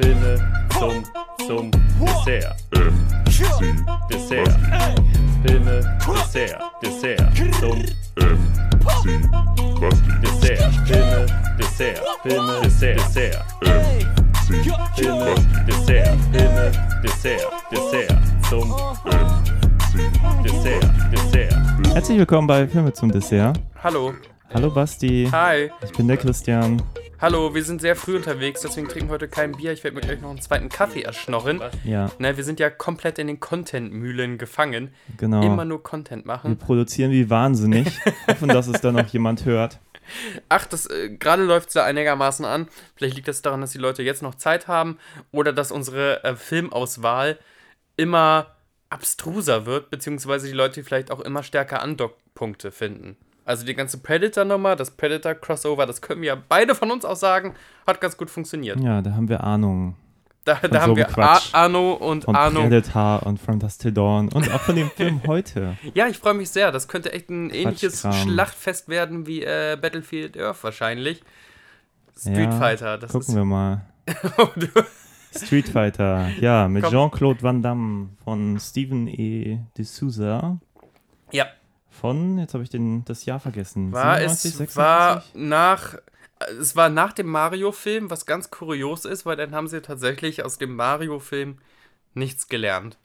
[0.00, 0.38] Filme
[0.78, 1.02] zum,
[1.44, 1.70] zum
[2.24, 2.54] Dessert.
[4.08, 4.56] Dessert.
[5.44, 7.82] Filme, Dessert, Dessert, zum
[10.22, 10.68] Dessert.
[10.86, 11.26] Filme,
[11.58, 13.44] Dessert, Filme, Dessert, Dessert.
[14.94, 15.34] Filme,
[15.66, 16.72] Dessert, Filme,
[17.02, 18.18] Dessert, Dessert,
[18.48, 18.74] zum
[20.44, 21.54] Dessert, Dessert.
[21.92, 23.58] Herzlich willkommen bei Filme zum Dessert.
[23.82, 24.12] Hallo.
[24.54, 25.70] Hallo Basti, Hi.
[25.82, 26.80] ich bin der Christian.
[27.20, 29.72] Hallo, wir sind sehr früh unterwegs, deswegen trinken wir heute kein Bier.
[29.72, 31.60] Ich werde mir gleich noch einen zweiten Kaffee erschnorren.
[31.84, 34.92] Ja, Ne, wir sind ja komplett in den Content-Mühlen gefangen.
[35.16, 35.42] genau.
[35.42, 36.56] Immer nur Content Wir machen.
[36.58, 37.88] produzieren wie wahnsinnig.
[38.28, 39.80] Hoffen, dass es dann noch jemand hört.
[40.48, 42.68] Ach, das äh, gerade läuft es ja einigermaßen an.
[42.94, 44.98] Vielleicht liegt das daran, dass die Leute jetzt noch Zeit haben
[45.32, 47.36] oder dass unsere äh, Filmauswahl
[47.96, 48.54] immer
[48.90, 53.16] abstruser wird, beziehungsweise die Leute vielleicht auch immer stärker Andockpunkte finden.
[53.48, 57.54] Also die ganze Predator-Nummer, das Predator-Crossover, das können wir ja beide von uns aus sagen,
[57.86, 58.78] hat ganz gut funktioniert.
[58.80, 59.96] Ja, da haben wir Ahnung
[60.44, 61.54] Da, da so haben wir Quatsch.
[61.54, 62.60] A Arno und von Arno.
[62.60, 65.76] Predator und From Dust Till Dawn und auch von dem Film heute.
[65.94, 66.72] Ja, ich freue mich sehr.
[66.72, 68.06] Das könnte echt ein ähnliches.
[68.22, 71.22] Schlachtfest werden wie äh, Battlefield Earth wahrscheinlich.
[72.18, 73.34] Street Ja, Fighter, das Gucken ist.
[73.36, 73.80] wir mal.
[75.34, 76.84] Street Fighter, ja, mit.
[76.88, 79.60] Jean-Claude Van Damme von Steven E.
[79.76, 80.58] D'Souza.
[81.32, 81.46] ja,
[82.00, 83.92] Von, jetzt habe ich den, das Jahr vergessen.
[83.92, 85.48] war 97, es war 96?
[85.48, 85.98] nach
[86.60, 90.58] es war nach dem Mario-Film, was ganz kurios ist, weil dann haben sie tatsächlich aus
[90.58, 91.58] dem Mario-Film
[92.14, 92.96] nichts gelernt.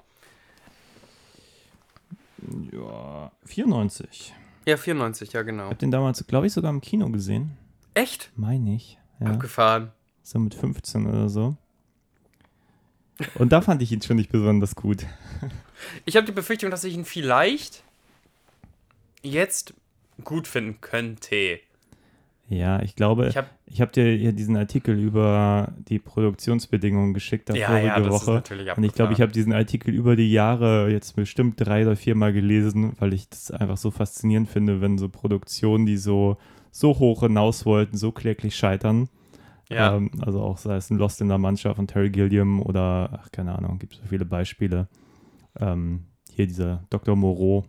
[2.71, 4.33] Ja, 94.
[4.65, 5.63] Ja, 94, ja genau.
[5.63, 7.57] Ich habe den damals, glaube ich, sogar im Kino gesehen.
[7.93, 8.31] Echt?
[8.35, 8.97] Meine ich.
[9.19, 9.27] Ja.
[9.27, 9.91] Abgefahren.
[10.21, 11.55] So mit 15 oder so.
[13.35, 15.05] Und da fand ich ihn schon nicht besonders gut.
[16.05, 17.83] Ich habe die Befürchtung, dass ich ihn vielleicht
[19.23, 19.73] jetzt
[20.23, 21.59] gut finden könnte.
[22.49, 23.47] Ja, ich glaube, Ich habe
[23.79, 28.31] habe dir hier diesen Artikel über die Produktionsbedingungen geschickt, da ja, vorige ja, Woche.
[28.31, 31.95] natürlich Und ich glaube, ich habe diesen Artikel über die Jahre jetzt bestimmt drei oder
[31.95, 36.37] viermal gelesen, weil ich das einfach so faszinierend finde, wenn so Produktionen, die so,
[36.71, 39.09] so hoch hinaus wollten, so kläglich scheitern.
[39.69, 39.95] ja.
[39.95, 43.31] Ähm, also auch sei es ein Lost in der Mannschaft von Terry Gilliam oder, ach,
[43.31, 44.87] keine Ahnung, gibt es so viele Beispiele.
[45.59, 47.15] Ähm, hier dieser Dr.
[47.15, 47.65] Moreau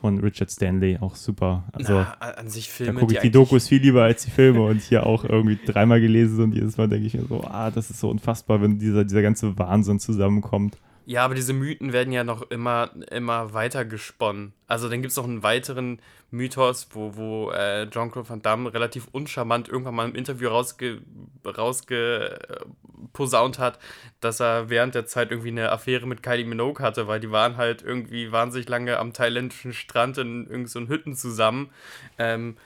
[0.00, 1.64] von Richard Stanley, auch super.
[1.72, 4.30] Also Na, an sich da Filme, gucke ich die eigentlich- Dokus viel lieber als die
[4.30, 7.70] Filme und hier auch irgendwie dreimal gelesen und jedes Mal denke ich mir so, ah,
[7.70, 10.78] das ist so unfassbar, wenn dieser, dieser ganze Wahnsinn zusammenkommt.
[11.08, 14.52] Ja, aber diese Mythen werden ja noch immer, immer weiter gesponnen.
[14.66, 16.00] Also dann gibt es noch einen weiteren
[16.32, 21.00] Mythos, wo, wo äh, Jean-Claude Van Damme relativ uncharmant irgendwann mal im Interview rausge,
[21.46, 22.66] rausge äh,
[23.12, 23.78] posaunt hat,
[24.20, 27.56] dass er während der Zeit irgendwie eine Affäre mit Kylie Minogue hatte, weil die waren
[27.56, 31.70] halt irgendwie wahnsinnig lange am thailändischen Strand in irgendeinen so Hütten zusammen.
[32.18, 32.56] Ähm,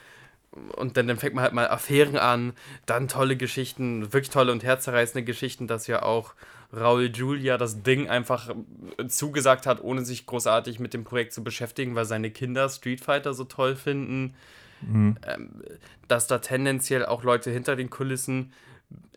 [0.77, 2.55] und dann, dann fängt man halt mal Affären an,
[2.87, 6.35] dann tolle Geschichten, wirklich tolle und herzzerreißende Geschichten, dass ja auch
[6.73, 8.55] Raul Julia das Ding einfach
[8.99, 13.01] äh, zugesagt hat, ohne sich großartig mit dem Projekt zu beschäftigen, weil seine Kinder Street
[13.01, 14.35] Fighter so toll finden.
[14.83, 15.17] Mhm.
[15.27, 15.63] Ähm,
[16.09, 18.53] dass da tendenziell auch Leute hinter den Kulissen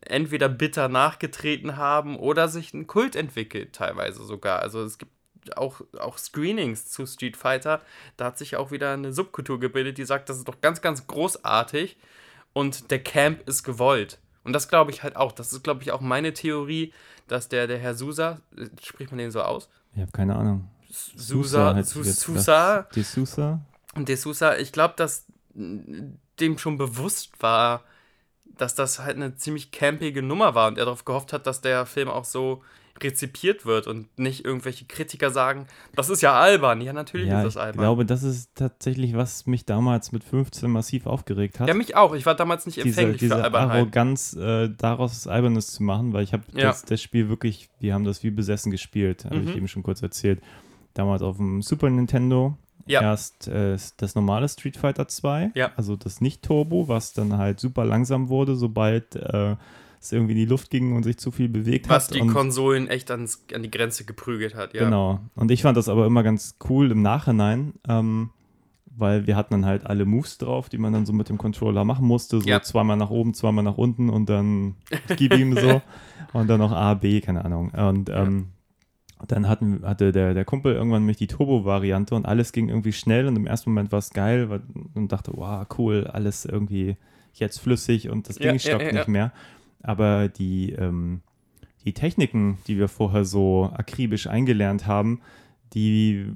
[0.02, 4.60] entweder bitter nachgetreten haben oder sich ein Kult entwickelt, teilweise sogar.
[4.60, 5.12] Also es gibt
[5.56, 7.82] auch, auch Screenings zu Street Fighter.
[8.18, 11.08] Da hat sich auch wieder eine Subkultur gebildet, die sagt, das ist doch ganz, ganz
[11.08, 11.98] großartig
[12.54, 14.20] und der Camp ist gewollt.
[14.44, 15.32] Und das glaube ich halt auch.
[15.32, 16.94] Das ist, glaube ich, auch meine Theorie,
[17.28, 19.70] dass der, der Herr Sousa, äh, spricht man den so aus?
[19.96, 20.70] Ich habe keine Ahnung.
[20.90, 22.88] Sousa, Sousa.
[22.96, 23.62] De Sousa?
[23.96, 27.84] und De Sousa, ich glaube, dass dem schon bewusst war,
[28.46, 31.86] dass das halt eine ziemlich campige Nummer war und er darauf gehofft hat, dass der
[31.86, 32.64] Film auch so
[33.02, 36.80] rezipiert wird und nicht irgendwelche Kritiker sagen, das ist ja albern.
[36.82, 37.82] Ja, natürlich Ja, ist ich das albern.
[37.82, 41.68] glaube, das ist tatsächlich, was mich damals mit 15 massiv aufgeregt hat.
[41.68, 42.14] ja, mich auch.
[42.14, 43.78] Ich war damals nicht diese, empfänglich für diese Albernheit.
[43.78, 46.68] Arroganz, äh, daraus Albernes zu machen, weil ich habe Ja.
[46.68, 49.58] das, das Spiel wirklich, wir haben das wie besessen gespielt, habe ich Mhm.
[49.58, 50.42] eben schon kurz erzählt.
[50.94, 52.58] Damals auf dem Super Nintendo.
[52.86, 53.02] Ja.
[53.02, 55.72] Erst äh, das normale Street Fighter 2, Ja.
[55.78, 59.56] also das Nicht-Turbo, was dann halt super langsam wurde, sobald äh,
[60.04, 62.16] es irgendwie in die Luft ging und sich zu viel bewegt Was hat.
[62.16, 64.84] die und, Konsolen echt ans, an die Grenze geprügelt hat, ja.
[64.86, 65.20] Genau.
[65.36, 68.30] Und ich fand das aber immer ganz cool im Nachhinein, ähm,
[68.96, 71.84] weil wir hatten dann halt alle Moves drauf, die man dann so mit dem Controller
[71.84, 72.40] machen musste.
[72.42, 72.62] So Ja.
[72.62, 74.76] zweimal nach oben, zweimal nach unten und dann
[75.18, 75.82] gib ihm so.
[76.34, 77.70] Und dann noch A, B, keine Ahnung.
[77.72, 78.48] Und ähm,
[79.28, 83.28] dann hatten, hatte der, der Kumpel irgendwann nämlich die Turbo-Variante und alles ging irgendwie schnell
[83.28, 84.62] und im ersten Moment war es geil weil,
[84.96, 86.98] und dachte, wow, cool, alles irgendwie
[87.34, 89.12] jetzt flüssig und das Ja, Ding ja, stockt ja, nicht ja.
[89.12, 89.32] mehr.
[89.84, 91.22] Aber die, ähm,
[91.86, 95.22] die Techniken, die wir vorher so akribisch eingelernt haben,
[95.74, 96.32] die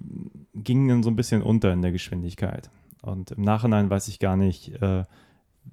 [0.53, 2.69] gingen dann so ein bisschen unter in der Geschwindigkeit.
[3.01, 5.05] Und im Nachhinein weiß ich gar nicht, äh,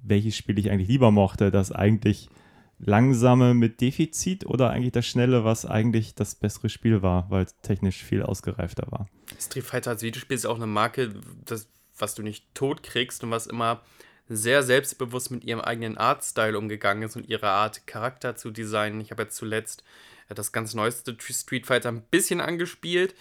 [0.03, 2.29] welches Spiel ich eigentlich lieber mochte, das eigentlich
[2.77, 7.55] langsame mit Defizit oder eigentlich das schnelle, was eigentlich das bessere Spiel war, weil es
[7.61, 9.07] technisch viel ausgereifter war?
[9.39, 11.13] Street Fighter als Videospiel ist auch eine Marke,
[11.45, 13.81] das, was du nicht tot kriegst und was immer
[14.27, 19.01] sehr selbstbewusst mit ihrem eigenen Artstyle umgegangen ist und ihre Art Charakter zu designen.
[19.01, 19.83] Ich habe jetzt zuletzt
[20.29, 23.15] äh, das ganz neueste Street Fighter ein bisschen angespielt.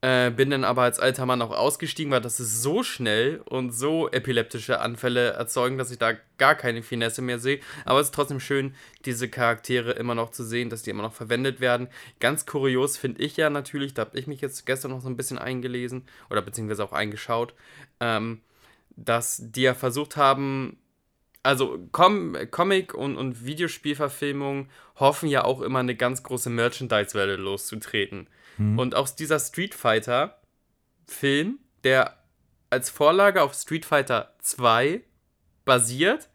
[0.00, 3.72] Äh, bin dann aber als alter Mann auch ausgestiegen, weil das ist so schnell und
[3.72, 7.58] so epileptische Anfälle erzeugen, dass ich da gar keine Finesse mehr sehe.
[7.84, 8.76] Aber es ist trotzdem schön,
[9.06, 11.88] diese Charaktere immer noch zu sehen, dass die immer noch verwendet werden.
[12.20, 15.16] Ganz kurios finde ich ja natürlich, da habe ich mich jetzt gestern noch so ein
[15.16, 17.54] bisschen eingelesen oder beziehungsweise auch eingeschaut,
[17.98, 18.40] ähm,
[19.04, 20.78] dass die ja versucht haben,
[21.42, 28.28] also Com Comic- und, und Videospielverfilmungen hoffen ja auch immer eine ganz große Merchandise-Welle loszutreten.
[28.58, 28.78] Mhm.
[28.78, 32.18] Und auch dieser Street Fighter-Film, der
[32.70, 35.00] als Vorlage auf Street Fighter 2
[35.64, 36.28] basiert,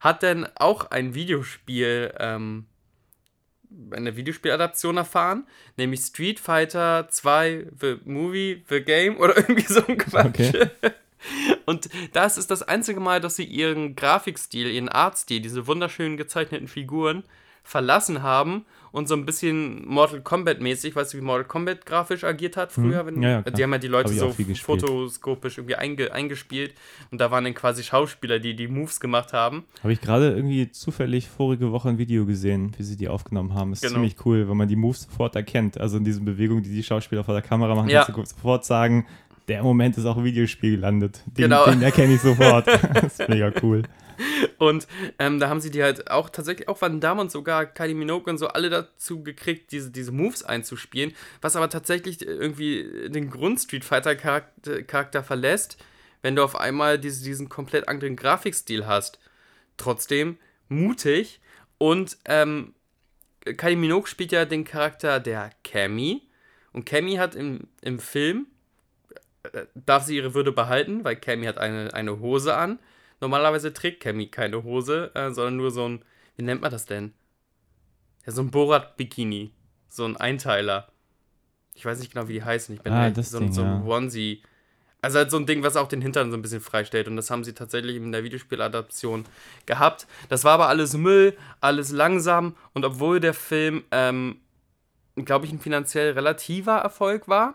[0.00, 2.66] hat dann auch ein Videospiel, ähm,
[3.90, 9.96] eine Videospieladaption erfahren, nämlich Street Fighter 2 The Movie, The Game oder irgendwie so ein
[9.96, 10.54] Quatsch.
[10.54, 10.70] Okay.
[11.66, 16.68] Und das ist das einzige Mal, dass sie ihren Grafikstil, ihren Artstil, diese wunderschönen gezeichneten
[16.68, 17.22] Figuren
[17.64, 22.24] verlassen haben und so ein bisschen Mortal Kombat mäßig, weißt du, wie Mortal Kombat grafisch
[22.24, 23.06] agiert hat früher?
[23.06, 23.22] Wenn, Mhm.
[23.22, 23.54] Ja, ja, klar.
[23.54, 26.74] die haben ja die Leute so fotoskopisch irgendwie einge, eingespielt
[27.10, 29.64] und da waren dann quasi Schauspieler, die die Moves gemacht haben.
[29.82, 33.72] Habe ich gerade irgendwie zufällig vorige Woche ein Video gesehen, wie sie die aufgenommen haben.
[33.72, 33.94] Ist Genau.
[33.94, 35.78] ziemlich cool, wenn man die Moves sofort erkennt.
[35.80, 38.04] Also in diesen Bewegungen, die die Schauspieler vor der Kamera machen, Ja.
[38.04, 39.06] kannst du sofort sagen,
[39.48, 41.22] der Moment ist auch im Videospiel gelandet.
[41.26, 41.64] Den, Genau.
[41.64, 42.66] den erkenne ich sofort.
[42.94, 43.82] das ist mega cool.
[44.58, 44.86] Und
[45.18, 48.30] ähm, da haben sie die halt auch tatsächlich, auch Van Damme und sogar Kylie Minogue
[48.30, 53.58] und so alle dazu gekriegt, diese, diese Moves einzuspielen, was aber tatsächlich irgendwie den Grund
[53.60, 55.76] Street Fighter Charakter, Charakter verlässt,
[56.20, 59.18] wenn du auf einmal diese, diesen komplett anderen Grafikstil hast.
[59.76, 60.36] Trotzdem
[60.68, 61.40] mutig
[61.78, 62.74] und ähm,
[63.56, 66.22] Kylie Minogue spielt ja den Charakter der Cammy
[66.72, 68.46] und Cammy hat im, im Film
[69.74, 72.78] darf sie ihre Würde behalten, weil Cammy hat eine, eine Hose an.
[73.20, 76.04] Normalerweise trägt Cammy keine Hose, äh, sondern nur so ein,
[76.36, 77.12] wie nennt man das denn?
[78.26, 79.52] Ja, so ein Borat-Bikini.
[79.88, 80.88] So ein Einteiler.
[81.74, 82.74] Ich weiß nicht genau, wie die heißen.
[82.74, 83.86] Ich bin Ah, so, Ding, ein- so ein ja.
[83.86, 84.42] Onesie.
[85.00, 87.08] Also halt so ein Ding, was auch den Hintern so ein bisschen freistellt.
[87.08, 89.24] Und das haben sie tatsächlich in der Videospieladaption
[89.66, 90.06] gehabt.
[90.28, 92.54] Das war aber alles Müll, alles langsam.
[92.72, 94.40] Und obwohl der Film, ähm,
[95.16, 97.54] glaube ich, ein finanziell relativer Erfolg war,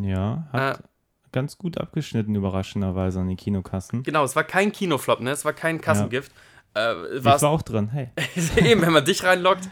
[0.00, 0.84] Ja, hat
[1.32, 4.02] ganz gut abgeschnitten, überraschenderweise an die Kinokassen.
[4.02, 5.30] Genau, es war kein Kinoflop, ne?
[5.30, 6.32] Es war kein Kassengift.
[6.74, 8.10] Äh, Ich war auch drin, hey.
[8.56, 9.68] eben, wenn man dich reinlockt,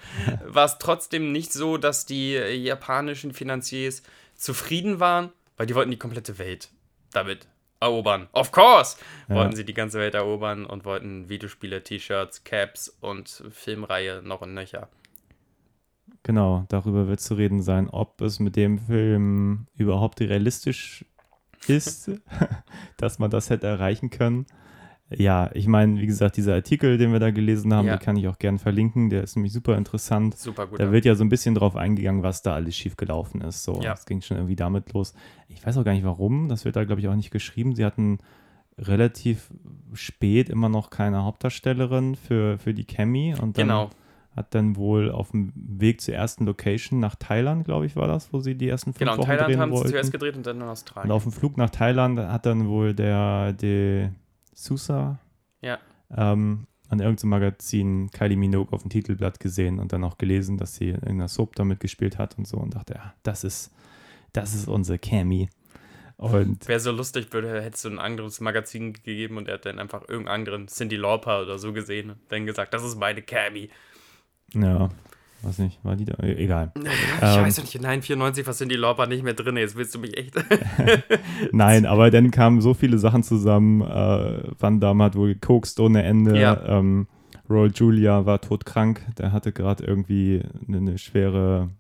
[0.47, 4.03] war es trotzdem nicht so, dass die japanischen Finanziers
[4.35, 6.71] zufrieden waren, weil die wollten die komplette Welt
[7.13, 7.47] damit
[7.81, 8.29] erobern.
[8.33, 8.97] Of course!
[9.29, 9.37] Ja.
[9.37, 14.55] Wollten sie die ganze Welt erobern und wollten Videospiele, T-Shirts, Caps und Filmreihe noch und
[14.55, 14.89] nöcher.
[16.23, 21.05] Genau, darüber wird zu reden sein, ob es mit dem Film überhaupt realistisch
[21.69, 22.11] ist,
[22.97, 24.47] dass man das hätte erreichen können.
[25.09, 27.97] Ja, ich meine, wie gesagt, dieser Artikel, den wir da gelesen haben, Ja.
[27.97, 30.37] den kann ich auch gern verlinken, der ist nämlich super interessant.
[30.37, 30.81] Super gut.
[30.81, 33.63] Da wird ja so ein bisschen drauf eingegangen, was da alles schiefgelaufen ist.
[33.63, 33.93] So, Ja.
[33.93, 35.15] es ging schon irgendwie damit los.
[35.49, 37.77] Ich weiß auch gar nicht warum, das wird da, glaube ich, auch nicht geschrieben.
[37.77, 38.19] Sie hatten
[38.79, 39.49] relativ
[39.95, 43.91] spät immer noch keine Hauptdarstellerin für, für die Cammy und dann genau.
[44.37, 48.33] Hat dann wohl auf dem Weg zur ersten Location nach Thailand, glaube ich, war das,
[48.33, 50.47] wo sie die ersten fünf Genau, in Wochen Thailand drehen haben sie zuerst gedreht und
[50.47, 51.11] dann in Und Australien.
[51.11, 54.11] auf dem Flug nach Thailand hat dann wohl der De
[54.55, 55.19] Sousa
[55.63, 55.79] Ja.
[56.15, 60.77] ähm, an irgendeinem Magazin Kylie Minogue auf dem Titelblatt gesehen und dann auch gelesen, dass
[60.77, 63.73] sie in irgendeiner Soap damit gespielt hat und so und dachte, ja, das ist,
[64.33, 65.49] das ist unsere Cammy.
[66.19, 69.79] Und Wäre so lustig, würde, hättest du ein anderes Magazin gegeben und er hat dann
[69.79, 73.69] einfach irgendeinen anderen Cindy Lauper oder so gesehen und dann gesagt, das ist meine Cammy.
[74.55, 74.89] Ja,
[75.43, 76.15] weiß nicht, war die da?
[76.23, 76.73] E- Egal.
[76.77, 76.83] Ich
[77.23, 77.45] Ähm.
[77.45, 80.35] weiß nicht, nein, 94 war Cindy Lauper nicht mehr drin, jetzt willst du mich echt.
[81.53, 83.81] Nein, aber dann kamen so viele Sachen zusammen.
[83.83, 86.39] Äh, Van Damme hat wohl gekokst ohne Ende.
[86.41, 86.61] Ja.
[86.67, 87.07] Ähm,
[87.49, 89.03] Roy Julia war todkrank.
[89.19, 91.71] Der hatte gerade irgendwie eine, eine schwere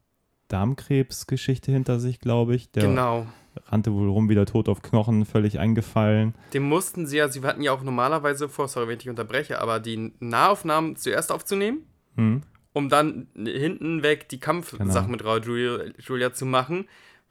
[0.48, 2.70] Darmkrebsgeschichte hinter sich, glaube ich.
[2.72, 3.26] Der genau.
[3.66, 6.34] rannte wohl rum, wieder tot auf Knochen, völlig eingefallen.
[6.54, 9.60] Dem mussten sie ja, sie hatten ja auch normalerweise vor, sorry, wenn ich dich unterbreche,
[9.60, 11.78] aber die Nahaufnahmen zuerst aufzunehmen,
[12.16, 12.42] Hm.
[12.76, 15.08] Um dann hinten weg die Kampfsachen Genau.
[15.08, 16.86] mit Raul Julia, Julia zu machen,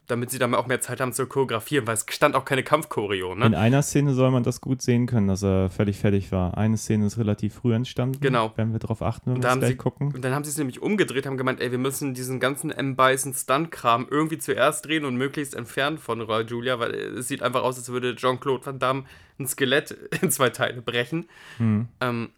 [0.07, 3.33] damit sie dann auch mehr Zeit haben zu choreografieren, weil es stand auch keine Kampfchoreo,
[3.33, 3.57] In ne?
[3.57, 6.57] einer Szene soll man das gut sehen können, dass er völlig fertig war.
[6.57, 8.19] Eine Szene ist relativ früh entstanden.
[8.21, 8.55] Genau.
[8.55, 10.11] Werden wir darauf achten, wenn Und wir das gleich sie- gucken.
[10.13, 14.07] Und dann haben sie es nämlich umgedreht, haben gemeint, ey, wir müssen diesen ganzen M-Bison-Stunt-Kram
[14.09, 17.89] irgendwie zuerst drehen und möglichst entfernt von Raul Julia, weil es sieht einfach aus, als
[17.89, 19.03] würde Jean-Claude Van Damme
[19.39, 21.27] ein Skelett in zwei Teile brechen.
[21.57, 21.87] Hm.
[22.01, 22.29] Ähm,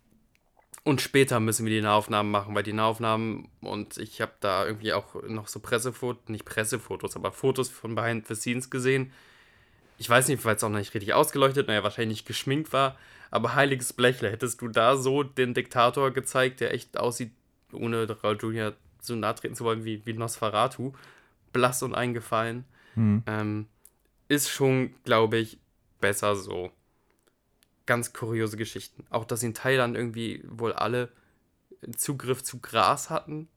[0.87, 4.93] Und später müssen wir die Nahaufnahmen machen, weil die Nahaufnahmen und ich habe da irgendwie
[4.93, 9.11] auch noch so Pressefotos, nicht Pressefotos, aber Fotos von Behind the Scenes gesehen.
[9.97, 12.95] Ich weiß nicht, weil es auch noch nicht richtig ausgeleuchtet, naja, wahrscheinlich nicht geschminkt war,
[13.31, 17.31] aber heiliges Blechle, hättest du da so den Diktator gezeigt, der echt aussieht,
[17.73, 20.93] ohne Raul Junior so nahe treten zu wollen wie, wie Nosferatu,
[21.51, 22.63] blass und eingefallen,
[22.93, 23.23] Hm.
[23.27, 23.67] ähm,
[24.29, 25.59] ist schon, glaube ich,
[25.99, 26.71] besser so.
[27.87, 29.03] Ganz kuriose Geschichten.
[29.09, 31.09] Auch, dass in Thailand irgendwie wohl alle
[31.95, 33.47] Zugriff zu Gras hatten.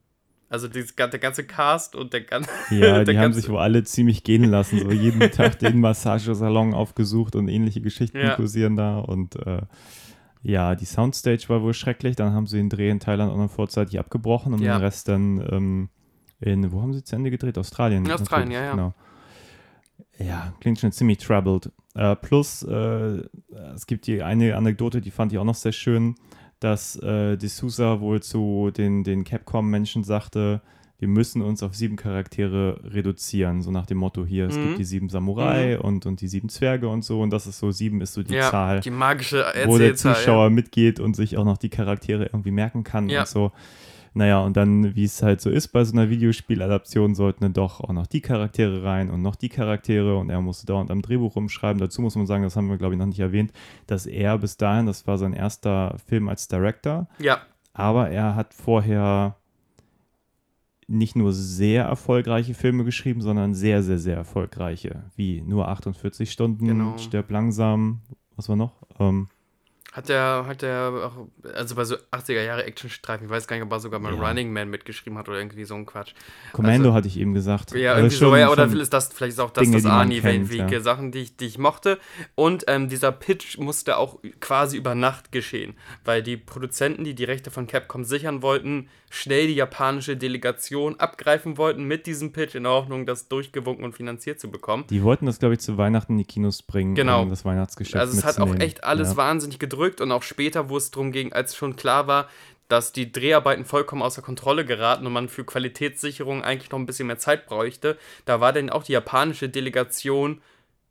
[0.49, 2.51] Also dieses, der ganze Cast und der ganze.
[2.71, 4.79] Ja, die der haben ganze- sich wohl alle ziemlich gehen lassen.
[4.81, 8.35] So jeden Tag den Massagesalon aufgesucht und ähnliche Geschichten Ja.
[8.35, 8.99] kursieren da.
[8.99, 9.63] Und äh,
[10.43, 12.17] ja, die Soundstage war wohl schrecklich.
[12.17, 14.77] Dann haben sie den Dreh in Thailand auch noch vorzeitig abgebrochen und Ja.
[14.79, 15.89] den Rest dann ähm,
[16.41, 17.57] in, wo haben sie zu Ende gedreht?
[17.59, 18.05] Australien.
[18.05, 18.71] In Australien, ja, ja.
[18.73, 18.95] Genau.
[20.23, 21.71] Ja, klingt schon ziemlich troubled.
[21.95, 23.23] Äh, plus, äh,
[23.75, 26.15] es gibt die eine Anekdote, die fand ich auch noch sehr schön,
[26.61, 30.61] dass äh, D'Souza wohl zu den, den Capcom-Menschen sagte,
[30.99, 34.63] wir müssen uns auf sieben Charaktere reduzieren, so nach dem Motto hier, es Mhm.
[34.65, 37.71] gibt die sieben Samurai und, und die sieben Zwerge und so und das ist so,
[37.71, 39.95] sieben ist so die ja, Zahl, die magische wo der.
[39.97, 43.21] Zuschauer mitgeht und sich auch noch die Charaktere irgendwie merken kann Ja.
[43.21, 43.53] und so.
[44.13, 47.81] Naja, und dann, wie es halt so ist bei so einer Videospieladaption, sollten dann doch
[47.81, 51.37] auch noch die Charaktere rein und noch die Charaktere und er musste dauernd am Drehbuch
[51.37, 51.81] rumschreiben.
[51.81, 53.53] Dazu muss man sagen, das haben wir, glaube ich, noch nicht erwähnt,
[53.87, 57.41] dass er bis dahin, das war sein erster Film als Director, Ja,
[57.73, 59.37] aber er hat vorher
[60.89, 66.67] nicht nur sehr erfolgreiche Filme geschrieben, sondern sehr, sehr, sehr erfolgreiche, wie nur 48 Stunden,
[66.67, 66.99] Genau.
[66.99, 68.01] Stirb langsam,
[68.35, 68.73] was war noch?
[68.99, 69.29] Ähm,
[69.93, 73.65] Hat der, hat der auch, also bei so 80er Jahre Actionstreifen, ich weiß gar nicht,
[73.65, 74.21] ob er sogar mal Ja.
[74.29, 76.13] Running Man mitgeschrieben hat oder irgendwie so ein Quatsch.
[76.53, 77.73] Commando Also- hatte ich eben gesagt.
[77.73, 79.83] Ja, Also irgendwie so, ja, oder ist das vielleicht ist auch das, Dinge, das
[80.23, 80.81] kennt, ja.
[80.81, 81.99] Sachen, die ich, die ich mochte.
[82.37, 87.25] Und ähm, dieser Pitch musste auch quasi über Nacht geschehen, weil die Produzenten, die die
[87.25, 92.63] Rechte von Capcom sichern wollten, schnell die japanische Delegation abgreifen wollten mit diesem Pitch in
[92.63, 94.85] der Hoffnung, das durchgewunken und finanziert zu bekommen.
[94.89, 97.23] Die wollten das, glaube ich, zu Weihnachten in die Kinos bringen, Genau.
[97.23, 99.17] um das Weihnachtsgeschäft Also es hat auch echt alles ja.
[99.17, 102.29] wahnsinnig gedrückt und auch später, wo es darum ging, als schon klar war,
[102.69, 107.09] dass die Dreharbeiten vollkommen außer Kontrolle geraten und man für Qualitätssicherung eigentlich noch ein bisschen
[107.09, 110.41] mehr Zeit bräuchte, da war dann auch die japanische Delegation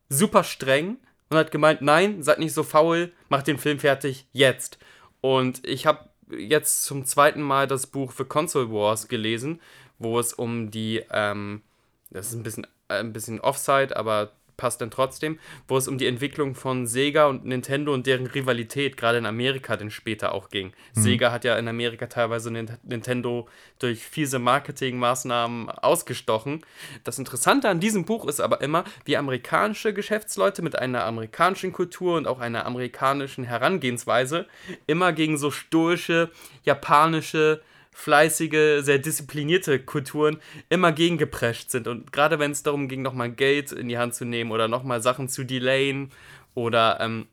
[0.10, 0.98] super streng
[1.30, 4.78] und hat gemeint, nein, seid nicht so faul, macht den Film fertig, jetzt.
[5.22, 9.62] Und ich habe jetzt zum zweiten Mal das Buch The Console Wars gelesen,
[10.00, 11.62] wo es um die, ähm,
[12.10, 15.98] das ist ein bisschen, äh, ein bisschen Offside, aber passt dann trotzdem, wo es um
[15.98, 20.50] die Entwicklung von Sega und Nintendo und deren Rivalität gerade in Amerika dann später auch
[20.50, 20.74] ging.
[20.94, 23.48] Sega hat ja in Amerika teilweise Nin- Nintendo
[23.80, 26.66] durch fiese Marketingmaßnahmen ausgestochen.
[27.06, 32.18] Das Interessante an diesem Buch ist aber immer, wie amerikanische Geschäftsleute mit einer amerikanischen Kultur
[32.18, 34.46] und auch einer amerikanischen Herangehensweise
[34.88, 36.32] immer gegen so stoische,
[36.66, 37.62] japanische,
[38.00, 40.40] fleißige, sehr disziplinierte Kulturen
[40.70, 41.88] immer gegengeprescht sind.
[41.88, 45.02] Und gerade wenn es darum ging, nochmal Geld in die Hand zu nehmen oder nochmal
[45.02, 46.10] Sachen zu delayen
[46.56, 47.28] oder ähm,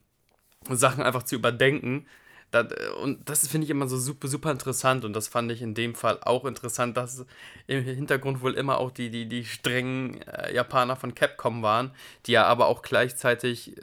[0.69, 2.07] Sachen einfach zu überdenken,
[2.51, 2.67] das,
[3.03, 5.95] und das finde ich immer so super, super interessant und das fand ich in dem
[5.95, 7.25] Fall auch interessant, dass
[7.69, 11.93] im Hintergrund wohl immer auch die, die, die strengen äh, Japaner von Capcom waren,
[12.27, 13.83] die ja aber auch gleichzeitig äh,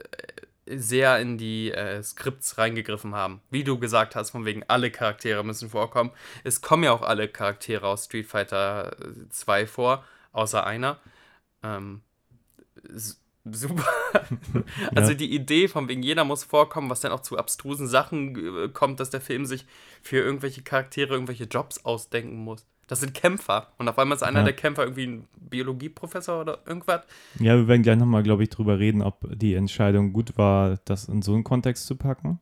[0.65, 3.41] sehr in die äh, Skripts reingegriffen haben.
[3.49, 6.11] Wie du gesagt hast, von wegen alle Charaktere müssen vorkommen.
[6.43, 8.95] Es kommen ja auch alle Charaktere aus Street Fighter
[9.29, 10.99] 2 vor, außer einer.
[11.63, 12.01] Ähm,
[13.45, 13.85] super.
[14.95, 15.17] also Ja.
[15.17, 18.99] die Idee von wegen jeder muss vorkommen, was dann auch zu abstrusen Sachen äh, kommt,
[18.99, 19.65] dass der Film sich
[20.01, 22.65] für irgendwelche Charaktere irgendwelche Jobs ausdenken muss.
[22.93, 23.69] Das sind Kämpfer.
[23.79, 24.45] Und auf einmal ist einer Ja.
[24.45, 27.01] der Kämpfer irgendwie ein Biologieprofessor oder irgendwas.
[27.39, 31.05] Ja, wir werden gleich nochmal, glaube ich, drüber reden, ob die Entscheidung gut war, das
[31.05, 32.39] in so einen Kontext zu packen.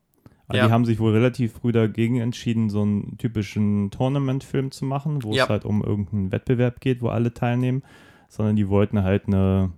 [0.50, 0.66] Aber Ja.
[0.68, 5.32] die haben sich wohl relativ früh dagegen entschieden, so einen typischen Tournament-Film zu machen, wo
[5.34, 5.46] Ja.
[5.46, 7.82] es halt um irgendeinen Wettbewerb geht, wo alle teilnehmen,
[8.28, 9.72] sondern die wollten halt eine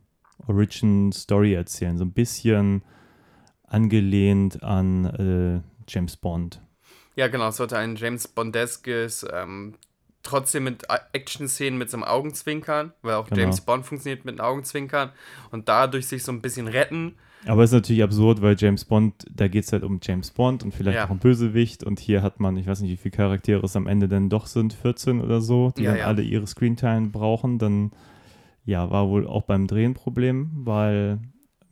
[0.48, 2.82] Origin Story erzählen, so ein bisschen
[3.68, 6.62] angelehnt an äh, James Bond.
[7.16, 9.76] Ja, genau, es sollte ein James Bondeskes, ähm,
[10.24, 13.42] trotzdem mit Action-Szenen mit so einem Augenzwinkern, weil auch Genau.
[13.42, 15.12] James Bond funktioniert mit einem Augenzwinkern
[15.52, 17.16] und dadurch sich so ein bisschen retten.
[17.46, 20.64] Aber es ist natürlich absurd, weil James Bond, da geht es halt um James Bond
[20.64, 21.06] und vielleicht Ja.
[21.06, 23.86] auch um Bösewicht und hier hat man, ich weiß nicht, wie viele Charaktere es am
[23.86, 26.06] Ende denn doch sind, 14 oder so, die Ja, dann ja.
[26.08, 27.92] alle ihre Screentime brauchen, dann
[28.66, 31.20] ja, war wohl auch beim Drehen Problem, weil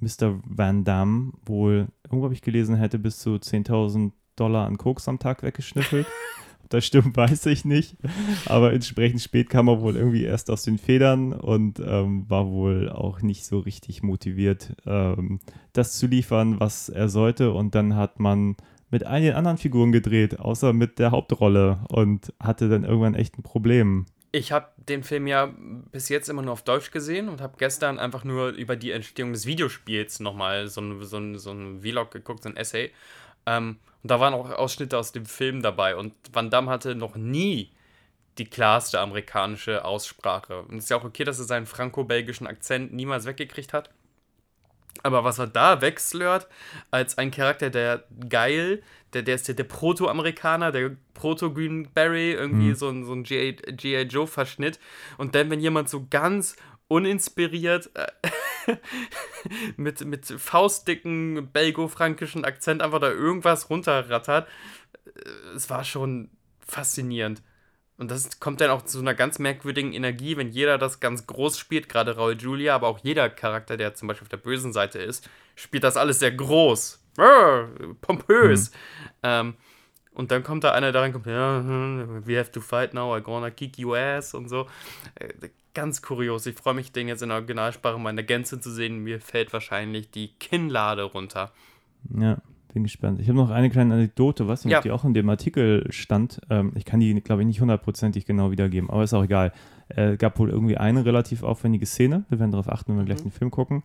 [0.02, 0.42] Mr.
[0.44, 5.20] Van Damme wohl, irgendwo habe ich gelesen, hätte bis zu 10.000 Dollar an Koks am
[5.20, 6.06] Tag weggeschnüffelt.
[6.72, 7.98] Das stimmt, weiß ich nicht.
[8.46, 12.90] Aber entsprechend spät kam er wohl irgendwie erst aus den Federn und ähm, war wohl
[12.90, 15.40] auch nicht so richtig motiviert, ähm,
[15.74, 17.52] das zu liefern, was er sollte.
[17.52, 18.56] Und dann hat man
[18.90, 23.44] mit den anderen Figuren gedreht, außer mit der Hauptrolle und hatte dann irgendwann echt ein
[23.44, 24.06] Problem.
[24.34, 25.54] Ich habe den Film ja
[25.92, 29.34] bis jetzt immer nur auf Deutsch gesehen und habe gestern einfach nur über die Entstehung
[29.34, 32.92] des Videospiels nochmal so ein, so, ein, so ein Vlog geguckt, so ein Essay.
[33.46, 35.96] Ähm, und da waren auch Ausschnitte aus dem Film dabei.
[35.96, 37.72] Und Van Damme hatte noch nie
[38.38, 40.62] die klarste amerikanische Aussprache.
[40.62, 43.90] Und es ist ja auch okay, dass er seinen franco-belgischen Akzent niemals weggekriegt hat.
[45.04, 46.48] Aber was er da wegslört,
[46.92, 52.76] als ein Charakter, der geil, der, der ist der, der Proto-Amerikaner, der Proto-Greenberry, irgendwie Mhm.
[52.76, 54.02] so ein, so ein G.I.
[54.04, 54.80] Joe-Verschnitt.
[55.18, 56.56] Und dann, wenn jemand so ganz
[56.88, 58.08] uninspiriert äh,
[59.78, 64.48] mit, mit faustdicken belgo-frankischen Akzent einfach da irgendwas runterrattert,
[65.06, 66.30] äh, es war schon
[66.66, 67.42] faszinierend.
[67.98, 71.60] Und das kommt dann auch zu einer ganz merkwürdigen Energie, wenn jeder das ganz groß
[71.60, 74.98] spielt, gerade Raul Julia, aber auch jeder Charakter, der zum Beispiel auf der bösen Seite
[74.98, 77.06] ist, spielt das alles sehr groß,
[78.02, 78.72] pompös.
[79.22, 79.56] Ähm,
[80.14, 83.22] und dann kommt da einer, der reinkommt, ja, hm, we have to fight now, I
[83.22, 84.68] gonna kick you ass und so.
[85.74, 86.46] Ganz kurios.
[86.46, 89.04] Ich freue mich, den jetzt in der Originalsprache mal in der Gänze zu sehen.
[89.04, 91.52] Mir fällt wahrscheinlich die Kinnlade runter.
[92.18, 92.38] Ja,
[92.74, 93.20] bin gespannt.
[93.22, 94.82] Ich habe noch eine kleine Anekdote, was Ja.
[94.82, 96.42] die auch in dem Artikel stand.
[96.50, 99.54] Ähm, ich kann die, glaube ich, nicht hundertprozentig genau wiedergeben, aber ist auch egal.
[99.90, 102.24] Äh, gab wohl irgendwie eine relativ aufwendige Szene.
[102.30, 103.30] Wir werden darauf achten, wenn wir gleich Mhm.
[103.30, 103.84] den Film gucken.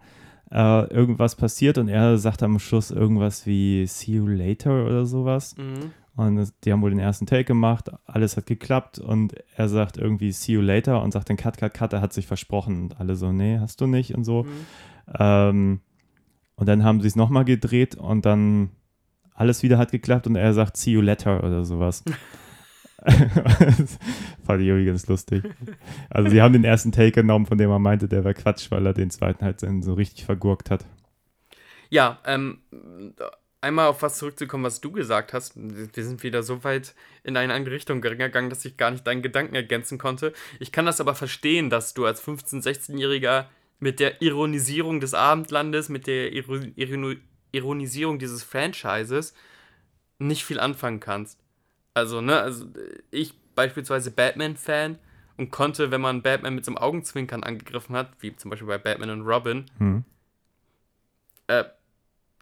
[0.51, 5.57] Äh, irgendwas passiert und er sagt am Schluss irgendwas wie See you later oder sowas.
[5.57, 5.91] Mhm.
[6.17, 9.99] Und das, die haben wohl den ersten Take gemacht, alles hat geklappt und er sagt
[9.99, 12.85] irgendwie See you later und sagt dann Cut, Cut, Cut, er hat sich versprochen.
[12.85, 14.45] Und alle so, nee, hast du nicht und so.
[14.45, 14.51] Mhm.
[15.19, 15.81] Ähm,
[16.55, 18.71] und dann haben sie es nochmal gedreht und dann
[19.35, 22.03] alles wieder hat geklappt und er sagt See you later oder sowas.
[23.07, 25.45] fand ich irgendwie ganz lustig.
[26.09, 28.87] Also sie haben den ersten Take genommen, von dem er meinte, der war Quatsch, weil
[28.87, 30.87] er den zweiten halt so richtig vergurkt hat.
[31.91, 32.59] Ja, ähm,
[33.67, 35.53] einmal auf was zurückzukommen, was du gesagt hast.
[35.57, 36.95] Wir sind wieder so weit
[37.25, 40.33] in eine andere Richtung gegangen, dass ich gar nicht deinen Gedanken ergänzen konnte.
[40.61, 43.47] Ich kann das aber verstehen, dass du als 15-, 16-Jähriger
[43.79, 47.15] mit der Ironisierung des Abendlandes, mit der Iro Irino
[47.53, 49.35] Ironisierung dieses Franchises
[50.19, 51.39] nicht viel anfangen kannst.
[51.95, 52.67] Also, ne, also
[53.11, 54.99] ich beispielsweise Batman-Fan
[55.37, 58.79] und konnte, wenn man Batman mit so einem Augenzwinkern angegriffen hat, wie zum Beispiel bei
[58.79, 60.05] Batman und Robin, Hm.
[61.47, 61.65] äh,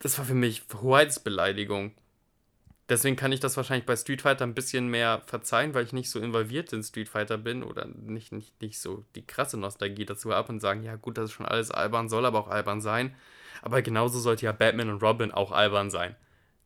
[0.04, 1.92] das war für mich Hoheitsbeleidigung.
[2.90, 6.10] Deswegen kann ich das wahrscheinlich bei Street Fighter ein bisschen mehr verzeihen, weil ich nicht
[6.10, 10.30] so involviert in Street Fighter bin oder nicht, nicht, nicht so die krasse Nostalgie dazu
[10.34, 13.14] habe und sagen, ja gut, das ist schon alles albern, soll aber auch albern sein.
[13.62, 16.14] Aber genauso sollte ja Batman und Robin auch albern sein.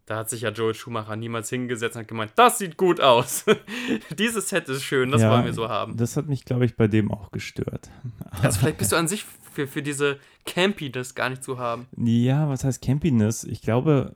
[0.06, 3.44] Da hat sich ja Joel Schumacher niemals hingesetzt und hat gemeint, das sieht gut aus.
[4.18, 5.96] Dieses Set ist schön, das Ja, wollen wir so haben.
[5.96, 7.88] Das hat mich, glaube ich, bei dem auch gestört.
[8.42, 9.24] Also vielleicht bist du an sich
[9.58, 11.86] für, für diese Campiness gar nicht zu haben.
[11.96, 13.42] Ja, was heißt Campiness?
[13.42, 14.14] Ich glaube,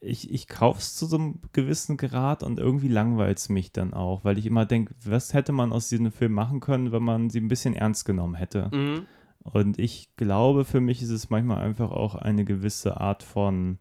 [0.00, 3.92] ich, ich kaufe es zu so einem gewissen Grad und irgendwie langweilt es mich dann
[3.92, 7.28] auch, weil ich immer denke, was hätte man aus diesem Film machen können, wenn man
[7.28, 8.70] sie ein bisschen ernst genommen hätte.
[8.72, 9.06] Mhm.
[9.42, 13.78] Und ich glaube, für mich ist es manchmal einfach auch eine gewisse Art von,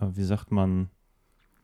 [0.00, 0.90] äh, wie sagt man,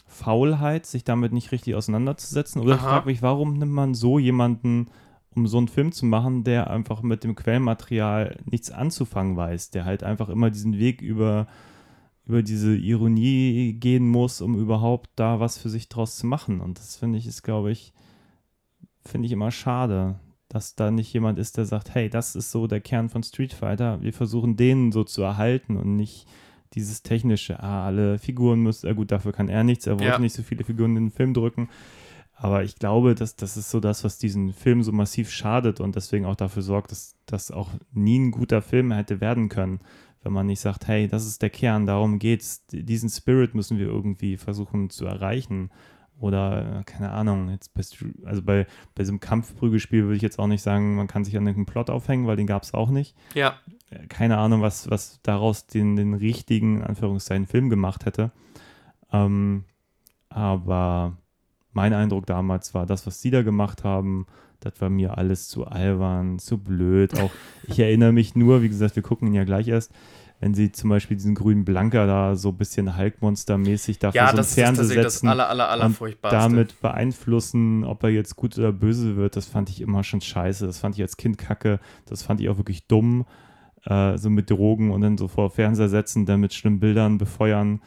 [0.07, 2.63] Faulheit, sich damit nicht richtig auseinanderzusetzen.
[2.63, 2.89] Oder ich Aha.
[2.89, 4.91] frage mich, warum nimmt man so jemanden,
[5.37, 9.85] um so einen Film zu machen, der einfach mit dem Quellenmaterial nichts anzufangen weiß, der
[9.85, 11.47] halt einfach immer diesen Weg über,
[12.27, 16.61] über diese Ironie gehen muss, um überhaupt da was für sich draus zu machen.
[16.61, 17.93] Und das finde ich, ist, glaube ich,
[19.05, 20.19] finde ich immer schade,
[20.49, 23.53] dass da nicht jemand ist, der sagt, hey, das ist so der Kern von Street
[23.53, 24.01] Fighter.
[24.03, 26.27] Wir versuchen den so zu erhalten und nicht
[26.75, 30.19] dieses technische, ah, alle Figuren müssen, ah, gut, dafür kann er nichts, er wollte Ja.
[30.19, 31.69] nicht so viele Figuren in den Film drücken.
[32.39, 35.97] Aber ich glaube, dass das ist so das, was diesen Film so massiv schadet und
[35.97, 39.81] deswegen auch dafür sorgt, dass das auch nie ein guter Film hätte werden können,
[40.23, 43.87] wenn man nicht sagt, hey, das ist der Kern, darum geht's, diesen Spirit müssen wir
[43.87, 45.71] irgendwie versuchen zu erreichen.
[46.19, 47.83] Oder, keine Ahnung, jetzt bei,
[48.25, 51.37] also bei, bei so einem Kampfprügelspiel würde ich jetzt auch nicht sagen, man kann sich
[51.37, 53.15] an irgendeinen Plot aufhängen, weil den gab es auch nicht.
[53.35, 53.57] Ja,
[53.91, 58.33] Äh, Keine Ahnung, was, was daraus den, den richtigen, in Anführungszeichen, Film gemacht hätte.
[59.13, 59.65] Ähm,
[60.31, 61.19] aber
[61.77, 64.27] mein Eindruck damals war, das, was sie da gemacht haben,
[64.61, 67.15] das war mir alles zu albern, zu blöd.
[67.21, 67.31] Auch
[67.69, 69.93] ich erinnere mich nur, wie gesagt, wir gucken ihn ja gleich erst,
[70.41, 74.31] wenn sie zum Beispiel diesen grünen Blanker da so ein bisschen Hulkmonster-mäßig da ja vor
[74.31, 78.03] so das einen ist Fernseher tatsächlich das setzen aller, aller, aller und damit beeinflussen, ob
[78.03, 80.67] er jetzt gut oder böse wird, das fand ich immer schon scheiße.
[80.67, 81.79] Das fand ich als Kind kacke.
[82.07, 83.27] Das fand ich auch wirklich dumm.
[83.85, 87.81] Äh, so mit Drogen und dann so vor Fernseher setzen, dann mit schlimmen Bildern befeuern.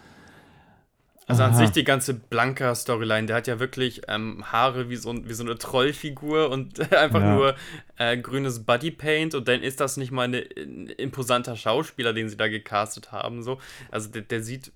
[1.30, 1.58] Also an Aha.
[1.60, 5.60] sich die ganze Blanka-Storyline, der hat ja wirklich ähm, Haare wie so, wie so eine
[5.60, 7.36] Trollfigur und einfach Ja.
[7.36, 7.56] nur
[7.98, 12.48] äh, grünes Bodypaint und dann ist das nicht mal ein imposanter Schauspieler, den sie da
[12.48, 13.44] gecastet haben.
[13.44, 13.60] So.
[13.92, 14.72] Also der, der sieht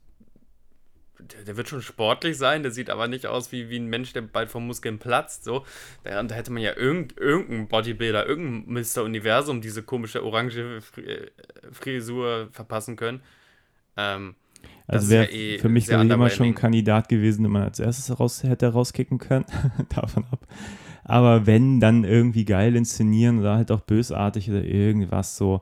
[1.19, 4.13] der, der wird schon sportlich sein, der sieht aber nicht aus wie, wie ein Mensch,
[4.13, 5.45] der bald vom Muskeln platzt.
[5.45, 5.65] So.
[6.03, 9.01] Da, da hätte man ja irgend, irgendeinen Bodybuilder, irgendein Mr.
[9.03, 11.31] Universum diese komische orange äh,
[11.71, 13.23] Frisur verpassen können.
[13.97, 14.35] Ähm,
[14.87, 16.55] Also wäre ja eh für mich wäre jemand schon ein.
[16.55, 19.45] Kandidat gewesen, den man als erstes raus, hätte rauskicken können.
[19.89, 20.45] Davon ab.
[21.03, 25.61] Aber wenn, dann irgendwie geil inszenieren oder halt auch bösartig oder irgendwas so.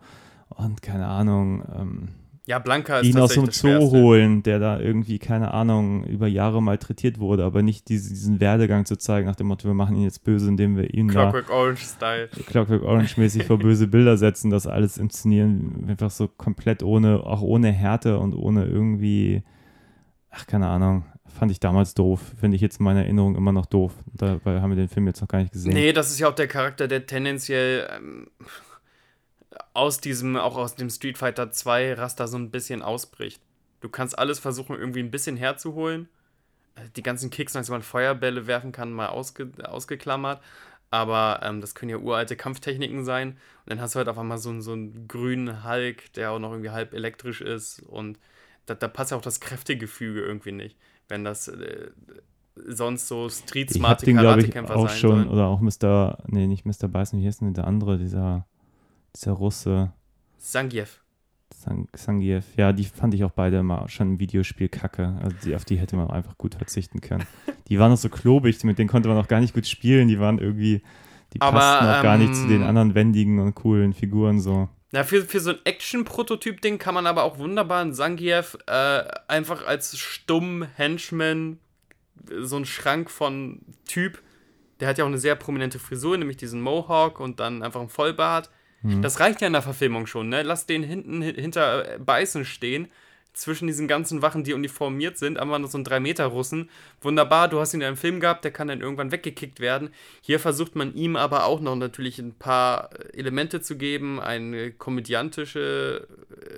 [0.50, 2.08] Und keine Ahnung, ähm,
[2.48, 3.92] ja, Blanca ist ihn aus dem Zoo Schwerste.
[3.92, 8.86] holen, der da irgendwie, keine Ahnung, über Jahre malträtiert wurde, aber nicht diesen, diesen Werdegang
[8.86, 11.50] zu zeigen, nach dem Motto, wir machen ihn jetzt böse, indem wir ihn da Clockwork
[11.52, 12.30] Orange-Style.
[12.48, 17.72] Clockwork Orange-mäßig vor böse Bilder setzen, das alles inszenieren, einfach so komplett ohne, auch ohne
[17.72, 19.44] Härte und ohne irgendwie,
[20.32, 22.22] ach, keine Ahnung, fand ich damals doof.
[22.40, 23.94] Finde ich jetzt in meiner Erinnerung immer noch doof.
[24.14, 25.74] Dabei haben wir den Film jetzt noch gar nicht gesehen.
[25.74, 28.28] Nee, das ist ja auch der Charakter, der tendenziell ähm,
[29.74, 33.42] aus diesem, auch aus dem Street Fighter 2 Raster so ein bisschen ausbricht.
[33.82, 36.08] Du kannst alles versuchen, irgendwie ein bisschen herzuholen.
[36.76, 40.42] Äh, Die ganzen Kicks, als man Feuerbälle werfen kann, mal ausge, ausgeklammert.
[40.90, 43.30] Aber ähm, das können ja uralte Kampftechniken sein.
[43.30, 43.38] Und
[43.68, 46.52] dann hast du halt auf einmal so, einen- so einen grünen Hulk, der auch noch
[46.52, 47.80] irgendwie halb elektrisch ist.
[47.84, 48.20] Und
[48.66, 50.78] da, da passt ja auch das Kräftegefüge irgendwie nicht.
[51.08, 51.92] Wenn das äh,
[52.56, 55.30] sonst so habe street-smarte den, glaube ich, Karatekämpfer auch sein schon, sollen.
[55.30, 56.88] oder auch Mr., nee, nicht Mr.
[56.88, 58.46] Bison, wie heißt denn der andere, dieser,
[59.16, 59.94] dieser Russe,
[60.38, 61.02] Sangiev.
[61.54, 62.46] Sang Sangiev.
[62.58, 65.20] Ja, die fand ich auch beide immer schon im Videospiel kacke.
[65.22, 67.26] Also die, auf die hätte man einfach gut verzichten können.
[67.68, 70.08] Die waren noch so klobig, mit denen konnte man auch gar nicht gut spielen.
[70.08, 70.82] Die waren irgendwie,
[71.34, 74.70] die Aber, passten auch gar nicht zu den ähm, anderen wendigen und coolen Figuren so.
[74.92, 79.66] Na, für, für so ein Action-Prototyp-Ding kann man aber auch wunderbar einen Sangiev äh, einfach
[79.66, 81.60] als stumm Henchman,
[82.42, 84.22] so ein Schrank von Typ,
[84.80, 87.90] der hat ja auch eine sehr prominente Frisur, nämlich diesen Mohawk und dann einfach ein
[87.90, 88.50] Vollbart.
[89.02, 90.42] Das reicht ja in der Verfilmung schon, ne?
[90.44, 92.88] Lass den hinten hi- hinter äh, Beißen stehen,
[93.34, 96.70] zwischen diesen ganzen Wachen, die uniformiert sind, aber noch so ein 3-Meter-Russen.
[97.00, 99.92] Wunderbar, du hast ihn in einem Film gehabt, der kann dann irgendwann weggekickt werden.
[100.20, 106.08] Hier versucht man ihm aber auch noch natürlich ein paar Elemente zu geben, eine komödiantische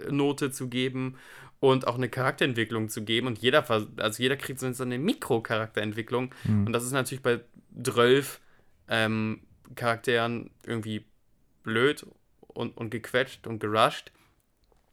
[0.08, 1.16] äh, Note zu geben
[1.60, 3.28] und auch eine Charakterentwicklung zu geben.
[3.28, 6.34] Und jeder, also jeder kriegt so eine Mikro-Charakterentwicklung.
[6.66, 7.40] Und das ist natürlich bei
[7.84, 8.40] 12
[8.90, 9.42] ähm,
[9.76, 11.06] Charakteren irgendwie
[11.64, 12.06] blöd
[12.40, 14.12] und, und gequetscht und gerusht.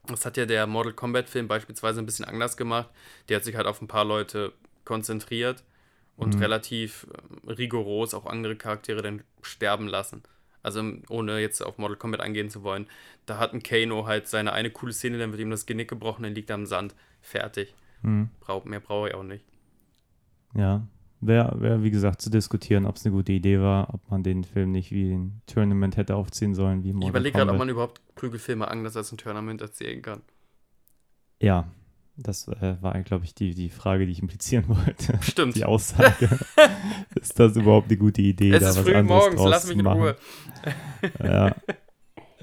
[0.07, 2.89] Das hat ja der Mortal Kombat-Film beispielsweise ein bisschen anders gemacht.
[3.29, 4.53] Der hat sich halt auf ein paar Leute
[4.85, 5.63] konzentriert
[6.17, 10.23] und relativ ähm, rigoros auch andere Charaktere dann sterben lassen.
[10.63, 12.87] Also ohne jetzt auf Mortal Kombat eingehen zu wollen.
[13.25, 16.23] Da hat ein Kano halt seine eine coole Szene, dann wird ihm das Genick gebrochen,
[16.23, 16.95] dann liegt er am Sand.
[17.23, 17.75] Fertig.
[18.03, 18.31] Hm.
[18.41, 19.45] Brauch, mehr brauche ich auch nicht.
[20.55, 20.87] Ja,
[21.21, 24.45] wäre, wär, wie gesagt, zu diskutieren, ob es eine gute Idee war, ob man den
[24.45, 27.69] Film nicht wie ein Tournament hätte aufziehen sollen, wie Ich Mortal überlege gerade, ob man
[27.69, 30.23] überhaupt Prügelfilme anders als ein Tournament erzählen kann.
[31.41, 31.69] Ja,
[32.17, 35.19] das äh, war, glaube ich, die, die Frage, die ich implizieren wollte.
[35.23, 35.57] Stimmt.
[35.57, 36.29] Die Aussage.
[37.15, 39.79] ist das überhaupt eine gute Idee, es da ist was früh anderes morgens, lass mich
[39.79, 40.01] in machen?
[40.01, 40.17] Ruhe.
[41.23, 41.55] Ja.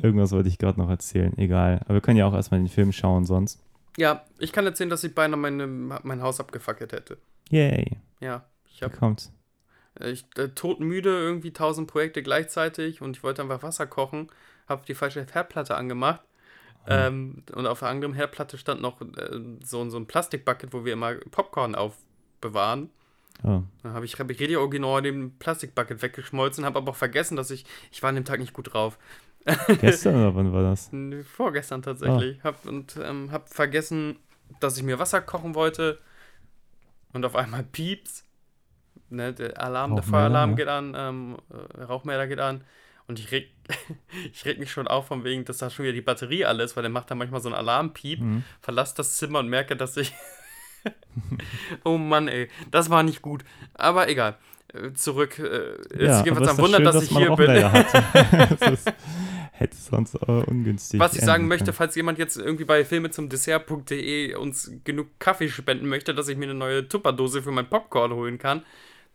[0.02, 1.36] Irgendwas wollte ich gerade noch erzählen.
[1.38, 1.82] Egal.
[1.86, 3.60] Aber wir können ja auch erstmal den Film schauen sonst.
[3.98, 7.18] Ja, ich kann erzählen, dass ich beinahe meine, mein Haus abgefackelt hätte.
[7.50, 7.98] Yay.
[8.20, 8.46] Ja,
[8.78, 9.32] ich Wie habe kommt's?
[10.00, 14.30] ich äh, todmüde irgendwie tausend Projekte gleichzeitig und ich wollte einfach Wasser kochen,
[14.68, 16.22] habe die falsche Herdplatte angemacht.
[16.90, 20.94] Ähm, und auf der anderen Herdplatte stand noch äh, so, so ein Plastikbucket, wo wir
[20.94, 22.92] immer Popcorn aufbewahren.
[23.44, 23.62] Oh.
[23.84, 27.52] Dann habe ich, hab ich richtig original den Plastikbucket weggeschmolzen, habe aber auch vergessen, dass
[27.52, 28.98] ich, ich war an dem Tag nicht gut drauf.
[29.82, 30.90] Gestern oder wann war das?
[31.26, 32.42] Vorgestern tatsächlich.
[32.44, 34.18] Hab, und ähm, hab vergessen,
[34.62, 36.00] dass ich mir Wasser kochen wollte.
[37.12, 38.27] Und auf einmal pieps.
[39.10, 40.56] Ne, der Alarm, der Feueralarm ja.
[40.56, 41.38] geht an, ähm,
[41.78, 42.64] äh, Rauchmelder geht an.
[43.08, 43.50] Und ich reg,
[44.34, 46.84] ich reg mich schon auf, von wegen, dass da schon wieder die Batterie alles, weil
[46.84, 48.20] der macht dann manchmal so einen Alarmpiep.
[48.20, 48.44] Mhm.
[48.62, 50.14] Verlass das Zimmer und merke, dass ich.
[51.84, 53.44] oh Mann, ey, das war nicht gut.
[53.74, 54.38] Aber egal.
[54.74, 55.40] Äh, Zurück.
[55.40, 57.50] Äh, ist Ja, jedenfalls aber ein Wunder, schön, dass ich man hier bin.
[57.50, 58.94] Rauchmelder das ist,
[59.52, 61.00] hätte sonst äh, ungünstig.
[61.00, 65.50] Was ich sagen möchte, falls jemand jetzt irgendwie bei filme zum Dessert.de uns genug Kaffee
[65.50, 68.64] spenden möchte, dass ich mir eine neue Tupperdose für mein Popcorn holen kann,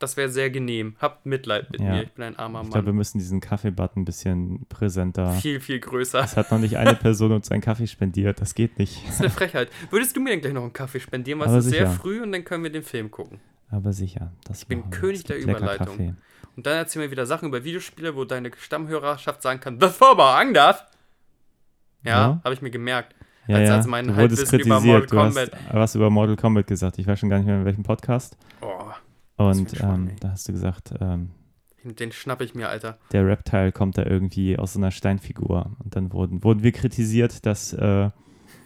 [0.03, 0.97] das wäre sehr genehm.
[1.01, 1.91] Habt Mitleid mit Ja.
[1.91, 2.97] mir, ich bin ein armer Ich glaube, wir Mann.
[2.99, 5.33] müssen diesen Kaffeebutton ein bisschen präsenter.
[5.33, 6.21] Viel, viel größer.
[6.21, 8.41] Es hat noch nicht eine Person uns einen Kaffee spendiert.
[8.41, 9.05] Das geht nicht.
[9.07, 9.69] Das ist eine Frechheit.
[9.91, 11.41] Würdest du mir denn gleich noch einen Kaffee spendieren?
[11.41, 13.39] Weil es ist sehr früh und dann können wir den Film gucken.
[13.71, 14.33] Aber sicher.
[14.45, 14.91] Das Ich bin wir.
[14.91, 15.87] König der Überleitung.
[15.87, 16.15] Kaffee.
[16.57, 20.11] Und dann erzähl mir wieder Sachen über Videospiele, wo deine Stammhörerschaft sagen kann, das war
[20.11, 20.85] aber anders.
[22.05, 22.41] Ja, Ja.
[22.45, 23.15] habe ich mir gemerkt.
[23.47, 23.77] Ja, Als- ja.
[23.77, 24.81] als mein du wurdest über.
[24.81, 25.51] Mortal Du hast Kombat.
[25.73, 26.99] was über Mortal Kombat gesagt.
[26.99, 28.37] Ich weiß schon gar nicht mehr, in welchem Podcast.
[28.61, 28.69] Oh,
[29.37, 30.17] Und ähm, ey.
[30.21, 31.31] da hast du gesagt, ähm,
[31.85, 32.99] den schnapp ich mir, Alter.
[33.13, 35.73] der Reptile kommt da irgendwie aus so einer Steinfigur.
[35.83, 38.11] Und dann wurden, wurden wir kritisiert, dass, äh,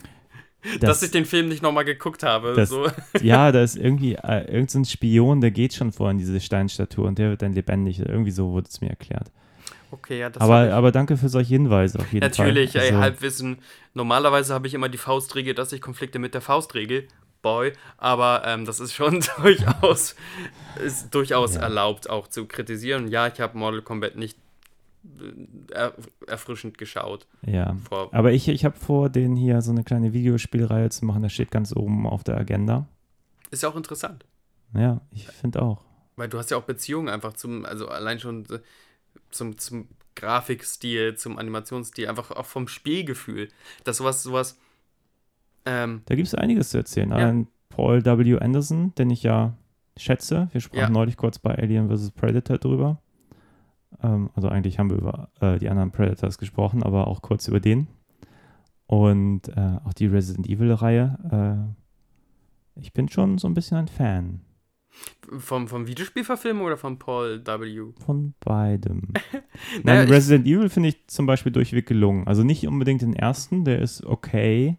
[0.80, 2.54] dass ich den Film nicht nochmal geguckt habe.
[2.54, 2.86] Das- so.
[3.22, 7.06] ja, da ist irgendwie äh, irgendein so Spion, der geht schon vor in diese Steinstatue
[7.06, 8.00] und der wird dann lebendig.
[8.00, 9.30] Irgendwie so wurde es mir erklärt.
[9.92, 12.82] Okay, ja, das Aber, aber danke für solche Hinweise auf jeden Natürlich, Fall.
[12.82, 13.58] ey, Also, Halbwissen.
[13.94, 17.06] Normalerweise habe ich immer die Faustregel, dass ich Konflikte mit der Faustregel,
[17.46, 20.16] boy, aber ähm, das ist schon durchaus,
[20.84, 21.62] ist durchaus Ja.
[21.62, 23.06] erlaubt auch zu kritisieren.
[23.06, 24.36] Ja, ich habe Mortal Kombat nicht
[25.04, 25.94] äh, er,
[26.26, 27.26] erfrischend geschaut.
[27.46, 27.76] Ja.
[27.88, 31.22] Vor, Aber ich, ich habe vor, den hier so eine kleine Videospielreihe zu machen.
[31.22, 32.86] Das steht ganz oben auf der Agenda.
[33.52, 34.24] ist ja auch interessant,
[34.74, 35.82] Ja, ich finde auch.
[36.16, 38.58] weil du hast ja auch Beziehungen einfach zum, also allein schon äh,
[39.30, 43.48] zum, zum Grafikstil, zum Animationsstil, einfach auch vom Spielgefühl.
[43.84, 44.58] Das sowas, sowas,
[45.66, 47.10] ähm, Da gibt es einiges zu erzählen.
[47.10, 47.16] Ja.
[47.16, 48.38] Allein Paul W.
[48.38, 49.54] Anderson, den ich ja
[49.96, 50.48] schätze.
[50.52, 50.88] Wir sprachen Ja.
[50.90, 52.10] neulich kurz bei Alien vs.
[52.12, 53.00] Predator drüber.
[54.02, 57.60] Ähm, also eigentlich haben wir über äh, die anderen Predators gesprochen, aber auch kurz über
[57.60, 57.88] den.
[58.86, 61.66] Und äh, auch die Resident Evil-Reihe.
[62.76, 64.40] Äh, ich bin schon so ein bisschen ein Fan
[65.38, 67.92] vom, vom Videospielverfilmung oder von Paul W.
[68.04, 69.12] von beidem.
[69.82, 72.26] Naja, Nein, Resident Evil finde ich zum Beispiel durchweg gelungen.
[72.26, 74.78] Also nicht unbedingt den ersten, der ist okay.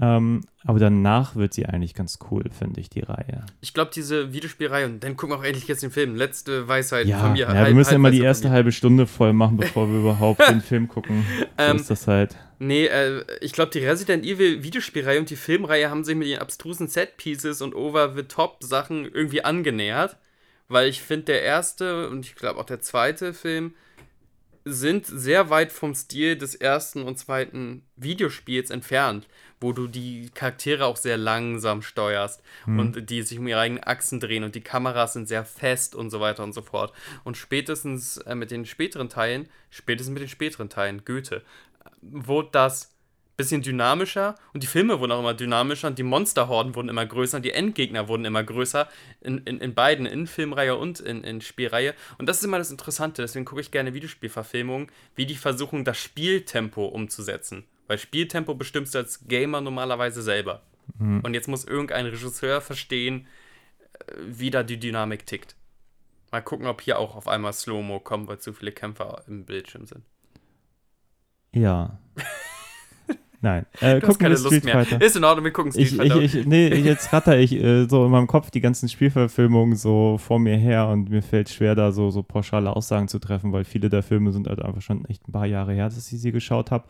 [0.00, 3.44] Ähm, aber danach wird sie eigentlich ganz cool, finde ich, die Reihe.
[3.60, 6.14] Ich glaube, diese Videospielreihe, und dann gucken wir auch endlich jetzt den Film.
[6.14, 7.46] Letzte Weisheit Ja, von mir.
[7.46, 10.46] ja wir Halb- müssen immer die Halbweisheit erste halbe Stunde voll machen, bevor wir überhaupt
[10.48, 11.24] den Film gucken.
[11.38, 12.36] So Ähm, ist das halt.
[12.60, 16.40] Nee, äh, ich glaube, die Resident Evil Videospielreihe und die Filmreihe haben sich mit ihren
[16.42, 20.16] abstrusen Set-Pieces und Over-the-Top-Sachen irgendwie angenähert.
[20.68, 23.74] Weil ich finde, der erste und ich glaube auch der zweite Film
[24.72, 29.26] sind sehr weit vom Stil des ersten und zweiten Videospiels entfernt,
[29.60, 34.20] wo du die Charaktere auch sehr langsam steuerst und die sich um ihre eigenen Achsen
[34.20, 36.92] drehen und die Kameras sind sehr fest und so weiter und so fort.
[37.24, 41.42] Und spätestens äh, mit den späteren Teilen, spätestens mit den späteren Teilen, Goethe,
[42.02, 42.90] wurde das
[43.38, 47.38] bisschen dynamischer und die Filme wurden auch immer dynamischer und die Monsterhorden wurden immer größer
[47.38, 48.88] und die Endgegner wurden immer größer
[49.20, 51.94] in, in, in beiden, in Filmreihe und in, in Spielreihe.
[52.18, 55.98] Und das ist immer das Interessante, deswegen gucke ich gerne Videospielverfilmungen, wie die versuchen, das
[55.98, 57.64] Spieltempo umzusetzen.
[57.86, 60.62] Weil Spieltempo bestimmst du als Gamer normalerweise selber.
[60.98, 63.26] Und jetzt muss irgendein Regisseur verstehen,
[63.92, 65.54] äh, wie da die Dynamik tickt.
[66.32, 69.86] Mal gucken, ob hier auch auf einmal Slow-Mo kommt, weil zu viele Kämpfer im Bildschirm
[69.86, 70.04] sind.
[71.52, 71.98] Ja.
[73.40, 73.66] Nein.
[73.80, 74.74] Äh, Du hast keine Lust Street mehr.
[74.84, 75.00] Fighter.
[75.00, 76.20] Ist in Ordnung, wir gucken Street Ich, ich, Fighter.
[76.20, 80.38] ich, nee, jetzt ratter ich äh, so in meinem Kopf die ganzen Spielverfilmungen so vor
[80.38, 83.88] mir her und mir fällt schwer, da so, so pauschale Aussagen zu treffen, weil viele
[83.88, 86.70] der Filme sind halt einfach schon echt ein paar Jahre her, dass ich sie geschaut
[86.70, 86.84] habe.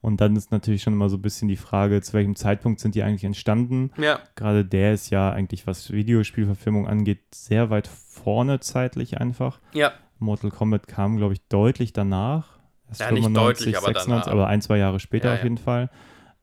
[0.00, 2.94] Und dann ist natürlich schon immer so ein bisschen die Frage, zu welchem Zeitpunkt sind
[2.94, 3.90] die eigentlich entstanden?
[4.00, 9.58] ja, Gerade der ist ja eigentlich, was Videospielverfilmung angeht, sehr weit vorne zeitlich einfach.
[9.72, 9.92] ja.
[10.20, 12.57] Mortal Kombat kam, glaube ich, deutlich danach.
[12.88, 14.26] Erst Ja, nicht deutlich, aber danach.
[14.26, 15.44] aber ein, zwei Jahre später Ja, auf ja.
[15.44, 15.90] jeden Fall.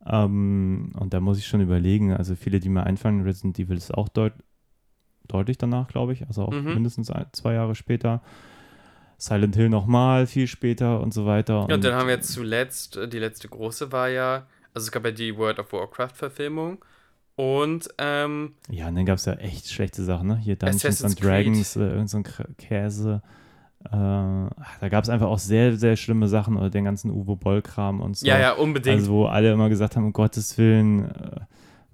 [0.06, 3.92] Ähm, und da muss ich schon überlegen, also viele, die mir einfallen, Resident Evil ist
[3.92, 4.32] auch deut
[5.26, 6.74] deutlich danach, glaube ich, also auch Mhm.
[6.74, 8.22] mindestens ein, zwei Jahre später.
[9.18, 11.66] Silent Hill nochmal viel später und so weiter.
[11.68, 14.92] Ja, und dann haben wir jetzt zuletzt, äh, die letzte große war ja, also es
[14.92, 16.84] gab ja die World of Warcraft-Verfilmung
[17.34, 20.36] und ähm, Ja, und dann gab es ja echt schlechte Sachen, ne?
[20.36, 22.24] Hier Dungeons Assassin's and Dragons, äh, irgend so ein
[22.58, 23.22] Käse.
[23.84, 28.00] Äh, da gab es einfach auch sehr, sehr schlimme Sachen oder den ganzen Uwe Boll-Kram
[28.00, 28.26] und so.
[28.26, 28.98] ja, ja, unbedingt.
[29.00, 31.40] Also wo alle immer gesagt haben, um Gottes Willen, äh,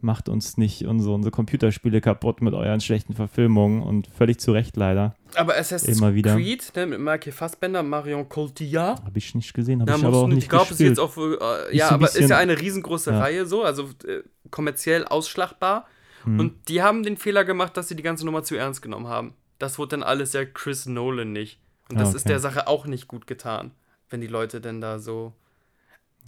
[0.01, 4.77] macht uns nicht unsere, unsere Computerspiele kaputt mit euren schlechten Verfilmungen und völlig zu Recht
[4.77, 5.15] leider.
[5.37, 6.35] aber Assassin's immer wieder.
[6.35, 10.27] Creed, ne, mit Michael Fassbender, Marion Cotillard, Habe ich nicht gesehen, habe ich aber auch
[10.27, 11.35] nicht ich glaube, es ist jetzt auch, äh,
[11.71, 13.21] Ist ja, so aber ist bisschen- ja eine riesengroße Ja.
[13.21, 15.87] Reihe so, also äh, kommerziell ausschlagbar.
[16.25, 16.39] Hm.
[16.41, 19.35] Und die haben den Fehler gemacht, dass sie die ganze Nummer zu ernst genommen haben.
[19.61, 21.61] Das wurde dann alles ja Chris Nolan nicht.
[21.93, 22.29] Und das Ah, ist okay.
[22.31, 23.71] der Sache auch nicht gut getan,
[24.11, 25.33] wenn die Leute denn da so,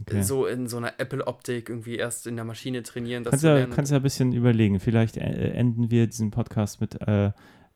[0.03, 0.23] Okay.
[0.23, 3.23] so in so einer Apple-Optik irgendwie erst in der Maschine trainieren.
[3.25, 4.81] Das kannst, ja, kannst ja ein bisschen überlegen.
[4.81, 7.31] Vielleicht äh, enden wir diesen Podcast mit äh,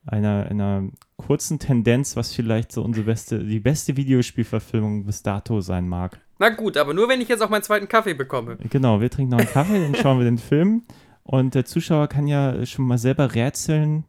[0.05, 5.87] einer, einer kurzen Tendenz, was vielleicht so unsere beste, die beste Videospielverfilmung bis dato sein
[5.87, 6.19] mag.
[6.39, 8.57] Na gut, aber nur wenn ich jetzt auch meinen zweiten Kaffee bekomme.
[8.69, 10.83] Genau, wir trinken noch einen Kaffee, dann schauen wir den Film.
[11.23, 14.03] Und der Zuschauer kann ja schon mal selber rätseln,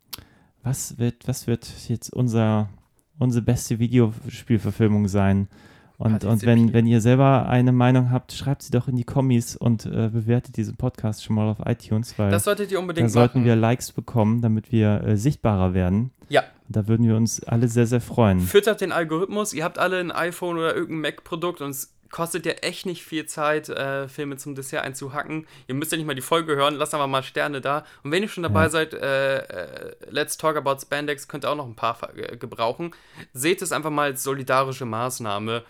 [0.62, 2.70] was wird, was wird jetzt unser,
[3.20, 5.48] unsere beste Videospielverfilmung sein.
[5.98, 9.54] Und, und wenn, wenn ihr selber eine Meinung habt, schreibt sie doch in die Kommis
[9.54, 13.10] und äh, bewertet diesen Podcast schon mal auf iTunes, weil Das solltet ihr da unbedingt
[13.10, 13.44] sollten machen.
[13.46, 16.10] wir Likes bekommen, damit wir äh, sichtbarer werden.
[16.30, 18.40] ja, Da würden wir uns alle sehr, sehr freuen.
[18.40, 19.52] füttert den Algorithmus.
[19.52, 23.26] Ihr habt alle ein iPhone oder irgendein Mac-Produkt und es kostet ja echt nicht viel
[23.26, 25.46] Zeit, äh, Filme zum Dessert einzuhacken.
[25.68, 27.84] Ihr müsst ja nicht mal die Folge hören, lasst einfach mal Sterne da.
[28.02, 28.68] Und wenn ihr schon dabei Ja.
[28.70, 32.90] seid, äh, äh, Let's Talk About Spandex könnt ihr auch noch ein paar äh, gebrauchen.
[33.32, 35.62] Seht es einfach mal als solidarische Maßnahme.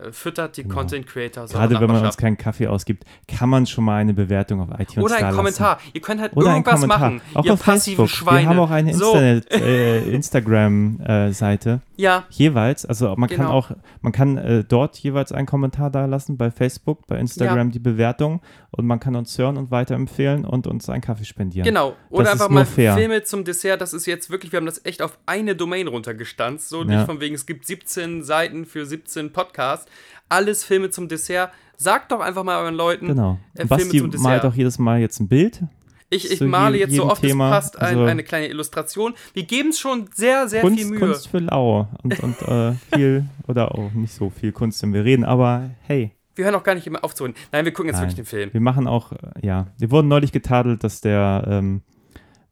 [0.00, 0.76] äh, füttert die Genau.
[0.76, 4.60] Content Creators Gerade wenn man uns keinen Kaffee ausgibt, kann man schon mal eine Bewertung
[4.60, 5.36] auf iTunes Oder da ein lassen.
[5.36, 5.80] Kommentar.
[5.92, 7.20] Ihr könnt halt Oder irgendwas machen.
[7.34, 8.28] Auch ihr auf passiven Facebook.
[8.28, 8.42] Schweine.
[8.42, 11.80] Wir haben auch eine so, Internet, äh, Instagram-Seite.
[11.98, 13.50] Ja, jeweils, also man kann Genau.
[13.50, 17.80] auch, man kann äh, dort jeweils einen Kommentar da lassen, bei Facebook, bei Instagram die
[17.80, 21.64] Bewertung und man kann uns hören und weiterempfehlen und uns einen Kaffee spendieren.
[21.66, 21.96] genau.
[22.08, 22.94] Oder Das einfach mal fair.
[22.94, 23.80] Filme zum Dessert.
[23.80, 26.68] Das ist jetzt wirklich, wir haben das echt auf eine Domain runtergestanzt.
[26.68, 27.04] So nicht Ja.
[27.04, 29.86] von wegen, es gibt 17 Seiten für 17 Podcasts.
[30.28, 31.50] Alles Filme zum Dessert.
[31.76, 33.08] Sagt doch einfach mal euren Leuten.
[33.08, 33.38] Genau.
[33.54, 34.24] Äh, Filme Basti zum Dessert.
[34.24, 35.62] malt auch jedes Mal jetzt ein Bild.
[36.10, 39.14] Ich, ich male je- jetzt so oft Thema, es passt ein, also- eine kleine Illustration.
[39.34, 40.98] Wir geben es schon sehr, sehr Kunst, viel Mühe.
[41.00, 45.04] Kunst für lau und, und äh, viel oder auch nicht so viel Kunst, wenn wir
[45.04, 47.36] reden, aber hey, Wir hören auch gar nicht immer auf zu reden.
[47.52, 48.04] Nein, wir gucken jetzt Nein.
[48.04, 48.50] wirklich den Film.
[48.52, 51.82] wir machen auch, äh, ja, wir wurden neulich getadelt, dass der ähm,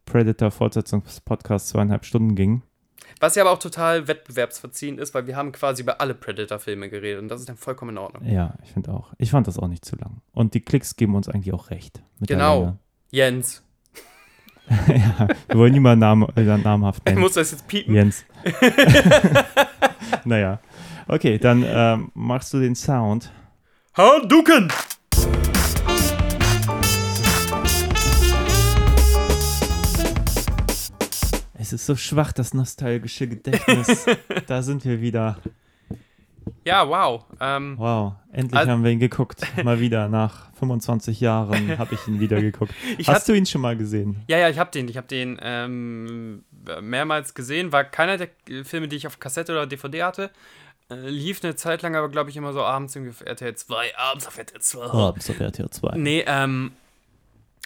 [0.04, 2.62] Predator-Fortsetzungspodcast zweieinhalb Stunden ging.
[3.20, 7.22] Was ja aber auch total wettbewerbsverziehen ist, weil wir haben quasi über alle Predator-Filme geredet
[7.22, 8.24] und das ist dann vollkommen in Ordnung.
[8.26, 9.14] Ja, ich finde auch.
[9.16, 10.20] Ich fand das auch nicht zu lang.
[10.32, 12.02] Und die Klicks geben uns eigentlich auch recht.
[12.20, 12.76] Genau.
[13.10, 13.62] Jens.
[14.68, 17.20] ja, wir wollen niemanden Namen, äh, namhaft Ich nennen.
[17.20, 17.94] muss das jetzt piepen.
[17.94, 18.24] Jens.
[20.24, 20.58] naja.
[21.06, 23.30] Okay, dann ähm, machst du den Sound.
[23.94, 24.72] Hadouken!
[31.54, 34.04] Es ist so schwach, das nostalgische Gedächtnis.
[34.48, 35.38] da sind wir wieder.
[36.64, 37.24] Ja, wow.
[37.40, 39.42] Ähm, Wow, endlich Also- haben wir ihn geguckt.
[39.62, 40.08] Mal wieder.
[40.08, 42.72] Nach 25 Jahren habe ich ihn wieder geguckt.
[42.98, 44.22] Hast hab, du ihn schon mal gesehen?
[44.28, 44.88] ja, ja, ich habe den.
[44.88, 46.44] Ich habe den ähm,
[46.80, 47.72] mehrmals gesehen.
[47.72, 50.30] War keiner der äh, Filme, die ich auf Kassette oder DVD hatte.
[50.88, 53.96] Äh, lief eine Zeit lang, aber glaube ich immer so abends auf RTL 2.
[53.96, 54.84] Abends auf RTL 2.
[54.86, 55.96] Abends auf RTL 2.
[55.96, 56.72] Nee, ähm.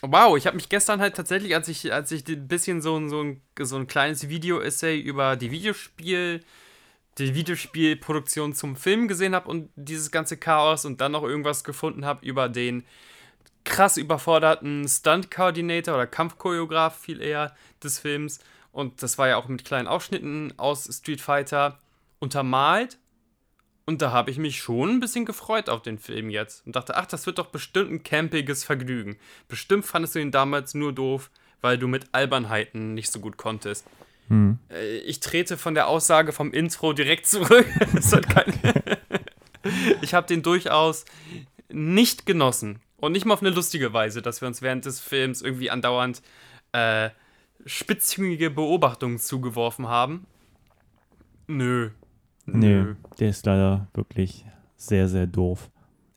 [0.02, 3.10] Wow, ich habe mich gestern halt tatsächlich, als ich, als ich ein bisschen so ein,
[3.10, 6.40] so ein, so ein kleines Video-Essay über die Videospiel,
[7.18, 12.05] die Videospielproduktion zum Film gesehen habe und dieses ganze Chaos und dann noch irgendwas gefunden
[12.05, 12.85] habe über den
[13.64, 18.40] krass überforderten Stunt-Coordinator oder Kampfchoreograf viel eher des Films.
[18.73, 21.79] Und das war ja auch mit kleinen Ausschnitten aus Street Fighter
[22.20, 22.99] untermalt.
[23.87, 26.96] Und da habe ich mich schon ein bisschen gefreut auf den Film jetzt und dachte,
[26.96, 29.18] ach, das wird doch bestimmt ein campiges Vergnügen.
[29.49, 33.85] Bestimmt fandest du ihn damals nur doof, weil du mit Albernheiten nicht so gut konntest.
[34.30, 34.58] Hm.
[34.70, 37.66] Äh, Ich trete von der Aussage vom Intro direkt zurück.
[40.00, 41.04] Ich habe den durchaus
[41.68, 42.80] nicht genossen.
[42.96, 46.22] Und nicht mal auf eine lustige Weise, dass wir uns während des Films irgendwie andauernd
[46.72, 47.10] äh,
[47.66, 50.26] spitzhüngige Beobachtungen zugeworfen haben.
[51.46, 51.90] Nö.
[52.46, 52.84] Nee,
[53.18, 54.44] der ist leider wirklich
[54.76, 55.69] sehr, sehr doof.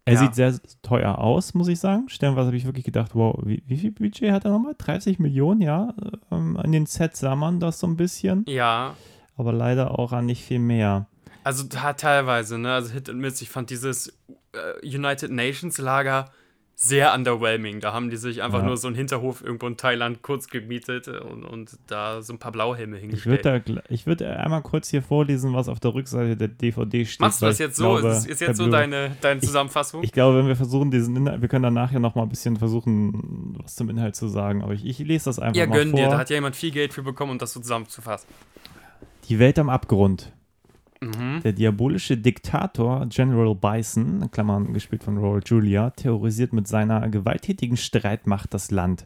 [0.06, 0.20] Er Ja.
[0.20, 2.10] sieht sehr teuer aus, muss ich sagen.
[2.10, 4.76] Stellenweise habe ich wirklich gedacht, wow, wie, wie viel Budget hat er nochmal?
[4.78, 5.94] 30 Millionen, ja.
[6.32, 8.96] Ähm, an den Sets sah man das so ein bisschen, Ja,
[9.38, 11.08] aber leider auch an nicht viel mehr.
[11.46, 12.74] Also teilweise, ne?
[12.74, 14.08] Also Hit and Miss, ich fand dieses
[14.54, 16.30] äh, United Nations Lager
[16.84, 17.80] sehr underwhelming.
[17.80, 18.66] Da haben die sich einfach Ja.
[18.66, 22.40] nur so einen Hinterhof irgendwo in Thailand kurz gemietet äh, und, und da so ein
[22.40, 23.46] paar Blauhelme Ich hingestellt.
[23.46, 27.22] würde ich würd einmal kurz hier vorlesen, was auf der Rückseite der DVD steht.
[27.22, 27.84] Machst du das ich jetzt so?
[27.96, 30.04] glaube, ist, ist jetzt so deine, deine Zusammenfassung?
[30.04, 32.58] Ich glaube, wenn wir versuchen, diesen Inhalt, wir können dann nachher noch mal ein bisschen
[32.58, 35.92] versuchen, was zum Inhalt zu sagen, aber ich, ich lese das einfach ja, mal gönn
[35.92, 36.00] vor.
[36.00, 36.10] dir.
[36.10, 38.28] Da hat ja jemand viel Geld für bekommen, um das so zusammenzufassen.
[39.30, 40.33] Die Welt am Abgrund.
[41.04, 41.42] Mhm.
[41.44, 48.54] Der diabolische Diktator General Bison, Klammern gespielt von Raul Julia, terrorisiert mit seiner gewalttätigen Streitmacht
[48.54, 49.06] das Land.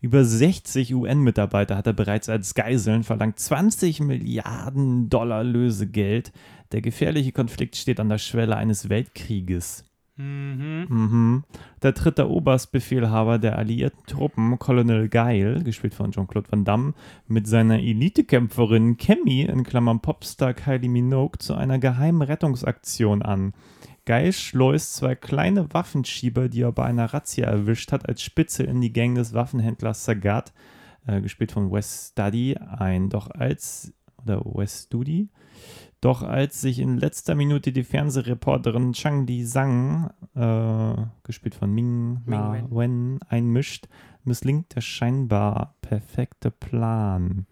[0.00, 6.32] Über 60 UN-Mitarbeiter hat er bereits als Geiseln, verlangt 20 Milliarden Dollar Lösegeld.
[6.72, 9.84] Der gefährliche Konflikt steht an der Schwelle eines Weltkrieges.
[10.16, 10.86] Mhm.
[10.88, 11.44] Mhm.
[11.82, 16.94] Der dritte Oberstbefehlhaber der alliierten Truppen, Colonel Geil, gespielt von Jean-Claude Van Damme,
[17.26, 23.54] mit seiner Elitekämpferin Cammy, in Klammern Popstar Kylie Minogue, zu einer geheimen Rettungsaktion an.
[24.06, 28.80] Geil schleust zwei kleine Waffenschieber, die er bei einer Razzia erwischt hat, als Spitze in
[28.80, 30.52] die Gang des Waffenhändlers Sagat,
[31.06, 33.08] äh, gespielt von Wes Studi, ein.
[33.08, 35.28] Doch als, oder Wes Studi,
[36.04, 42.20] doch als sich in letzter Minute die Fernsehreporterin Chang Li Sang, äh, gespielt von Ming
[42.26, 43.88] Na Ming Wen, einmischt,
[44.22, 47.46] misslingt der scheinbar perfekte Plan.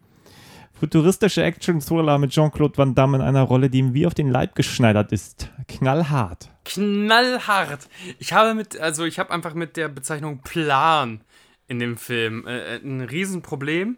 [0.74, 4.54] Futuristische Action-Thriller mit Jean-Claude Van Damme in einer Rolle, die ihm wie auf den Leib
[4.54, 5.50] geschneidert ist.
[5.68, 6.50] Knallhart.
[6.64, 7.88] Knallhart.
[8.18, 11.20] Ich habe mit, also ich habe einfach mit der Bezeichnung Plan
[11.68, 13.96] in dem Film äh, ein Riesenproblem.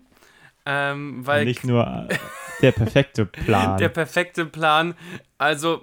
[0.66, 2.16] Ähm, weil Nicht nur äh,
[2.62, 3.78] der perfekte Plan.
[3.78, 4.94] Der perfekte Plan.
[5.38, 5.82] Also,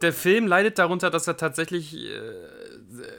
[0.00, 2.32] der Film leidet darunter, dass er tatsächlich äh,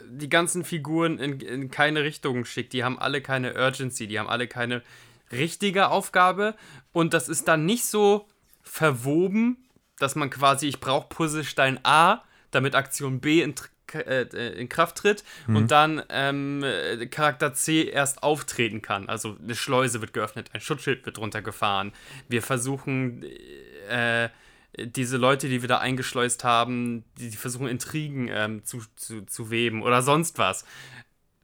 [0.10, 2.74] die ganzen Figuren in, in keine Richtung schickt.
[2.74, 4.84] Die haben alle keine Urgency, die haben alle keine
[5.32, 6.56] richtige Aufgabe.
[6.94, 8.28] Und das ist dann nicht so
[8.62, 9.58] verwoben,
[10.00, 13.56] dass man quasi, ich brauche Puzzlestein A, damit Aktion B in,
[13.94, 15.56] in Kraft tritt Mhm.
[15.56, 19.10] und dann ähm, äh, Charakter C erst auftreten kann.
[19.10, 21.92] Also eine Schleuse wird geöffnet, ein Schutzschild wird runtergefahren.
[22.28, 23.24] Wir versuchen
[23.90, 24.30] äh,
[24.78, 29.50] diese Leute, die wir da eingeschleust haben, die, die versuchen Intrigen ähm, zu, zu, zu
[29.50, 30.66] weben oder sonst was.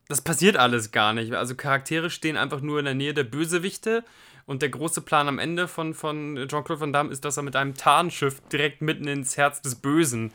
[0.10, 1.34] Das passiert alles gar nicht.
[1.34, 4.04] Also Charaktere stehen einfach nur in der Nähe der Bösewichte
[4.46, 7.56] und der große Plan am Ende von, von Jean-Claude Van Damme ist, dass er mit
[7.56, 10.32] einem Tarnschiff direkt mitten ins Herz des Bösen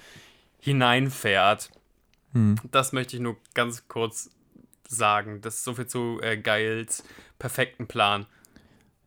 [0.59, 1.71] hineinfährt.
[2.71, 4.31] Das möchte ich nur ganz kurz
[4.89, 5.41] sagen.
[5.41, 7.05] Das ist so viel zu äh, Geils
[7.39, 8.27] perfekten Plan.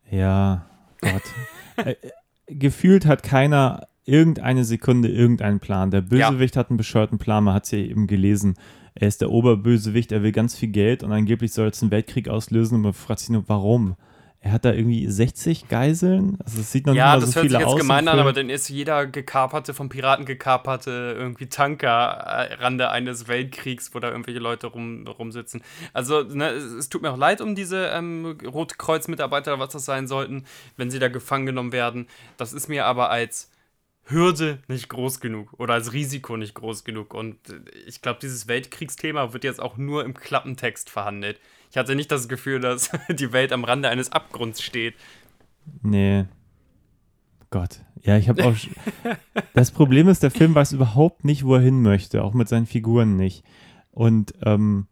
[0.09, 0.65] Ja,
[1.01, 1.23] Gott.
[1.77, 2.11] äh, äh,
[2.47, 5.91] gefühlt hat keiner irgendeine Sekunde irgendeinen Plan.
[5.91, 8.55] Der Bösewicht hat einen bescheuerten Plan, man hat es ja eben gelesen.
[8.93, 12.27] Er ist der Oberbösewicht, er will ganz viel Geld und angeblich soll es einen Weltkrieg
[12.27, 13.95] auslösen und man fragt sich nur, warum?
[14.43, 16.37] Er hat da irgendwie 60 Geiseln?
[16.43, 17.81] Also es sieht noch Ja, nicht mal das so hört viele sich jetzt aus.
[17.81, 21.89] im gemein an, aber dann ist jeder gekaperte, von Piraten gekaperte irgendwie Tanker
[22.25, 25.61] äh, Rande eines Weltkriegs, wo da irgendwelche Leute rum, rumsitzen.
[25.93, 30.07] Also, ne, es, es tut mir auch leid um diese ähm, Rotkreuz-Mitarbeiter, was das sein
[30.07, 32.07] sollten, wenn sie da gefangen genommen werden.
[32.37, 33.51] Das ist mir aber als
[34.05, 37.13] Hürde nicht groß genug oder als Risiko nicht groß genug.
[37.13, 41.39] Und äh, ich glaube, dieses Weltkriegsthema wird jetzt auch nur im Klappentext verhandelt.
[41.71, 44.93] Ich hatte nicht das Gefühl, dass die Welt am Rande eines Abgrunds steht.
[45.81, 46.25] Nee.
[47.49, 47.81] Gott.
[48.03, 48.55] Ja, ich habe auch.
[49.53, 52.65] das Problem ist, der Film weiß überhaupt nicht, wo er hin möchte, auch mit seinen
[52.65, 53.43] Figuren nicht.
[53.91, 54.87] Und, ähm,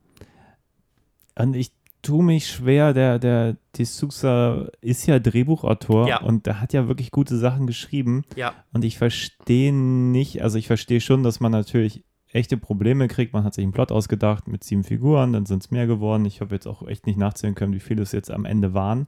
[1.36, 1.72] und ich
[2.02, 6.22] tue mich schwer, der, der De Souza ist ja Drehbuchautor Ja.
[6.22, 8.24] und der hat ja wirklich gute Sachen geschrieben.
[8.38, 8.54] Ja.
[8.72, 13.34] Und ich verstehe nicht, also ich verstehe schon, dass man natürlich echte Probleme kriegt.
[13.34, 16.26] Man hat sich einen Plot ausgedacht mit sieben Figuren, dann sind es mehr geworden.
[16.26, 19.08] Ich habe jetzt auch echt nicht nachzählen können, wie viele es jetzt am Ende waren.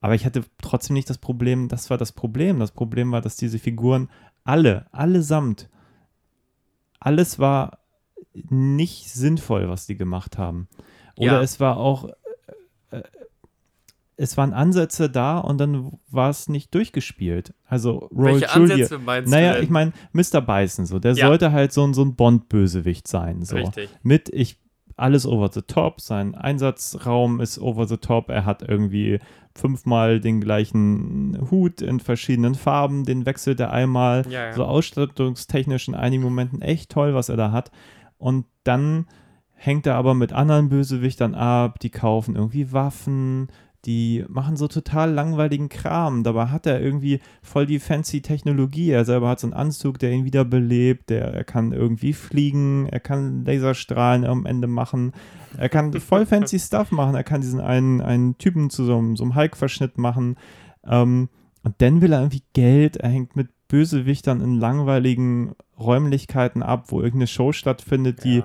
[0.00, 2.58] Aber ich hatte trotzdem nicht das Problem, das war das Problem.
[2.58, 4.08] Das Problem war, dass diese Figuren
[4.44, 5.68] alle, allesamt,
[6.98, 7.78] alles war
[8.32, 10.68] nicht sinnvoll, was die gemacht haben.
[11.16, 11.42] Oder Ja.
[11.42, 12.08] es war auch,
[12.90, 13.02] äh,
[14.20, 17.54] es waren Ansätze da und dann war es nicht durchgespielt.
[17.66, 18.74] Also Roy Welche Julia.
[18.74, 19.64] Ansätze meinst Naja, du denn?
[19.64, 20.40] ich meine, Mr.
[20.40, 21.26] Bison, so, der Ja.
[21.26, 23.42] sollte halt so, ein- so ein Bond-Bösewicht sein.
[23.42, 23.56] So.
[23.56, 23.88] Richtig.
[24.02, 24.58] Mit, ich,
[24.96, 29.18] alles over the top, sein Einsatzraum ist over the top, er hat irgendwie
[29.56, 34.24] fünfmal den gleichen Hut in verschiedenen Farben, den wechselt er einmal.
[34.28, 34.52] Ja, ja.
[34.52, 37.70] So ausstattungstechnisch in einigen Momenten echt toll, was er da hat.
[38.18, 39.06] Und dann
[39.54, 43.48] hängt er aber mit anderen Bösewichtern ab, die kaufen irgendwie Waffen,
[43.86, 46.22] die machen so total langweiligen Kram.
[46.22, 48.90] Dabei hat er irgendwie voll die fancy Technologie.
[48.90, 53.00] Er selber hat so einen Anzug, der ihn wiederbelebt, der, er kann irgendwie fliegen, er
[53.00, 55.12] kann Laserstrahlen am Ende machen.
[55.56, 57.14] Er kann voll fancy Stuff machen.
[57.14, 60.36] Er kann diesen einen, einen Typen zu so einem, so einem Hulk-Verschnitt machen.
[60.84, 61.28] Ähm,
[61.62, 62.96] und dann will er irgendwie Geld.
[62.96, 68.44] Er hängt mit Bösewichtern in langweiligen Räumlichkeiten ab, wo irgendeine Show stattfindet, die Ja.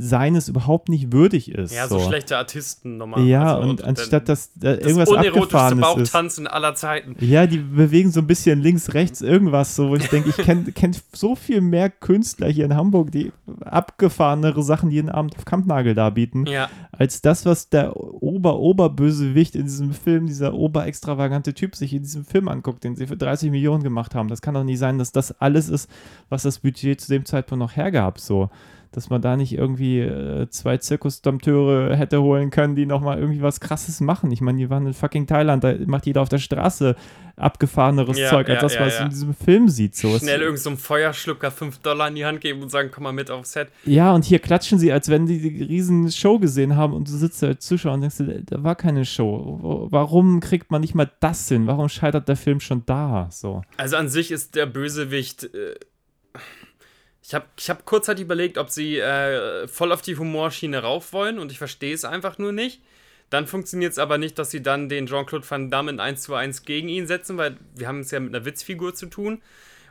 [0.00, 1.74] Seines überhaupt nicht würdig ist.
[1.74, 3.24] Ja, so, schlechte Artisten nochmal.
[3.24, 5.94] Ja, Also, und, dann anstatt dass da das irgendwas Abgefahrenes ist.
[5.94, 7.16] Bauchtanzen aller Zeiten.
[7.20, 10.72] Ja, die bewegen so ein bisschen links, rechts irgendwas, so wo ich denke, ich kenne
[10.72, 15.94] kenn so viel mehr Künstler hier in Hamburg, die abgefahrenere Sachen jeden Abend auf Kampnagel
[15.94, 22.02] darbieten, Ja, als das, was der Ober-Oberbösewicht in diesem Film, dieser oberextravagante Typ sich in
[22.02, 24.28] diesem Film anguckt, den sie für 30 Millionen gemacht haben.
[24.28, 25.90] Das kann doch nicht sein, dass das alles ist,
[26.28, 28.50] was das Budget zu dem Zeitpunkt noch hergab, so.
[28.92, 33.60] Dass man da nicht irgendwie äh, zwei Zirkusdompteure hätte holen können, die nochmal irgendwie was
[33.60, 34.30] krasses machen.
[34.32, 36.96] Ich meine, die waren in fucking Thailand, da macht jeder auf der Straße
[37.38, 39.04] abgefahreneres Ja, Zeug, als ja, das, ja, was ja.
[39.04, 39.96] in diesem Film sieht.
[39.96, 40.18] So.
[40.18, 43.30] Schnell irgend so Feuerschlucker 5 Dollar in die Hand geben und sagen, komm mal mit
[43.30, 43.68] aufs Set.
[43.84, 47.12] Ja, und hier klatschen sie, als wenn die die riesen Show gesehen haben und du
[47.12, 48.16] sitzt da als Zuschauer und denkst,
[48.46, 49.86] da war keine Show.
[49.90, 51.66] Warum kriegt man nicht mal das hin?
[51.66, 53.28] Warum scheitert der Film schon da?
[53.30, 53.62] So.
[53.76, 55.44] Also an sich ist der Bösewicht.
[55.54, 55.74] Äh,
[57.28, 61.38] ich habe ich hab kurzzeitig überlegt, ob sie äh, voll auf die Humorschiene rauf wollen
[61.38, 62.80] und ich verstehe es einfach nur nicht.
[63.28, 66.34] Dann funktioniert es aber nicht, dass sie dann den Jean-Claude Van Damme in 1 zu
[66.34, 69.42] 1 gegen ihn setzen, weil wir haben es ja mit einer Witzfigur zu tun.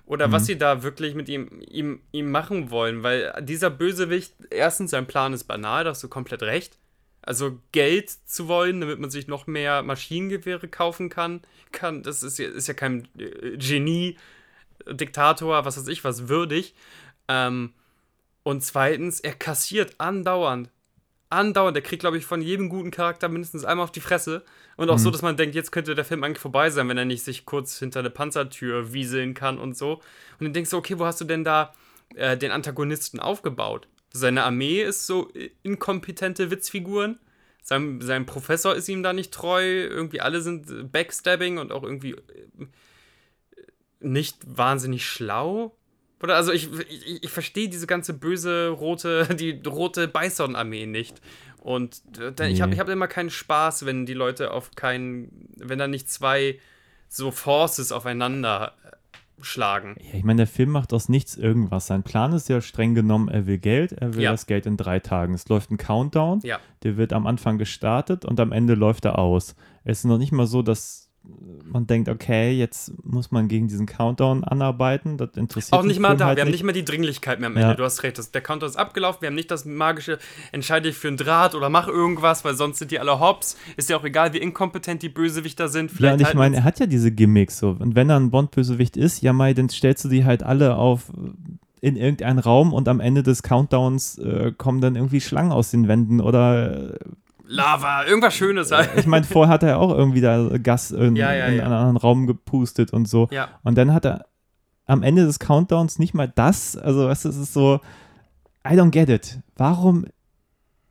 [0.08, 4.92] Oder was sie da wirklich mit ihm, ihm, ihm machen wollen, weil dieser Bösewicht, erstens,
[4.92, 6.80] sein Plan ist banal, da hast du komplett recht.
[7.22, 12.40] Also Geld zu wollen, damit man sich noch mehr Maschinengewehre kaufen kann, kann das ist
[12.40, 14.18] ja, ist ja kein äh, Genie,
[14.90, 16.74] Diktator, was weiß ich, was würdig.
[17.28, 17.74] Ähm,
[18.44, 20.70] und zweitens, er kassiert andauernd.
[21.30, 21.76] Andauernd.
[21.76, 24.44] Er kriegt, glaube ich, von jedem guten Charakter mindestens einmal auf die Fresse.
[24.78, 27.06] Und auch so, dass man denkt, jetzt könnte der Film eigentlich vorbei sein, wenn er
[27.06, 29.96] nicht sich kurz hinter eine Panzertür wieseln kann und so.
[30.40, 31.74] Und dann denkst du, okay, wo hast du denn da
[32.16, 33.88] äh, den Antagonisten aufgebaut?
[34.14, 37.20] Seine Armee ist so äh, inkompetente Witzfiguren.
[37.62, 39.62] Sein, sein Professor ist ihm da nicht treu.
[39.62, 42.68] Irgendwie alle sind äh, Backstabbing und auch irgendwie äh,
[44.00, 45.77] nicht wahnsinnig schlau.
[46.22, 51.22] Oder also ich, ich, ich verstehe diese ganze böse rote, die rote Bison-Armee nicht.
[51.62, 55.50] Und äh, dann- ich habe ich hab immer keinen Spaß, wenn die Leute auf keinen,
[55.58, 56.60] wenn da nicht zwei
[57.10, 58.92] so Forces aufeinander äh,
[59.42, 59.96] schlagen.
[60.00, 61.86] Ja, ich meine, der Film macht aus nichts irgendwas.
[61.88, 64.32] Sein Plan ist ja streng genommen, er will Geld, er will Ja.
[64.32, 65.34] das Geld in drei Tagen.
[65.36, 66.60] Es läuft ein Countdown, Ja.
[66.84, 69.56] der wird am Anfang gestartet und am Ende läuft er aus.
[69.84, 71.07] Es ist noch nicht mal so, dass
[71.66, 75.18] man denkt, okay, jetzt muss man gegen diesen Countdown anarbeiten.
[75.18, 77.48] Das interessiert Auch nicht mal Film da, halt wir haben nicht mal die Dringlichkeit mehr
[77.48, 77.70] am Ende.
[77.70, 77.74] Ja.
[77.76, 80.18] Du hast recht, das, der Countdown ist abgelaufen, wir haben nicht das magische,
[80.52, 83.58] entscheide dich für einen Draht oder mach irgendwas, weil sonst sind die alle hops.
[83.76, 85.92] Ist ja auch egal, wie inkompetent die Bösewichter sind.
[85.92, 87.76] Ja, Vielleicht und ich meine, er hat ja diese Gimmicks so.
[87.78, 91.12] Und wenn er ein Bond-Bösewicht ist, ja, Mai, dann stellst du die halt alle auf
[91.80, 95.88] in irgendeinen Raum und am Ende des Countdowns äh, kommen dann irgendwie Schlangen aus den
[95.88, 97.00] Wänden oder äh,
[97.48, 98.90] Lava, irgendwas Schönes halt.
[98.98, 101.98] ich meine, vorher hat er auch irgendwie da Gas in, Ja, ja, in einen anderen
[101.98, 103.28] Raum gepustet und so.
[103.32, 103.50] Ja.
[103.64, 104.26] Und dann hat er
[104.86, 106.78] am Ende des Countdowns nicht mal das.
[106.78, 107.80] Also, weißt du, es ist so,
[108.66, 109.40] I don't get it.
[109.56, 110.06] Warum,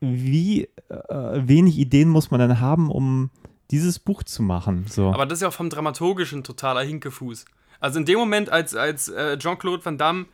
[0.01, 3.31] wie äh, wenig Ideen muss man dann haben, um
[3.71, 4.87] dieses Buch zu machen?
[4.89, 5.13] So.
[5.13, 7.45] Aber das ist ja auch vom Dramaturgischen totaler Hinkefuß.
[7.81, 10.27] Also in dem Moment, als, als äh, Jean-Claude Van Damme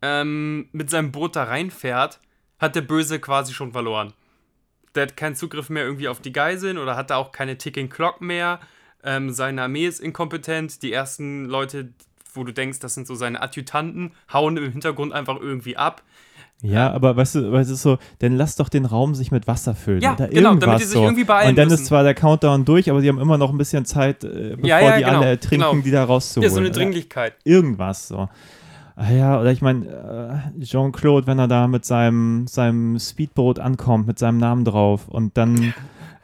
[0.00, 2.20] ähm, mit seinem Boot da reinfährt,
[2.58, 4.12] hat der Böse quasi schon verloren.
[4.94, 7.88] Der hat keinen Zugriff mehr irgendwie auf die Geiseln oder hat da auch keine Ticking
[7.88, 8.60] Clock mehr.
[9.04, 10.82] Ähm, seine Armee ist inkompetent.
[10.82, 11.88] Die ersten Leute,
[12.34, 16.02] wo du denkst, das sind so seine Adjutanten, hauen im Hintergrund einfach irgendwie ab.
[16.60, 19.76] Ja, aber weißt du, weißt du so, dann lass doch den Raum sich mit Wasser
[19.76, 20.00] füllen.
[20.00, 21.04] Ja, oder genau, damit die sich so.
[21.04, 21.82] irgendwie beeilen Und dann müssen.
[21.82, 24.66] ist zwar der Countdown durch, aber sie haben immer noch ein bisschen Zeit, äh, bevor
[24.68, 25.82] Ja, ja, die genau, alle ertrinken, genau.
[25.82, 26.50] die da rauszuholen.
[26.50, 27.34] Ja, so eine Oder Dringlichkeit.
[27.44, 28.28] Irgendwas so.
[29.00, 29.86] Ah ja, oder ich meine,
[30.58, 35.36] äh, Jean-Claude, wenn er da mit seinem, seinem Speedboot ankommt, mit seinem Namen drauf und
[35.36, 35.72] dann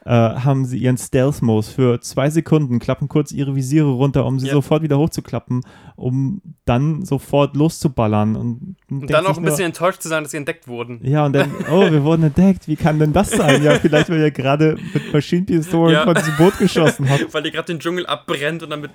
[0.04, 4.48] äh, haben sie ihren Stealth-Modus für zwei Sekunden, klappen kurz ihre Visiere runter, um sie
[4.48, 4.52] Ja.
[4.54, 5.60] sofort wieder hochzuklappen,
[5.94, 8.34] um dann sofort loszuballern.
[8.34, 10.98] Und, Und dann auch ein bisschen enttäuscht zu sein, dass sie entdeckt wurden.
[11.04, 12.66] ja, und dann, oh, wir wurden entdeckt.
[12.66, 13.62] Wie kann denn das sein?
[13.62, 16.04] Ja, vielleicht, weil er gerade mit Maschinenpistolen Ja.
[16.04, 17.20] von diesem Boot geschossen hat.
[17.32, 18.90] Weil die gerade den Dschungel abbrennt und dann mit,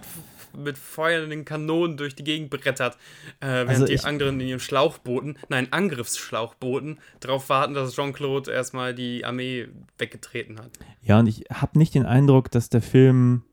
[0.57, 2.95] mit feuernden Kanonen durch die Gegend brettert.
[3.39, 8.93] Äh, während Also die anderen in ihren Schlauchbooten, nein, Angriffsschlauchbooten, darauf warten, dass Jean-Claude erstmal
[8.93, 10.71] die Armee weggetreten hat.
[11.01, 13.43] Ja, und ich habe nicht den Eindruck, dass der Film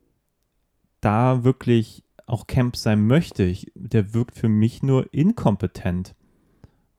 [1.01, 3.45] da wirklich auch Camp sein möchte.
[3.45, 6.15] Ich, der wirkt für mich nur inkompetent.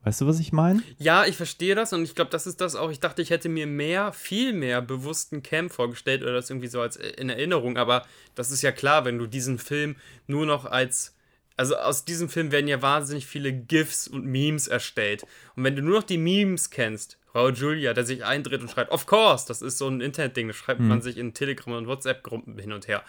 [0.08, 0.82] Weißt du, was ich meine?
[0.99, 2.91] Ja, ich verstehe das und ich glaube, das ist das auch.
[2.91, 6.80] Ich dachte, ich hätte mir mehr, viel mehr bewussten Camp vorgestellt oder das irgendwie so
[6.80, 10.64] als äh, in Erinnerung, aber das ist ja klar, wenn du diesen Film nur noch
[10.64, 11.14] als.
[11.58, 15.24] Also aus diesem Film werden ja wahnsinnig viele GIFs und Memes erstellt.
[15.58, 18.91] Und wenn du nur noch die Memes kennst, Raul Julia, der sich eindreht und schreibt,
[18.91, 22.58] of course, das ist so ein Internetding, das schreibt man sich in Telegram und WhatsApp-Gruppen
[22.60, 23.03] hin und her.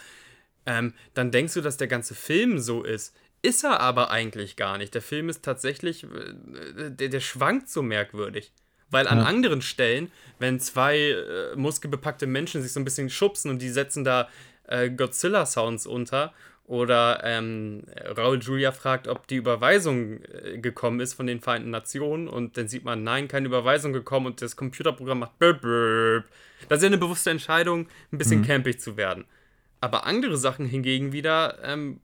[0.65, 3.15] Ähm, dann denkst du, dass der ganze Film so ist.
[3.41, 4.93] Ist er aber eigentlich gar nicht.
[4.93, 8.51] Der Film ist tatsächlich, äh, der, der schwankt so merkwürdig.
[8.91, 9.25] Weil an Ja.
[9.25, 14.03] anderen Stellen, wenn zwei äh, muskelbepackte Menschen sich so ein bisschen schubsen und die setzen
[14.03, 14.27] da
[14.67, 16.33] äh, Godzilla-Sounds unter
[16.65, 17.83] oder ähm,
[18.17, 22.67] Raul Julia fragt, ob die Überweisung äh, gekommen ist von den Vereinten Nationen und dann
[22.67, 26.25] sieht man, nein, keine Überweisung gekommen und das Computerprogramm macht böp, böp.
[26.67, 29.25] Das ist ja eine bewusste Entscheidung, ein bisschen campig zu werden.
[29.81, 32.01] Aber andere Sachen hingegen wieder ähm,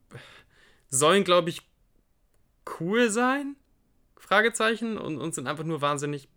[0.96, 1.62] sollen, glaube ich,
[2.80, 3.56] cool sein?
[4.18, 6.28] Fragezeichen und, und sind einfach nur wahnsinnig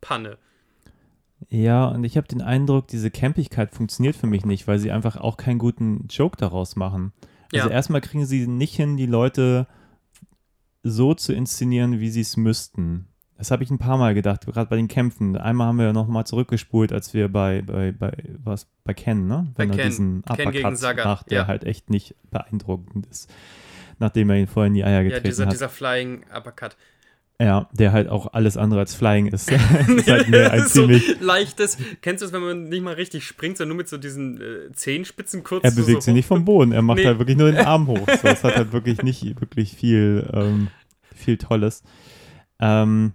[0.00, 0.36] Panne.
[1.48, 5.16] Ja, und ich habe den Eindruck, diese Campigkeit funktioniert für mich nicht, weil sie einfach
[5.16, 7.12] auch keinen guten Joke daraus machen.
[7.52, 7.74] Also Ja.
[7.74, 9.66] erstmal kriegen sie nicht hin, die Leute
[10.82, 13.06] so zu inszenieren, wie sie es müssten.
[13.38, 15.34] Das habe ich ein paar Mal gedacht, gerade bei den Kämpfen.
[15.36, 18.12] Einmal haben wir ja nochmal zurückgespult, als wir bei, bei, bei,
[18.44, 19.50] was, bei Ken, ne?
[19.56, 19.86] Bei Wenn er Ken.
[19.86, 21.46] diesen Ken gegen Sagat, macht, der ja.
[21.46, 23.32] halt echt nicht beeindruckend ist,
[24.00, 25.52] nachdem er ihn vorher in die Eier Ja, getreten dieser, hat.
[25.52, 26.76] dieser Flying Uppercut.
[27.40, 29.50] Ja, der halt auch alles andere als Flying ist.
[29.78, 31.78] das ist halt mehr ein Das ist so ziemlich leichtes.
[32.02, 34.72] Kennst du das, wenn man nicht mal richtig springt, sondern nur mit so diesen äh,
[34.72, 35.64] Zehenspitzen kurz?
[35.64, 37.06] Er bewegt so sich nicht vom Boden, er macht Nee.
[37.06, 38.06] halt wirklich nur den Arm hoch.
[38.06, 40.68] So, das hat halt wirklich nicht wirklich viel, ähm,
[41.14, 41.82] viel Tolles.
[42.58, 43.12] Ähm,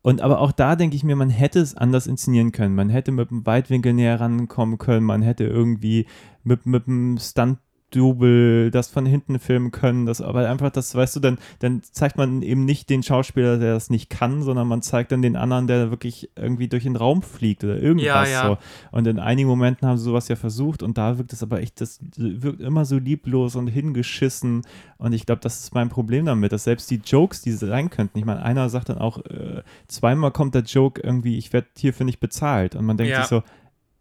[0.00, 2.74] und aber auch da denke ich mir, man hätte es anders inszenieren können.
[2.74, 6.06] Man hätte mit dem Weitwinkel näher rankommen können, man hätte irgendwie
[6.44, 7.58] mit, mit dem Stunt
[7.94, 12.16] Double das von hinten filmen können, das aber einfach das, weißt du, dann, dann zeigt
[12.16, 15.66] man eben nicht den Schauspieler, der das nicht kann, sondern man zeigt dann den anderen,
[15.66, 18.48] der wirklich irgendwie durch den Raum fliegt oder irgendwas Ja, ja.
[18.48, 18.58] so.
[18.90, 21.80] Und in einigen Momenten haben sie sowas ja versucht und da wirkt es aber echt,
[21.80, 24.62] das wirkt immer so lieblos und hingeschissen
[24.98, 28.18] und ich glaube, das ist mein Problem damit, dass selbst die Jokes, die sein könnten,
[28.18, 32.06] ich meine, einer sagt dann auch, äh, zweimal kommt der Joke irgendwie, ich werde hierfür
[32.06, 33.20] nicht bezahlt und man denkt Ja.
[33.22, 33.42] sich so,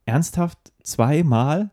[0.06, 1.70] ernsthaft zweimal?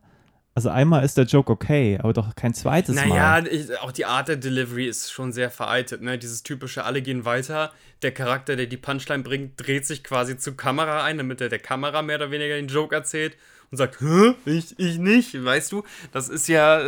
[0.59, 3.47] Also einmal ist der Joke okay, aber doch kein zweites Naja, Mal.
[3.47, 6.03] ich, auch die Art der Delivery ist schon sehr veraltet.
[6.03, 6.19] Ne?
[6.19, 7.71] Dieses typische, alle gehen weiter.
[8.03, 11.61] Der Charakter, der die Punchline bringt, dreht sich quasi zur Kamera ein, damit er der
[11.61, 13.37] Kamera mehr oder weniger den Joke erzählt
[13.71, 14.35] und sagt, Hä?
[14.47, 15.85] Ich, ich nicht, weißt du?
[16.11, 16.81] Das ist ja,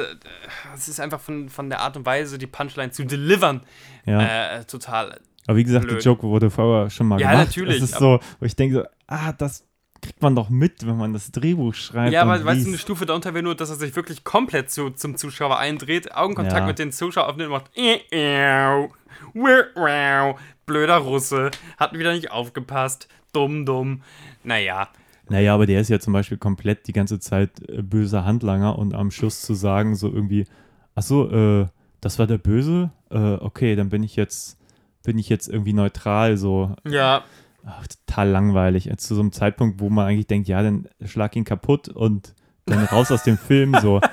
[0.72, 3.60] das ist einfach von, von der Art und Weise, die Punchline zu delivern,
[4.04, 4.56] Ja.
[4.58, 5.20] äh, total.
[5.46, 5.98] aber wie gesagt, blöd.
[5.98, 7.46] der Joke wurde vorher schon mal Ja, gemacht.
[7.46, 9.64] natürlich, Es ist so, wo ich denke so, ah, das
[10.00, 12.12] kriegt man doch mit, wenn man das Drehbuch schreibt.
[12.12, 14.90] Ja, aber weißt du, eine Stufe darunter wäre nur, dass er sich wirklich komplett zu,
[14.90, 16.66] zum Zuschauer eindreht, Augenkontakt Ja.
[16.66, 18.88] mit den Zuschauern aufnimmt und macht "Äh, äh,
[19.34, 24.02] wow, wow." blöder Russe, hat wieder nicht aufgepasst, dumm, dumm.
[24.44, 24.88] Naja,
[25.28, 28.94] Naja, aber der ist ja zum Beispiel komplett die ganze Zeit äh, böser Handlanger und
[28.94, 30.46] am Schluss zu sagen, so irgendwie,
[30.94, 31.66] ach so, äh,
[32.00, 32.90] das war der Böse?
[33.10, 34.58] Äh, okay, dann bin ich jetzt,
[35.04, 36.74] bin ich jetzt irgendwie neutral, so.
[36.88, 37.24] ja,
[37.64, 38.90] Ach, total langweilig.
[38.98, 42.34] Zu so einem Zeitpunkt, wo man eigentlich denkt, ja, dann schlag ihn kaputt und
[42.66, 44.00] dann raus aus dem Film, so.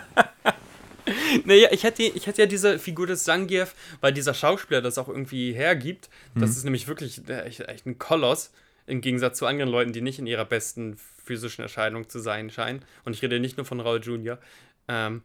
[1.45, 5.07] Naja, ich hätte, ich hätte ja diese Figur des Zangief, weil dieser Schauspieler das auch
[5.07, 6.09] irgendwie hergibt.
[6.35, 8.51] Das ist nämlich wirklich äh, echt, echt ein Koloss,
[8.87, 12.81] im Gegensatz zu anderen Leuten, die nicht in ihrer besten physischen Erscheinung zu sein scheinen.
[13.05, 14.37] Und ich rede nicht nur von Raul Jr.
[14.89, 15.21] Ähm,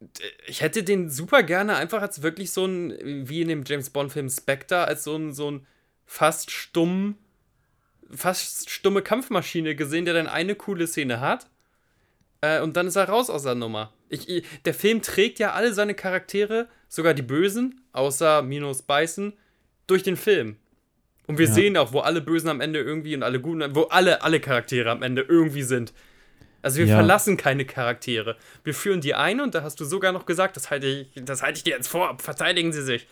[0.00, 3.90] d- ich hätte den super gerne einfach als wirklich so ein, wie in dem James
[3.90, 5.66] Bond-Film Spectre, als so ein, so ein
[6.08, 7.16] fast stumm,
[8.10, 11.46] fast stumme Kampfmaschine gesehen, der dann eine coole Szene hat.
[12.40, 13.92] Äh, und dann ist er raus aus der Nummer.
[14.08, 19.34] Ich, ich, der Film trägt ja alle seine Charaktere, sogar die Bösen, außer Minus Bison,
[19.86, 20.56] durch den Film.
[21.26, 21.52] Und wir Ja.
[21.52, 24.90] sehen auch, wo alle Bösen am Ende irgendwie und alle Guten, wo alle, alle Charaktere
[24.90, 25.92] am Ende irgendwie sind.
[26.62, 26.96] Also wir Ja.
[26.96, 28.36] verlassen keine Charaktere.
[28.64, 31.42] Wir führen die ein und da hast du sogar noch gesagt, das halte ich, das
[31.42, 33.06] halte ich dir jetzt vor, verteidigen sie sich.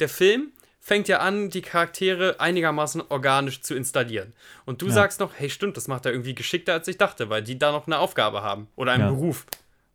[0.00, 0.52] Der Film
[0.84, 4.32] fängt ja an, die Charaktere einigermaßen organisch zu installieren.
[4.64, 4.92] Und du Ja.
[4.92, 7.70] sagst noch, hey stimmt, das macht er irgendwie geschickter, als ich dachte, weil die da
[7.70, 9.10] noch eine Aufgabe haben oder einen Ja.
[9.10, 9.46] Beruf.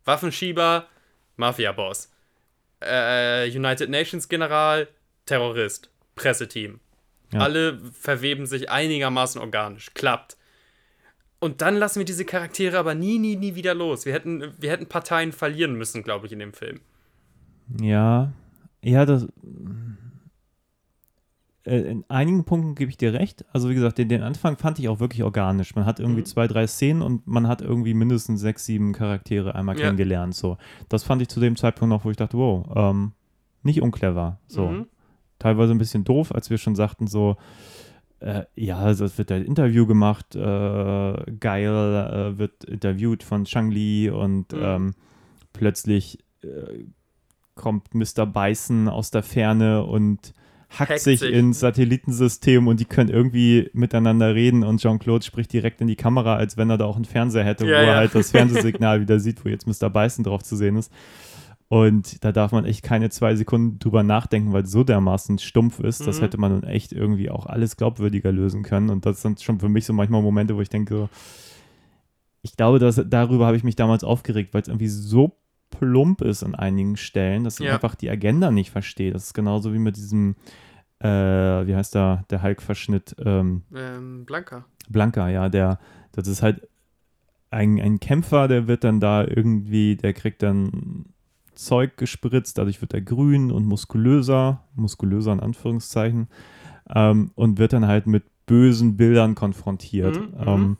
[0.06, 0.86] Waffenschieber,
[1.36, 2.10] Mafia-Boss.
[2.80, 4.88] Äh, United Nations General,
[5.26, 6.80] Terrorist, Presseteam.
[7.34, 7.40] Ja.
[7.40, 9.92] Alle verweben sich einigermaßen organisch.
[9.92, 10.38] Klappt.
[11.38, 14.06] Und dann lassen wir diese Charaktere aber nie, nie, nie wieder los.
[14.06, 16.80] Wir hätten, wir hätten Parteien verlieren müssen, glaube ich, in dem Film.
[17.78, 18.32] Ja,
[18.82, 19.26] ja, das.
[21.68, 23.44] Äh, In einigen Punkten gebe ich dir recht.
[23.52, 25.74] Also, wie gesagt, den, den Anfang fand ich auch wirklich organisch.
[25.74, 26.26] Man hat irgendwie Mhm.
[26.26, 29.82] zwei, drei Szenen und man hat irgendwie mindestens sechs, sieben Charaktere einmal Ja.
[29.82, 30.34] kennengelernt.
[30.34, 30.56] So.
[30.88, 33.12] Das fand ich zu dem Zeitpunkt noch, wo ich dachte, wow, ähm,
[33.62, 34.38] nicht unclever.
[34.48, 34.68] So.
[34.68, 34.86] Mhm.
[35.38, 37.36] Teilweise ein bisschen doof, als wir schon sagten, so,
[38.20, 40.38] äh, ja, also es wird ein Interview gemacht, äh,
[41.38, 44.58] geil, äh, wird interviewt von Shang Li und Mhm.
[44.60, 44.94] ähm,
[45.52, 46.84] plötzlich äh,
[47.54, 48.26] kommt Mr.
[48.26, 50.32] Bison aus der Ferne und
[50.70, 51.32] hackt Hackt sich sich.
[51.32, 56.36] ins Satellitensystem und die können irgendwie miteinander reden und Jean-Claude spricht direkt in die Kamera,
[56.36, 57.94] als wenn er da auch einen Fernseher hätte, Ja, wo er ja.
[57.96, 59.88] halt das Fernsehsignal wieder sieht, wo jetzt Mr.
[59.90, 60.92] Bison drauf zu sehen ist.
[61.70, 65.80] Und da darf man echt keine zwei Sekunden drüber nachdenken, weil es so dermaßen stumpf
[65.80, 66.06] ist.
[66.06, 66.22] Das Mhm.
[66.22, 68.88] hätte man nun echt irgendwie auch alles glaubwürdiger lösen können.
[68.88, 71.08] Und das sind schon für mich so manchmal Momente, wo ich denke, so,
[72.40, 75.36] ich glaube, dass, darüber habe ich mich damals aufgeregt, weil es irgendwie so
[75.70, 77.74] plump ist an einigen Stellen, dass ich Ja.
[77.74, 79.12] einfach die Agenda nicht verstehe.
[79.12, 80.36] Das ist genauso wie mit diesem,
[81.00, 84.64] äh, wie heißt da, der Hulk-Verschnitt, ähm, Ähm, Blanca.
[84.88, 85.78] Blanca, ja, der,
[86.12, 86.68] das ist halt
[87.50, 91.06] ein, ein Kämpfer, der wird dann da irgendwie, der kriegt dann
[91.54, 96.28] Zeug gespritzt, dadurch wird er grün und muskulöser, muskulöser in Anführungszeichen,
[96.94, 100.18] ähm, und wird dann halt mit bösen Bildern konfrontiert.
[100.18, 100.76] Mhm, ähm,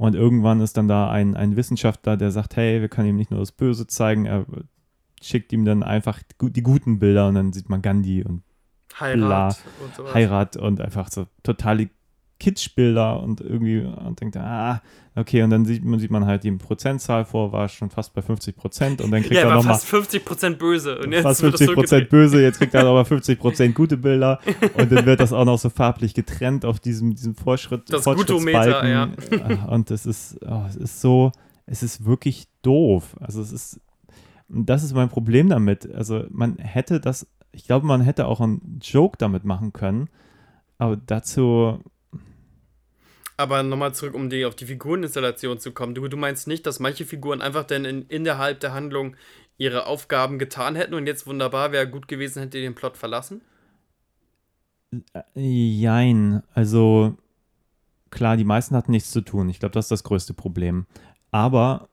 [0.00, 3.30] und irgendwann ist dann da ein, ein Wissenschaftler, der sagt, hey, wir können ihm nicht
[3.30, 4.46] nur das Böse zeigen, er
[5.20, 8.42] schickt ihm dann einfach die, gu- die guten Bilder und dann sieht man Gandhi und
[8.98, 10.14] Heirat und sowas.
[10.14, 11.90] Heirat und einfach so totale
[12.40, 14.82] Kitschbilder und irgendwie und denkt, ah,
[15.14, 18.22] okay, und dann sieht man, sieht man halt die Prozentzahl vor, war schon fast bei
[18.22, 20.98] 50 Prozent und dann kriegt Ja, er war nochmal fast 50% böse.
[20.98, 23.96] Und jetzt fast wird das 50 Prozent böse, jetzt kriegt er aber 50 Prozent gute
[23.96, 24.40] Bilder
[24.74, 29.14] und dann wird das auch noch so farblich getrennt auf diesem, diesem Vorschritt, Das Fortschrittsbalken.
[29.14, 31.30] Gutometer, Ah, Und es ist, oh, es ist so,
[31.66, 33.16] es ist wirklich doof.
[33.20, 33.80] Also es ist,
[34.48, 35.88] das ist mein Problem damit.
[35.94, 40.08] Also man hätte das, ich glaube, man hätte auch einen Joke damit machen können,
[40.78, 41.78] aber dazu,
[43.40, 45.94] Aber nochmal zurück, um die, auf die Figureninstallation zu kommen.
[45.94, 49.16] Du, du meinst nicht, dass manche Figuren einfach dann in, innerhalb der Handlung
[49.56, 53.40] ihre Aufgaben getan hätten und jetzt wunderbar wäre gut gewesen, hätte den Plot verlassen?
[55.14, 57.16] äh, jein, also
[58.10, 59.48] klar, die meisten hatten nichts zu tun.
[59.48, 60.86] Ich glaube, das ist das größte Problem.
[61.30, 61.88] Aber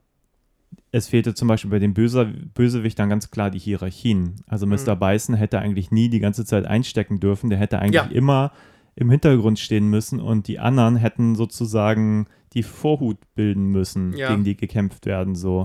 [0.90, 4.36] es fehlte zum Beispiel bei den Böse Bösewichtern ganz klar die Hierarchien.
[4.46, 4.96] Also Mr.
[4.96, 4.98] Mhm.
[4.98, 7.50] Bison hätte eigentlich nie die ganze Zeit einstecken dürfen.
[7.50, 8.08] Der hätte eigentlich Ja.
[8.10, 8.52] immer
[8.98, 14.30] im Hintergrund stehen müssen und die anderen hätten sozusagen die Vorhut bilden müssen, Ja.
[14.30, 15.64] gegen die gekämpft werden so.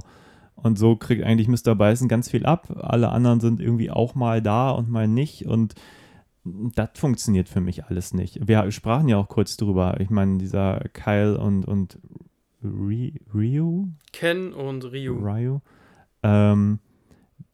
[0.56, 1.76] Und so kriegt eigentlich Mr.
[1.76, 2.70] Bison ganz viel ab.
[2.80, 5.46] Alle anderen sind irgendwie auch mal da und mal nicht.
[5.46, 5.74] Und
[6.44, 8.48] das funktioniert für mich alles nicht.
[8.48, 10.00] Wir sprachen ja auch kurz drüber.
[10.00, 11.98] Ich meine, dieser Kyle und, und
[12.64, 15.16] Ri- Ryu, Ken und Ryu.
[15.18, 15.60] Ryu,
[16.22, 16.80] ähm,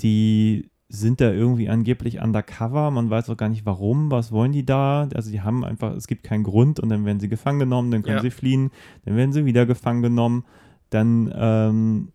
[0.01, 2.89] die sind da irgendwie angeblich undercover.
[2.89, 4.09] Man weiß auch gar nicht warum.
[4.09, 5.07] Was wollen die da?
[5.13, 8.01] Also die haben einfach, es gibt keinen Grund und dann werden sie gefangen genommen, dann
[8.01, 8.21] können Ja.
[8.23, 8.71] sie fliehen,
[9.05, 10.45] dann werden sie wieder gefangen genommen.
[10.89, 12.11] Dann ähm,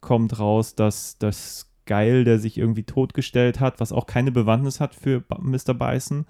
[0.00, 4.94] kommt raus, dass das Geil, der sich irgendwie totgestellt hat, was auch keine Bewandtnis hat
[4.94, 5.72] für Mr.
[5.72, 6.26] Bison,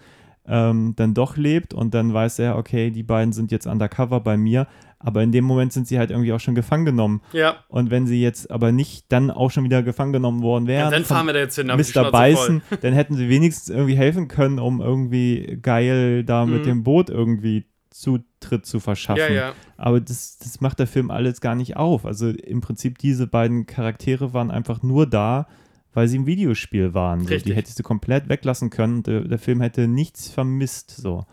[0.48, 4.36] ähm, dann doch lebt und dann weiß er, okay, die beiden sind jetzt undercover bei
[4.36, 4.66] mir,
[4.98, 7.20] aber in dem Moment sind sie halt irgendwie auch schon gefangen genommen.
[7.32, 7.56] Ja.
[7.68, 10.90] Und wenn sie jetzt aber nicht dann auch schon wieder gefangen genommen worden ja, wären,
[10.90, 11.68] dann von fahren wir da jetzt hin.
[11.68, 12.10] Mr.
[12.10, 16.66] Bison, dann hätten sie wenigstens irgendwie helfen können, um irgendwie geil da mit Mhm.
[16.66, 19.22] dem Boot irgendwie Zutritt zu verschaffen.
[19.22, 19.52] Ja, ja.
[19.76, 22.04] Aber das, das macht der Film alles gar nicht auf.
[22.06, 25.46] Also im Prinzip diese beiden Charaktere waren einfach nur da,
[25.94, 27.26] weil sie im Videospiel waren.
[27.26, 27.36] So.
[27.36, 29.02] Die hättest du komplett weglassen können.
[29.02, 30.90] Der, der Film hätte nichts vermisst.
[30.90, 31.26] So.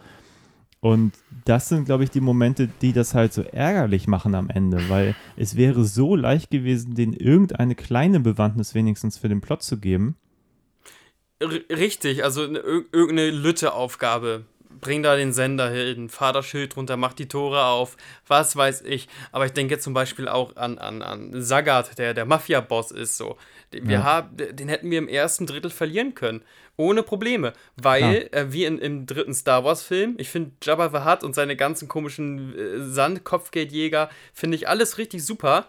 [0.80, 1.14] Und
[1.45, 5.16] das sind, glaube ich, die Momente, die das halt so ärgerlich machen am Ende, weil
[5.36, 10.16] es wäre so leicht gewesen, denen irgendeine kleine Bewandtnis wenigstens für den Plot zu geben.
[11.39, 14.45] R richtig, also ne- ir- irgendeine Lütte-Aufgabe.
[14.82, 17.95] Bring da den Sender hin, fahr das Schild runter, mach die Tore auf,
[18.28, 19.08] was weiß ich.
[19.32, 23.38] Aber ich denke zum Beispiel auch an, an, an Sagat, der der Mafia-Boss ist so.
[23.76, 24.03] Den- Wir Ja.
[24.03, 26.41] haben, den hätten wir im ersten Drittel verlieren können.
[26.78, 27.53] Ohne Probleme.
[27.78, 31.55] Weil, äh, wie in, im dritten Star Wars-Film, ich finde Jabba the Hutt und seine
[31.55, 35.67] ganzen komischen äh, Sandkopfgeldjäger, finde ich alles richtig super.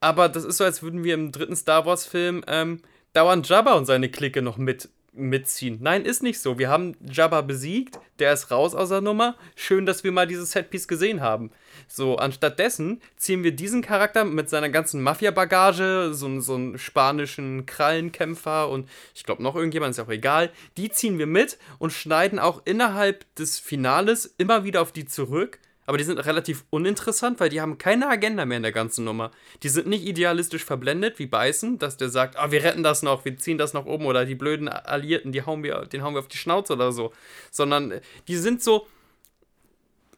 [0.00, 2.80] Aber das ist so, als würden wir im dritten Star Wars-Film ähm,
[3.12, 4.88] dauernd Jabba und seine Clique noch mit,
[5.18, 5.78] mitziehen.
[5.80, 6.58] Nein, ist nicht so.
[6.58, 9.36] Wir haben Jabba besiegt, der ist raus aus der Nummer.
[9.54, 11.50] Schön, dass wir mal dieses Setpiece gesehen haben.
[11.86, 18.68] So, anstattdessen ziehen wir diesen Charakter mit seiner ganzen Mafia-Bagage, so, so einen spanischen Krallenkämpfer
[18.68, 20.50] und ich glaube noch irgendjemand, ist auch egal.
[20.76, 25.58] Die ziehen wir mit und schneiden auch innerhalb des Finales immer wieder auf die zurück.
[25.88, 29.30] Aber die sind relativ uninteressant, weil die haben keine Agenda mehr in der ganzen Nummer.
[29.62, 33.24] Die sind nicht idealistisch verblendet wie Beißen, dass der sagt, ah, wir retten das noch,
[33.24, 36.18] wir ziehen das noch oben oder die blöden Alliierten, die hauen wir, den hauen wir
[36.18, 37.10] auf die Schnauze oder so.
[37.50, 38.86] Sondern äh, die sind so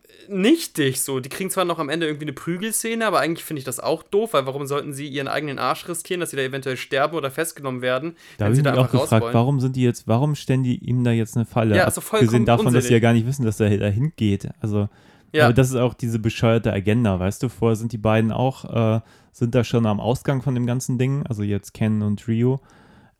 [0.09, 1.21] äh, nichtig so.
[1.21, 4.03] Die kriegen zwar noch am Ende irgendwie eine Prügelszene, aber eigentlich finde ich das auch
[4.03, 7.31] doof, weil warum sollten sie ihren eigenen Arsch riskieren, dass sie da eventuell sterben oder
[7.31, 10.85] festgenommen werden, Da habe ich mich auch gefragt, warum sind die jetzt, warum stellen die
[10.85, 11.77] ihm da jetzt eine Falle?
[11.77, 13.03] Ja, also vollkommen Abgesehen davon, dass sie ja unsinnig.
[13.03, 14.49] gar nicht wissen, dass er dahin geht.
[14.61, 14.89] Also,
[15.33, 15.45] Ja.
[15.47, 17.49] aber das ist auch diese bescheuerte Agenda, weißt du?
[17.49, 18.64] Vorher sind die beiden auch,
[18.97, 19.01] äh,
[19.33, 22.57] sind da schon am Ausgang von dem ganzen Ding, also jetzt Ken und Ryu,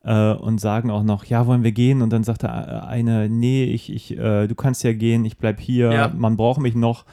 [0.03, 2.03] äh, und sagen auch noch, ja, wollen wir gehen?
[2.03, 5.37] Und dann sagt der äh, eine, nee, ich, ich, äh, du kannst ja gehen, ich
[5.39, 6.13] bleib hier, Ja.
[6.17, 7.05] man braucht mich noch.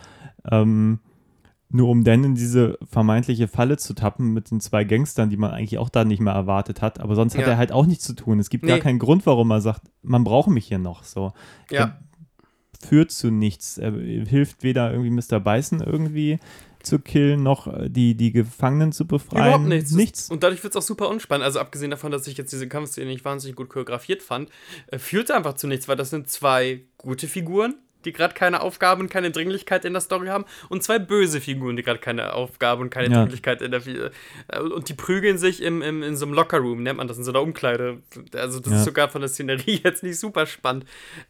[0.50, 1.00] Ähm,
[1.70, 5.52] nur um dann in diese vermeintliche Falle zu tappen mit den zwei Gangstern, die man
[5.52, 7.02] eigentlich auch da nicht mehr erwartet hat.
[7.02, 7.50] Aber sonst hat Ja.
[7.50, 8.40] er halt auch nichts zu tun.
[8.40, 8.82] Es gibt gar Nee.
[8.82, 11.04] keinen Grund, warum er sagt, man braucht mich hier noch.
[11.04, 11.34] So.
[11.70, 11.98] Ja.
[12.86, 13.78] Führt zu nichts.
[13.78, 15.40] Er hilft weder irgendwie Mr.
[15.40, 16.40] Bison irgendwie
[16.84, 19.46] zu killen, noch äh, die, die Gefangenen zu befreien.
[19.46, 19.92] Überhaupt nichts.
[19.92, 20.30] Nichts.
[20.30, 21.46] Und dadurch wird es auch super unspannend.
[21.46, 24.50] Also abgesehen davon, dass ich jetzt diese Kampfszene nicht wahnsinnig gut choreografiert fand,
[24.88, 27.76] äh, führt einfach zu nichts, weil das sind zwei gute Figuren,
[28.06, 31.76] die gerade keine Aufgabe und keine Dringlichkeit in der Story haben und zwei böse Figuren,
[31.76, 33.20] die gerade keine Aufgabe und keine Ja.
[33.22, 36.98] Dringlichkeit in der äh, und die prügeln sich im, im, in so einem Lockerroom, nennt
[36.98, 38.02] man das, in so einer Umkleide.
[38.34, 38.80] Also das Ja.
[38.80, 40.86] ist sogar von der Szenerie jetzt nicht super spannend.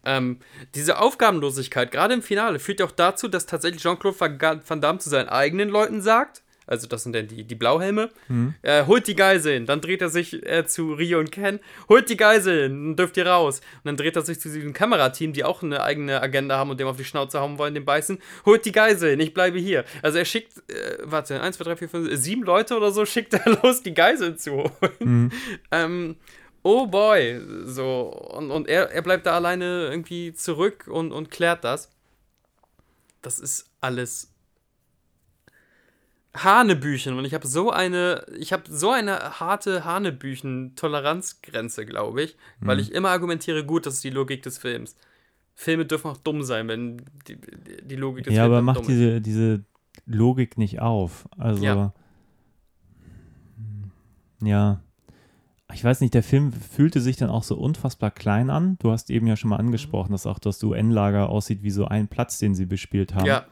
[0.06, 0.40] Ähm,
[0.76, 5.10] diese Aufgabenlosigkeit, gerade im Finale, führt ja auch dazu, dass tatsächlich Jean-Claude Van Damme zu
[5.10, 8.10] seinen eigenen Leuten sagt, also das sind dann die, die Blauhelme,
[8.62, 9.66] äh, holt die Geiseln.
[9.66, 13.26] Dann dreht er sich äh, zu Rio und Ken, holt die Geiseln, dann dürft ihr
[13.26, 13.62] raus.
[13.78, 16.80] Und dann dreht er sich zu diesem Kamerateam, die auch eine eigene Agenda haben und
[16.80, 19.86] dem auf die Schnauze hauen wollen, den beißen, holt die Geiseln, ich bleibe hier.
[20.02, 23.34] Also er schickt, äh, warte, 1, 2, 3, 4, 5, 7 Leute oder so schickt
[23.34, 25.32] er los, die Geiseln zu holen.
[25.72, 26.18] ähm,
[26.64, 28.10] oh boy, so.
[28.34, 31.90] Und, und er, er bleibt da alleine irgendwie zurück und, und klärt das.
[33.22, 34.34] Das ist alles
[36.44, 42.80] Hanebüchen und ich habe so eine, ich habe so eine harte Hanebüchen-Toleranzgrenze, glaube ich, weil
[42.80, 44.96] ich immer argumentiere, gut, das ist die Logik des Films.
[45.56, 47.38] Filme dürfen auch dumm sein, wenn die,
[47.84, 48.90] die- Logik des Ja, Films aber auch macht dumm ist.
[48.90, 49.64] diese, diese
[50.06, 51.28] Logik nicht auf.
[51.38, 51.94] Also, Ja.
[54.42, 54.82] ja.
[55.74, 58.78] Ich weiß nicht, der Film fühlte sich dann auch so unfassbar klein an.
[58.80, 62.08] Du hast eben ja schon mal angesprochen, dass auch das UN-Lager aussieht wie so ein
[62.08, 63.26] Platz, den sie bespielt haben.
[63.26, 63.46] Ja,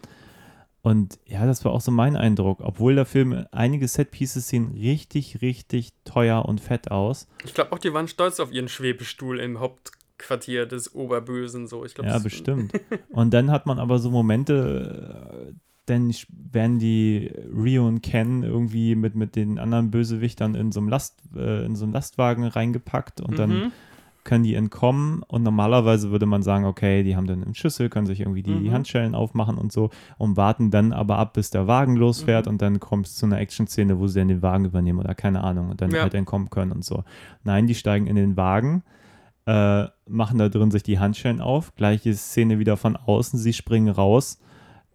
[0.85, 2.59] Und ja, das war auch so mein Eindruck.
[2.61, 7.27] Obwohl der Film einige Set-Pieces sehen richtig, richtig teuer und fett aus.
[7.43, 11.83] ich glaube auch, die waren stolz auf ihren Schwebestuhl im Hauptquartier des Oberbösen, so.
[11.85, 12.71] Ich glaub, Ja, bestimmt.
[13.09, 15.53] Und dann hat man aber so Momente, äh,
[15.87, 20.89] dann werden die Rio und Ken irgendwie mit, mit den anderen Bösewichtern in so einem
[20.89, 23.71] Last, äh, in so einen Lastwagen reingepackt und dann Mhm.
[24.25, 28.07] Können die entkommen und normalerweise würde man sagen, okay, die haben dann einen Schlüssel, können
[28.07, 28.71] sich irgendwie die Mhm.
[28.73, 32.51] Handschellen aufmachen und so und warten dann aber ab, bis der Wagen losfährt Mhm.
[32.53, 35.43] und dann kommt es zu einer Action-Szene, wo sie dann den Wagen übernehmen oder keine
[35.43, 36.01] Ahnung und dann Ja.
[36.01, 37.03] halt entkommen können und so.
[37.45, 38.83] Nein, die steigen in den Wagen,
[39.45, 43.89] äh, machen da drin sich die Handschellen auf, gleiche Szene wieder von außen, sie springen
[43.89, 44.41] raus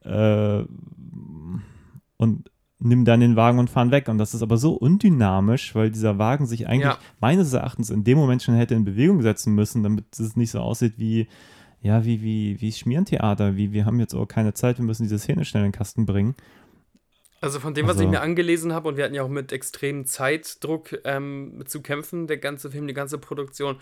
[0.02, 0.64] äh,
[2.16, 2.50] und
[2.80, 4.08] nehmen dann den Wagen und fahren weg.
[4.08, 6.98] Und das ist aber so undynamisch, weil dieser Wagen sich eigentlich Ja.
[7.20, 10.60] meines Erachtens in dem Moment schon hätte in Bewegung setzen müssen, damit es nicht so
[10.60, 11.28] aussieht wie,
[11.82, 15.18] ja, wie, wie, wie Schmierentheater, wie wir haben jetzt auch keine Zeit, wir müssen diese
[15.18, 16.34] Szene schnell in den Kasten bringen.
[17.42, 19.50] Also von dem, was Also- ich mir angelesen habe, und wir hatten ja auch mit
[19.52, 23.76] extremem Zeitdruck ähm, zu kämpfen, der ganze Film, die ganze Produktion,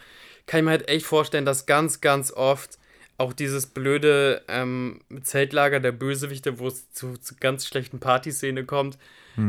[0.47, 2.79] kann ich mir halt echt vorstellen, dass ganz, ganz oft
[3.19, 8.97] auch dieses blöde ähm, Zeltlager der Bösewichte, wo es zu, zu ganz schlechten Partyszene kommt,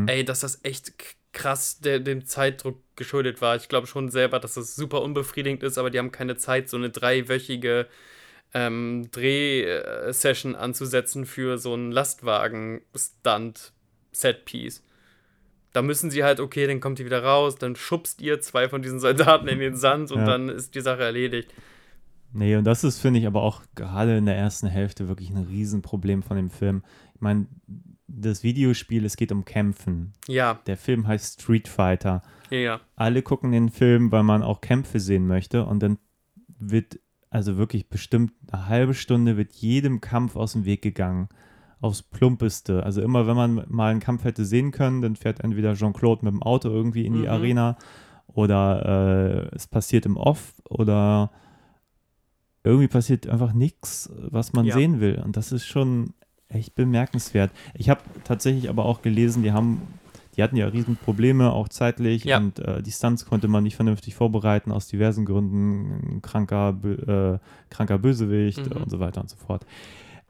[0.07, 0.91] ey, dass das echt
[1.31, 3.55] krass der, dem Zeitdruck geschuldet war.
[3.55, 6.77] Ich glaube schon selber, dass das super unbefriedigend ist, aber die haben keine Zeit, so
[6.77, 7.87] eine dreiwöchige
[8.53, 14.83] ähm, Drehsession anzusetzen für so einen Lastwagen-Stunt-Setpiece.
[15.73, 18.81] Da müssen sie halt, okay, dann kommt die wieder raus, dann schubst ihr zwei von
[18.81, 20.25] diesen Soldaten in den Sand und Ja.
[20.25, 21.51] dann ist die Sache erledigt.
[22.31, 25.37] Nee, und das ist, finde ich, aber auch gerade in der ersten Hälfte wirklich ein
[25.49, 26.83] Riesenproblem von dem Film.
[27.15, 27.47] Ich meine,
[28.07, 30.13] das Videospiel, es geht um Kämpfen.
[30.27, 32.21] Ja, Der Film heißt Street Fighter.
[32.49, 32.79] ja, ja.
[32.95, 35.97] alle gucken den Film, weil man auch Kämpfe sehen möchte und dann
[36.59, 36.99] wird
[37.29, 41.29] also wirklich bestimmt eine halbe Stunde wird jedem Kampf aus dem Weg gegangen.
[41.81, 42.83] Aufs Plumpeste.
[42.83, 46.33] Also immer, wenn man mal einen Kampf hätte sehen können, dann fährt entweder Jean-Claude mit
[46.33, 47.27] dem Auto irgendwie in die Mhm.
[47.29, 47.77] Arena
[48.27, 51.31] oder äh, es passiert im Off oder
[52.69, 54.73] irgendwie passiert einfach nichts, was man Ja.
[54.75, 55.21] sehen will.
[55.23, 56.13] Und das ist schon
[56.47, 57.51] echt bemerkenswert.
[57.73, 59.81] Ich habe tatsächlich aber auch gelesen, die haben,
[60.35, 62.37] die hatten ja riesen Probleme, auch zeitlich, Ja.
[62.37, 67.39] und äh, die Stunts konnte man nicht vernünftig vorbereiten, aus diversen Gründen, kranker, äh,
[67.69, 68.81] kranker Bösewicht Mhm.
[68.81, 69.65] und so weiter und so fort.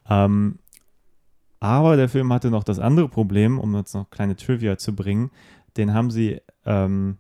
[0.09, 0.59] Ähm,
[1.61, 5.29] aber der Film hatte noch das andere Problem, um jetzt noch kleine Trivia zu bringen,
[5.77, 7.17] den haben sie ähm,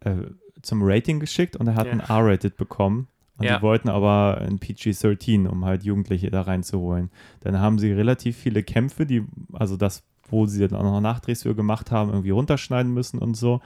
[0.00, 0.14] äh,
[0.62, 1.92] zum Rating geschickt und er hat Ja.
[1.92, 3.06] ein R-Rated bekommen.
[3.38, 3.56] Und Ja.
[3.56, 7.10] die wollten aber ein PG-13, um halt Jugendliche da reinzuholen.
[7.40, 11.42] Dann haben sie relativ viele Kämpfe, die, also das, wo sie dann auch noch Nachdrehs
[11.44, 13.60] für gemacht haben, irgendwie runterschneiden müssen und so.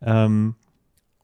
[0.00, 0.54] Ähm,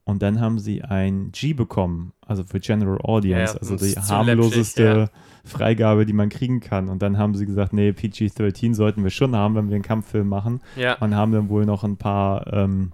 [0.06, 4.94] und dann haben sie ein G bekommen, also für General Audience, Ja, also die harmloseste
[4.94, 5.10] läppsch,
[5.46, 6.90] Freigabe, die man kriegen kann.
[6.90, 10.28] Und dann haben sie gesagt, nee, PG-13 sollten wir schon haben, wenn wir einen Kampffilm
[10.28, 10.60] machen.
[10.76, 12.92] Ja, Und haben dann wohl noch ein paar ähm,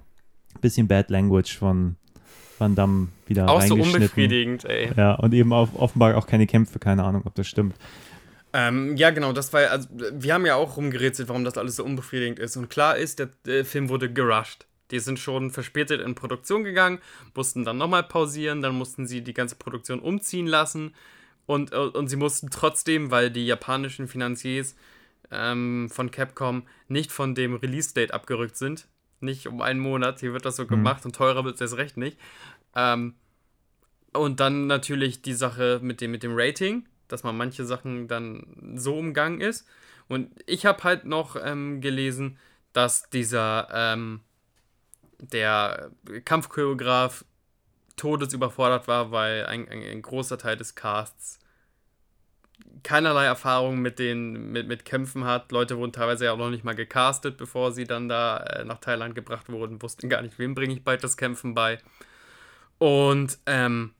[0.60, 1.96] bisschen Bad Language von
[2.58, 4.02] Van Damme wieder auch so reingeschnitten.
[4.02, 4.90] unbefriedigend, ey.
[4.96, 7.76] Ja, und eben auf, offenbar auch keine Kämpfe, keine Ahnung, ob das stimmt.
[8.52, 11.84] Ähm, ja, genau, das war, also, wir haben ja auch rumgerätselt, warum das alles so
[11.84, 12.56] unbefriedigend ist.
[12.56, 14.66] Und klar ist, der, der Film wurde gerusht.
[14.90, 16.98] Die sind schon verspätet in Produktion gegangen,
[17.34, 20.94] mussten dann nochmal pausieren, dann mussten sie die ganze Produktion umziehen lassen.
[21.46, 24.74] Und, äh, und sie mussten trotzdem, weil die japanischen Finanziers
[25.30, 28.88] ähm, von Capcom nicht von dem Release-Date abgerückt sind,
[29.20, 31.96] nicht um einen Monat, hier wird das so gemacht und teurer wird es erst recht
[31.96, 32.18] nicht.
[32.74, 33.14] Ähm,
[34.12, 38.74] und dann natürlich die Sache mit dem, mit dem Rating, dass man manche Sachen dann
[38.76, 39.66] so umgangen ist.
[40.08, 42.38] Und ich habe halt noch ähm, gelesen,
[42.72, 44.20] dass dieser, ähm,
[45.18, 45.90] der
[46.24, 47.24] Kampfchoreograf
[47.96, 51.40] todesüberfordert war, weil ein, ein, ein großer Teil des Casts
[52.82, 55.52] keinerlei Erfahrung mit den mit, mit Kämpfen hat.
[55.52, 58.78] Leute wurden teilweise ja auch noch nicht mal gecastet, bevor sie dann da äh, nach
[58.78, 61.78] Thailand gebracht wurden, wussten gar nicht, wem bringe ich bald das Kämpfen bei.
[62.80, 63.94] Und ähm,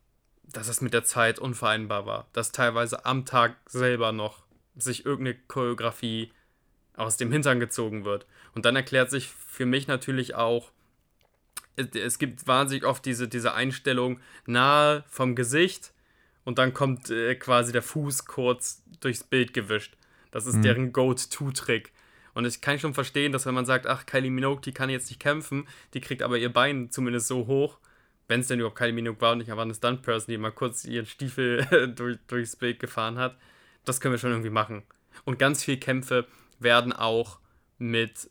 [0.53, 2.29] dass es mit der Zeit unvereinbar war.
[2.33, 4.43] Dass teilweise am Tag selber noch
[4.75, 6.33] sich irgendeine Choreografie
[6.97, 8.27] aus dem Hintern gezogen wird.
[8.55, 10.73] Und dann erklärt sich für mich natürlich auch,
[11.77, 15.93] es, gibt wahnsinnig oft diese, diese Einstellung nahe vom Gesicht
[16.45, 19.97] und dann kommt äh, quasi der Fuß kurz durchs Bild gewischt.
[20.31, 21.93] Das ist deren Go-To-Trick.
[22.35, 25.09] Und ich kann schon verstehen, dass wenn man sagt, ach, Kylie Minogue, die kann jetzt
[25.09, 27.79] nicht kämpfen, die kriegt aber ihr Bein zumindest so hoch,
[28.31, 30.85] wenn es denn überhaupt Kylie Minogue war und nicht einfach eine Stunt-Person, die mal kurz
[30.85, 31.67] ihren Stiefel
[31.97, 33.37] durch, durchs Bild gefahren hat,
[33.85, 34.85] das können wir schon irgendwie machen.
[35.25, 36.27] Und ganz viele Kämpfe
[36.61, 37.41] werden auch
[37.79, 38.31] mit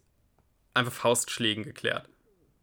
[0.73, 2.07] einfach Faustschlägen geklärt.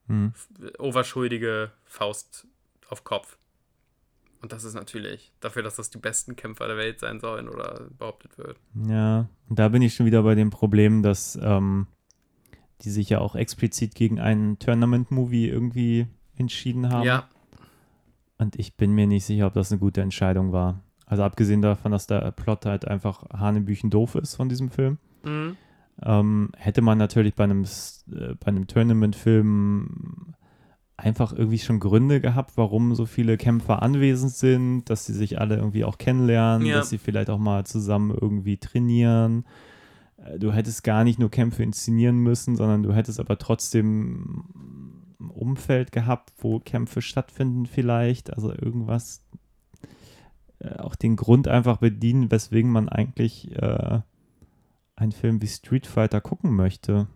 [0.07, 0.33] Hm.
[0.79, 2.47] Overschuldige Faust
[2.89, 3.37] auf Kopf.
[4.41, 7.89] Und das ist natürlich dafür, dass das die besten Kämpfer der Welt sein sollen oder
[7.99, 8.59] behauptet wird.
[8.89, 11.87] Ja, und da bin ich schon wieder bei dem Problem, dass ähm,
[12.81, 16.07] die sich ja auch explizit gegen einen Tournament-Movie irgendwie
[16.39, 17.05] entschieden haben.
[17.05, 17.25] Ja,
[18.39, 20.83] Und ich bin mir nicht sicher, ob das eine gute Entscheidung war.
[21.07, 24.99] Also abgesehen davon, dass der Plot halt einfach Hanebüchen doof ist von diesem Film.
[25.25, 25.57] Mhm.
[26.03, 30.35] Ähm, hätte man natürlich bei einem, äh, bei einem Tournament-Film
[30.99, 35.57] einfach irgendwie schon Gründe gehabt, warum so viele Kämpfer anwesend sind, dass sie sich alle
[35.57, 36.77] irgendwie auch kennenlernen, Ja.
[36.77, 39.45] dass sie vielleicht auch mal zusammen irgendwie trainieren.
[40.19, 44.45] Äh, Du hättest gar nicht nur Kämpfe inszenieren müssen, sondern du hättest aber trotzdem
[45.19, 49.25] Umfeld gehabt, wo Kämpfe stattfinden vielleicht, also irgendwas
[50.59, 54.01] äh, auch den Grund einfach bedienen, weswegen man eigentlich äh,
[54.97, 57.07] einen Film wie Street Fighter gucken möchte.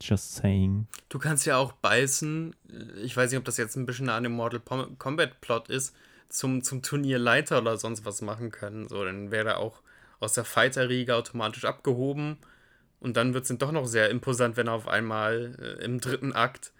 [0.00, 0.86] Just saying.
[1.08, 2.54] Du kannst ja auch beißen,
[3.02, 4.60] ich weiß nicht, ob das jetzt ein bisschen an dem Mortal
[4.98, 5.94] Kombat Plot ist,
[6.28, 8.88] zum, zum Turnierleiter oder sonst was machen können.
[8.88, 9.80] So, dann wäre er auch
[10.20, 12.38] aus der Fighter-Riege automatisch abgehoben.
[13.00, 16.00] Und dann wird es dann doch noch sehr imposant, wenn er auf einmal äh, im
[16.00, 16.72] dritten Akt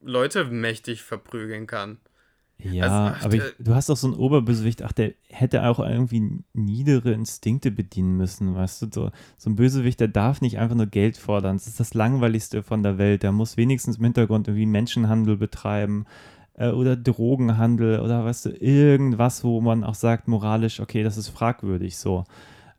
[0.00, 1.98] Leute mächtig verprügeln kann.
[2.62, 5.78] Ja, Also, ach, aber ich, du hast doch so einen Oberbösewicht, ach, der hätte auch
[5.78, 8.86] irgendwie niedere Instinkte bedienen müssen, weißt du?
[8.92, 11.56] So, so ein Bösewicht, der darf nicht einfach nur Geld fordern.
[11.56, 13.22] Das ist das Langweiligste von der Welt.
[13.22, 16.06] Der muss wenigstens im Hintergrund irgendwie Menschenhandel betreiben
[16.54, 21.28] äh, oder Drogenhandel oder weißt du, irgendwas, wo man auch sagt, moralisch, okay, das ist
[21.28, 22.24] fragwürdig so.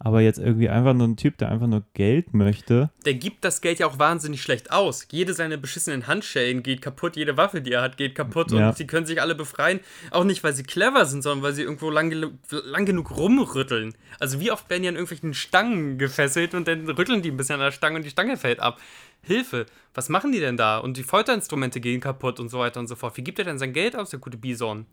[0.04, 2.90] Aber jetzt irgendwie einfach nur ein Typ, der einfach nur Geld möchte.
[3.06, 5.08] Der gibt das Geld ja auch wahnsinnig schlecht aus.
[5.12, 8.70] Jede seiner beschissenen Handschellen geht kaputt, jede Waffe, die er hat, geht kaputt Ja.
[8.70, 9.80] und sie können sich alle befreien.
[10.10, 12.12] Auch nicht, weil sie clever sind, sondern weil sie irgendwo lang,
[12.50, 13.94] lang genug rumrütteln.
[14.20, 17.56] Also wie oft werden die an irgendwelchen Stangen gefesselt und dann rütteln die ein bisschen
[17.56, 18.82] an der Stange und die Stange fällt ab.
[19.22, 20.80] Hilfe, was machen die denn da?
[20.80, 23.18] Und die Folterinstrumente gehen kaputt und so weiter und so fort.
[23.18, 24.88] Wie gibt er denn sein Geld aus, der gute Bison?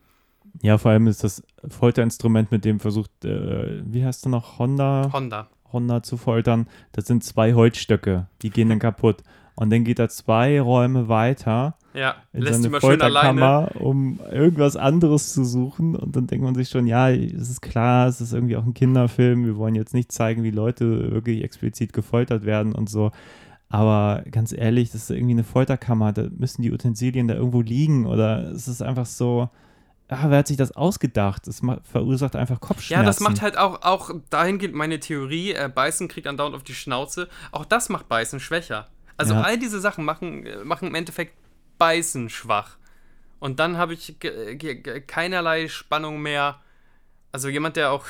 [0.62, 5.10] Ja, vor allem ist das Folterinstrument, mit dem versucht, äh, wie heißt du noch, Honda?
[5.12, 5.48] Honda.
[5.72, 6.66] Honda zu foltern.
[6.92, 9.22] Das sind zwei Holzstöcke, die gehen dann kaputt.
[9.54, 13.40] Und dann geht er zwei Räume weiter Ja, in lässt seine mal schön alleine.
[13.40, 15.96] Folterkammer, um irgendwas anderes zu suchen.
[15.96, 18.74] Und dann denkt man sich schon, ja, es ist klar, es ist irgendwie auch ein
[18.74, 19.44] Kinderfilm.
[19.44, 23.10] Wir wollen jetzt nicht zeigen, wie Leute wirklich explizit gefoltert werden und so.
[23.68, 26.12] Aber ganz ehrlich, das ist irgendwie eine Folterkammer.
[26.12, 28.06] Da müssen die Utensilien da irgendwo liegen.
[28.06, 29.50] Oder es ist einfach so,
[30.08, 31.46] ah, wer hat sich das ausgedacht?
[31.46, 33.02] Das verursacht einfach Kopfschmerzen.
[33.02, 36.74] Ja, das macht halt auch, auch dahingehend meine Theorie, äh, Beißen kriegt andauernd auf die
[36.74, 37.28] Schnauze.
[37.52, 38.88] Auch das macht Beißen schwächer.
[39.16, 39.42] Also Ja.
[39.42, 41.34] all diese Sachen machen, äh, machen im Endeffekt
[41.78, 42.76] Beißen schwach.
[43.40, 44.16] Und dann habe ich
[45.06, 46.60] keinerlei Spannung mehr.
[47.30, 48.04] Also jemand, der auch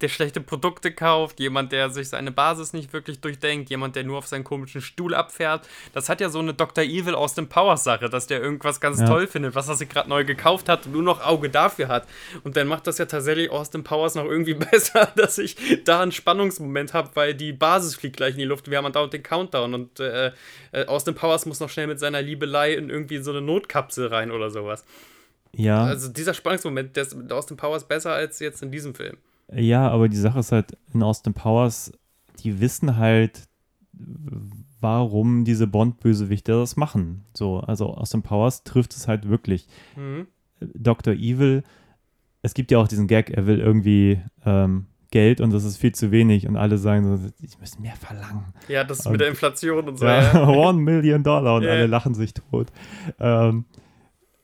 [0.00, 4.18] der schlechte Produkte kauft, jemand, der sich seine Basis nicht wirklich durchdenkt, jemand, der nur
[4.18, 5.68] auf seinen komischen Stuhl abfährt.
[5.92, 6.84] Das hat ja so eine Dr.
[6.84, 9.06] Evil Austin Powers Sache, dass der irgendwas ganz Ja.
[9.06, 12.06] toll findet, was er sich gerade neu gekauft hat und nur noch Auge dafür hat.
[12.44, 16.12] Und dann macht das ja tatsächlich Austin Powers noch irgendwie besser, dass ich da einen
[16.12, 18.70] Spannungsmoment habe, weil die Basis fliegt gleich in die Luft.
[18.70, 20.32] Wir haben andauernd den Countdown und äh,
[20.72, 24.30] äh, Austin Powers muss noch schnell mit seiner Liebelei in irgendwie so eine Notkapsel rein
[24.30, 24.84] oder sowas.
[25.52, 25.84] ja.
[25.84, 29.16] Also dieser Spannungsmoment, der ist mit Austin Powers besser als jetzt in diesem Film.
[29.52, 31.92] Ja, aber die Sache ist halt, in Austin Powers,
[32.42, 33.42] die wissen halt,
[34.80, 37.24] warum diese Bond-Bösewichte das machen.
[37.34, 39.66] So, also Austin Powers trifft es halt wirklich.
[39.96, 40.26] Mhm.
[40.60, 41.14] Dr.
[41.14, 41.62] Evil,
[42.42, 45.94] es gibt ja auch diesen Gag, er will irgendwie ähm, Geld und das ist viel
[45.94, 48.52] zu wenig und alle sagen so, ich müssen mehr verlangen.
[48.68, 50.04] Ja, das ist Und- mit der Inflation und so.
[50.06, 50.48] Ja, Ja.
[50.68, 51.70] One Million Dollar und Ja.
[51.70, 52.68] alle lachen sich tot.
[53.20, 53.64] Ähm,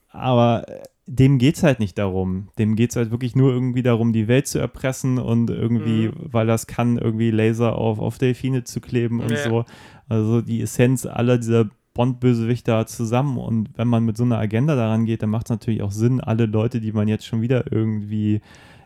[0.08, 0.82] aber äh,
[1.12, 2.48] dem geht es halt nicht darum.
[2.58, 6.12] Dem geht es halt wirklich nur irgendwie darum, die Welt zu erpressen und irgendwie, Mhm.
[6.30, 9.36] weil das kann, irgendwie Laser auf, auf Delfine zu kleben und Ja.
[9.48, 9.64] so.
[10.08, 13.38] Also die Essenz aller dieser Bond-Bösewichter zusammen.
[13.38, 16.20] Und wenn man mit so einer Agenda daran geht, dann macht es natürlich auch Sinn,
[16.20, 18.40] alle Leute, die man jetzt schon wieder irgendwie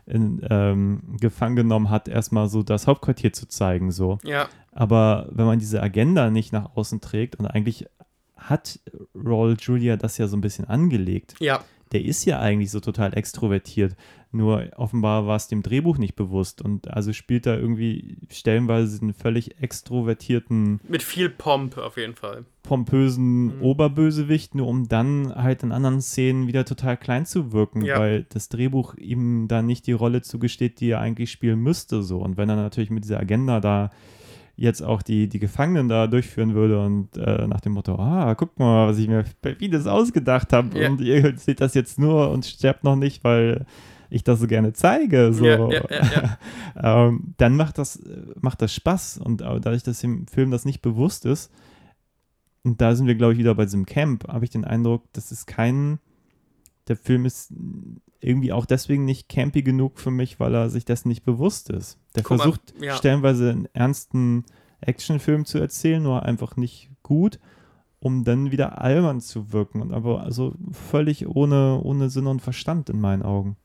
[0.07, 3.91] in, ähm, gefangen genommen hat, erstmal so das Hauptquartier zu zeigen.
[3.91, 4.19] So.
[4.25, 4.49] ja.
[4.73, 7.87] Aber wenn man diese Agenda nicht nach außen trägt, und eigentlich
[8.37, 8.81] hat
[9.15, 11.61] Raul Julia das ja so ein bisschen angelegt, Ja,
[11.95, 13.97] der ist ja eigentlich so total extrovertiert.
[14.33, 16.61] Nur offenbar war es dem Drehbuch nicht bewusst.
[16.61, 22.45] Und also spielt er irgendwie stellenweise einen völlig extrovertierten, mit viel Pomp auf jeden Fall.
[22.65, 23.63] pompösen Mhm.
[23.63, 27.99] Oberbösewicht, nur um dann halt in anderen Szenen wieder total klein zu wirken, Ja.
[27.99, 32.03] weil das Drehbuch ihm da nicht die Rolle zugesteht, die er eigentlich spielen müsste.
[32.03, 32.19] So.
[32.19, 33.91] Und wenn er natürlich mit dieser Agenda da
[34.57, 38.59] jetzt auch die, die Gefangenen da durchführen würde und äh, nach dem Motto, ah, guck
[38.59, 39.25] mal, was ich mir
[39.59, 40.89] vieles ausgedacht habe Ja.
[40.89, 43.67] und ihr seht das jetzt nur und sterbt noch nicht, weil
[44.11, 45.33] ich das so gerne zeige.
[45.33, 45.45] So.
[45.45, 46.39] Ja, ja.
[47.09, 48.01] ähm, dann macht das,
[48.41, 51.51] macht das Spaß und äh, dadurch, dass im Film das nicht bewusst ist,
[52.63, 55.31] und da sind wir, glaube ich, wieder bei diesem Camp, habe ich den Eindruck, das
[55.33, 55.99] ist kein,
[56.89, 57.53] der Film ist
[58.25, 61.99] irgendwie auch deswegen nicht campy genug für mich, weil er sich dessen nicht bewusst ist.
[62.15, 62.97] Der Guck mal, versucht ja.
[62.97, 64.45] stellenweise einen ernsten
[64.81, 67.39] Actionfilm zu erzählen, nur einfach nicht gut,
[68.01, 72.91] um dann wieder albern zu wirken und aber also völlig ohne, ohne Sinn und Verstand
[72.91, 73.57] in meinen Augen.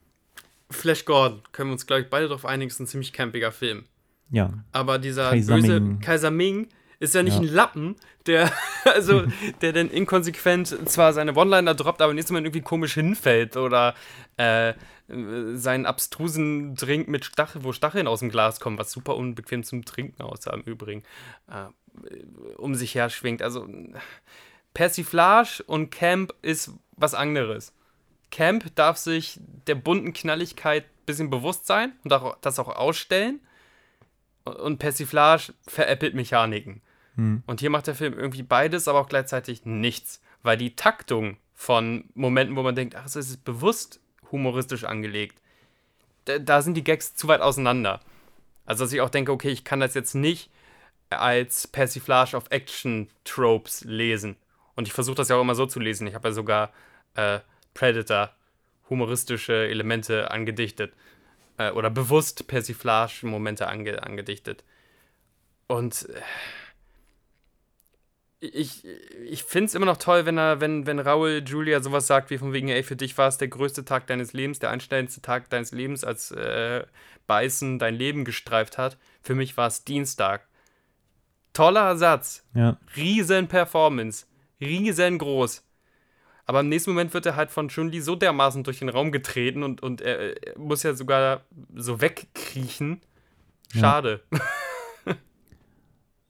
[0.70, 3.86] Flash Gordon, können wir uns, glaube ich, beide darauf einigen, ist ein ziemlich campiger Film.
[4.30, 6.00] Ja, Aber dieser Kaiser böse Ming.
[6.00, 6.68] Kaiser Ming
[7.00, 7.40] ist ja nicht Ja.
[7.42, 7.96] ein Lappen,
[8.26, 8.52] der,
[8.86, 9.24] also,
[9.62, 13.96] der dann inkonsequent zwar seine One-Liner droppt, aber nächstes Mal irgendwie komisch hinfällt oder
[14.38, 14.74] äh,
[15.08, 19.84] seinen abstrusen Drink mit Stachel, wo Stacheln aus dem Glas kommen, was super unbequem zum
[19.86, 21.04] Trinken aussah im Übrigen,
[21.48, 21.66] äh,
[22.58, 23.42] um sich her schwingt.
[23.42, 23.68] Also
[24.74, 27.74] Persiflage und Camp ist was anderes.
[28.32, 33.40] Camp darf sich der bunten Knalligkeit ein bisschen bewusst sein und das auch ausstellen.
[34.44, 36.82] Und Persiflage veräppelt Mechaniken.
[37.20, 37.44] Hm.
[37.46, 40.22] Und hier macht der Film irgendwie beides, aber auch gleichzeitig nichts.
[40.42, 44.00] Weil die Taktung von Momenten, wo man denkt, ach, es ist bewusst
[44.32, 45.38] humoristisch angelegt,
[46.26, 48.00] da, da sind die Gags zu weit auseinander.
[48.66, 50.50] Also, dass ich auch denke, okay, ich kann das jetzt nicht
[51.10, 54.38] als Persiflage auf Action-Tropes lesen.
[54.76, 56.08] Und ich versuche das ja auch immer so zu lesen.
[56.08, 56.72] Ich habe ja sogar
[57.16, 57.40] äh,
[57.74, 58.32] Predator
[58.90, 60.94] humoristische Elemente angedichtet.
[61.58, 64.64] Äh, oder bewusst Persiflage-Momente ange angedichtet.
[65.68, 66.22] Und äh,
[68.42, 68.86] ich,
[69.26, 72.38] ich finde es immer noch toll, wenn er, wenn, wenn Raul Julia sowas sagt, wie
[72.38, 75.50] von wegen, ey, für dich war es der größte Tag deines Lebens, der einschneidendste Tag
[75.50, 76.86] deines Lebens, als äh,
[77.28, 78.98] Beißen dein Leben gestreift hat.
[79.22, 80.48] Für mich war es Dienstag.
[81.54, 82.46] Toller Satz.
[82.54, 82.78] ja.
[82.96, 84.26] Riesen Performance.
[84.62, 85.64] Riesengroß.
[86.46, 89.64] Aber im nächsten Moment wird er halt von Chun-Li so dermaßen durch den Raum getreten
[89.64, 91.42] und, und er, er muss ja sogar
[91.76, 93.02] so wegkriechen.
[93.72, 94.22] Schade.
[94.32, 94.40] Ja,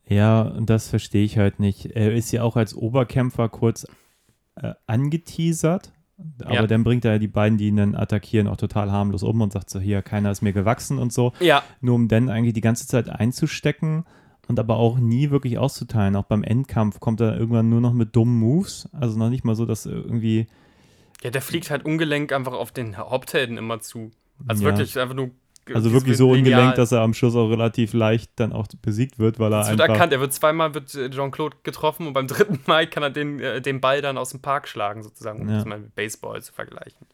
[0.10, 1.86] und das verstehe ich halt nicht.
[1.88, 3.86] Er ist ja auch als Oberkämpfer kurz
[4.56, 5.92] äh, angeteasert,
[6.44, 6.68] aber Ja.
[6.68, 9.70] dann bringt er die beiden, die ihn dann attackieren, auch total harmlos um und sagt
[9.70, 11.32] so, hier, keiner ist mir gewachsen und so.
[11.40, 14.06] Ja, Nur um dann eigentlich die ganze Zeit einzustecken
[14.48, 16.16] und aber auch nie wirklich auszuteilen.
[16.16, 18.90] Auch beim Endkampf kommt er irgendwann nur noch mit dummen Moves.
[18.92, 20.48] Also noch nicht mal so, dass irgendwie
[21.24, 24.12] Ja, der fliegt halt ungelenk einfach auf den Haupthelden immer zu.
[24.48, 24.70] Also Ja.
[24.72, 25.30] wirklich einfach nur.
[25.76, 26.54] Also wirklich so Lineal.
[26.60, 29.70] ungelenkt, dass er am Schluss auch relativ leicht dann auch besiegt wird, weil er Es
[29.70, 29.94] wird einfach.
[29.94, 33.40] erkannt, er wird zweimal wird äh, Jean-Claude getroffen und beim dritten Mal kann er den,
[33.40, 35.56] äh, den Ball dann aus dem Park schlagen, sozusagen, um Ja.
[35.56, 37.08] das mal mit Baseball zu vergleichen.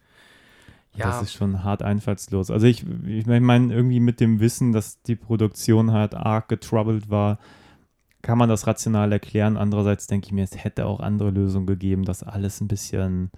[0.93, 2.49] Das Ja, ist schon hart einfallslos.
[2.51, 7.37] Also ich, ich meine, irgendwie mit dem Wissen, dass die Produktion halt arg getroubled war,
[8.21, 9.57] kann man das rational erklären.
[9.57, 13.29] Andererseits denke ich mir, es hätte auch andere Lösungen gegeben, das alles ein bisschen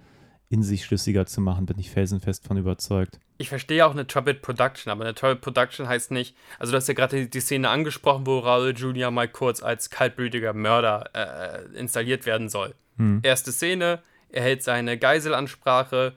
[0.48, 3.18] in sich schlüssiger zu machen, bin ich felsenfest von überzeugt.
[3.38, 6.88] Ich verstehe auch eine Troubled Production, aber eine Troubled Production heißt nicht, also du hast
[6.88, 9.10] ja gerade die, die Szene angesprochen, wo Raul Jr.
[9.10, 12.74] mal kurz als kaltblütiger Mörder äh, installiert werden soll.
[12.96, 13.20] Hm.
[13.22, 16.14] Erste Szene, er hält seine Geiselansprache,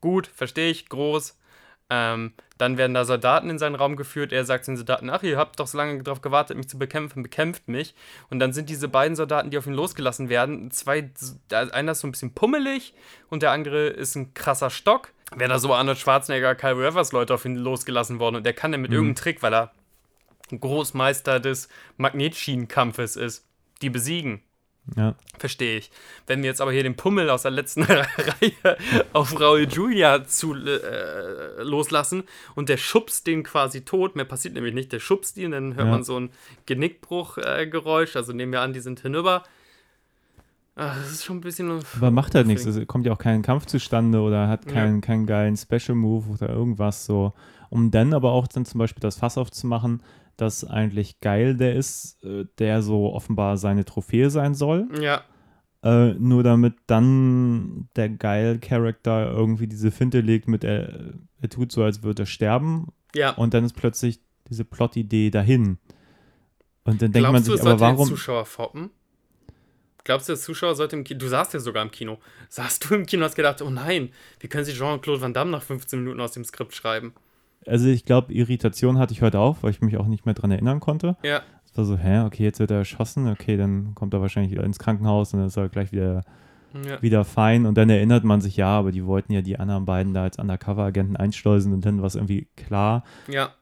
[0.00, 1.38] gut, verstehe ich, groß.
[1.90, 4.32] Ähm, dann werden da Soldaten in seinen Raum geführt.
[4.32, 7.22] Er sagt den Soldaten, ach, ihr habt doch so lange darauf gewartet, mich zu bekämpfen,
[7.22, 7.94] bekämpft mich.
[8.30, 11.10] Und dann sind diese beiden Soldaten, die auf ihn losgelassen werden, zwei,
[11.50, 12.94] einer ist so ein bisschen pummelig
[13.28, 15.12] und der andere ist ein krasser Stock.
[15.36, 18.72] Wäre da so Arnold Schwarzenegger, Kyle Rivers Leute auf ihn losgelassen worden und der kann
[18.72, 19.72] dann mit irgendeinem Trick, weil er
[20.50, 23.46] Großmeister des Magnetschienenkampfes ist,
[23.80, 24.42] die besiegen.
[24.96, 25.14] Ja.
[25.38, 25.90] Verstehe ich.
[26.26, 28.76] Wenn wir jetzt aber hier den Pummel aus der letzten Reihe
[29.12, 32.24] auf Raul Julia zu, äh, loslassen
[32.56, 35.86] und der schubst den quasi tot, mehr passiert nämlich nicht, der schubst ihn, dann hört
[35.86, 35.90] Ja.
[35.92, 36.30] man so ein
[36.66, 39.44] Genickbruch-Geräusch, also nehmen wir an, die sind hinüber.
[40.74, 41.70] Ach, das ist schon ein bisschen.
[41.96, 42.64] Aber macht halt nichts.
[42.64, 46.48] Es kommt ja auch kein Kampf zustande oder hat keinen, keinen geilen Special Move oder
[46.48, 47.34] irgendwas so.
[47.68, 50.02] Um dann aber auch dann zum Beispiel das Fass aufzumachen,
[50.36, 54.88] dass eigentlich geil der ist, äh, der so offenbar seine Trophäe sein soll.
[55.00, 55.22] Ja,
[55.84, 61.72] Äh, nur damit dann der geil Charakter irgendwie diese Finte legt mit er, er tut
[61.72, 63.32] so, als würde er sterben ja.
[63.32, 65.78] und dann ist plötzlich diese Plot-Idee dahin.
[66.84, 68.08] Und dann denkt man Glaubst du, sich, es aber sollte den warum.
[68.08, 68.90] Zuschauer foppen?
[70.04, 71.18] Glaubst du, der Zuschauer sollte im Kino.
[71.20, 72.18] Du saßt ja sogar im Kino.
[72.48, 74.10] Saßt du im Kino und hast gedacht, oh nein,
[74.40, 77.14] wie können sie Jean-Claude Van Damme nach 15 Minuten aus dem Skript schreiben?
[77.66, 80.50] Also ich glaube, Irritation hatte ich heute auch, weil ich mich auch nicht mehr dran
[80.50, 81.16] erinnern konnte.
[81.22, 84.50] Ja, Es war so, hä, okay, jetzt wird er erschossen, okay, dann kommt er wahrscheinlich
[84.50, 86.22] wieder ins Krankenhaus und dann ist er gleich wieder,
[86.84, 87.00] ja.
[87.00, 87.66] wieder fein.
[87.66, 90.38] Und dann erinnert man sich, ja, aber die wollten ja die anderen beiden da als
[90.38, 93.04] Undercover-Agenten einschleusen und dann war es irgendwie klar.
[93.28, 93.52] ja.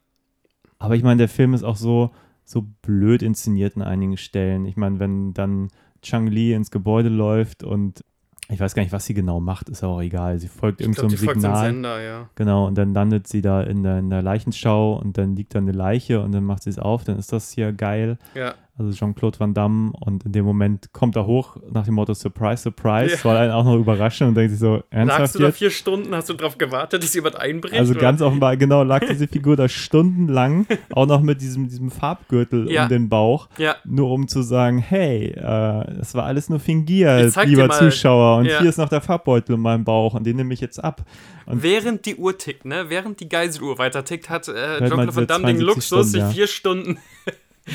[0.83, 2.11] Aber ich meine, der Film ist auch so,
[2.47, 4.65] so blöd inszeniert an einigen Stellen.
[4.65, 5.69] Ich meine, wenn dann
[6.03, 8.05] Chang Li ins Gebäude läuft und
[8.53, 10.39] ich weiß gar nicht, was sie genau macht, ist auch egal.
[10.39, 11.67] Sie folgt irgendeinem zum Signal.
[11.67, 12.29] Sender, ja.
[12.35, 15.61] Genau, und dann landet sie da in der, in der Leichenschau und dann liegt da
[15.61, 18.19] eine Leiche und dann macht sie es auf, dann ist das hier geil.
[18.35, 22.15] Ja, also Jean-Claude Van Damme, und in dem Moment kommt er hoch nach dem Motto
[22.15, 23.17] Surprise, Surprise, Ja.
[23.19, 26.15] soll einen auch noch überraschen und denkt sich so, Lagst ernsthaft du da vier Stunden,
[26.15, 27.75] hast du darauf gewartet, dass jemand einbricht?
[27.77, 28.01] Also oder?
[28.01, 32.85] ganz offenbar, genau, lag diese Figur da stundenlang, auch noch mit diesem, diesem Farbgürtel Ja.
[32.85, 35.35] um den Bauch, Ja, nur um zu sagen, hey, äh,
[35.99, 39.85] das war alles nur fingiert, lieber Zuschauer, und hier ist noch der Farbbeutel in meinem
[39.85, 41.05] Bauch und den nehme ich jetzt ab.
[41.47, 42.85] Und während die Uhr tickt, ne?
[42.89, 46.25] Während die Geiseluhr weiter tickt, hat äh, Jean-Claude Van Damme den 72 Luxus, Stunden, sich
[46.37, 46.99] vier Stunden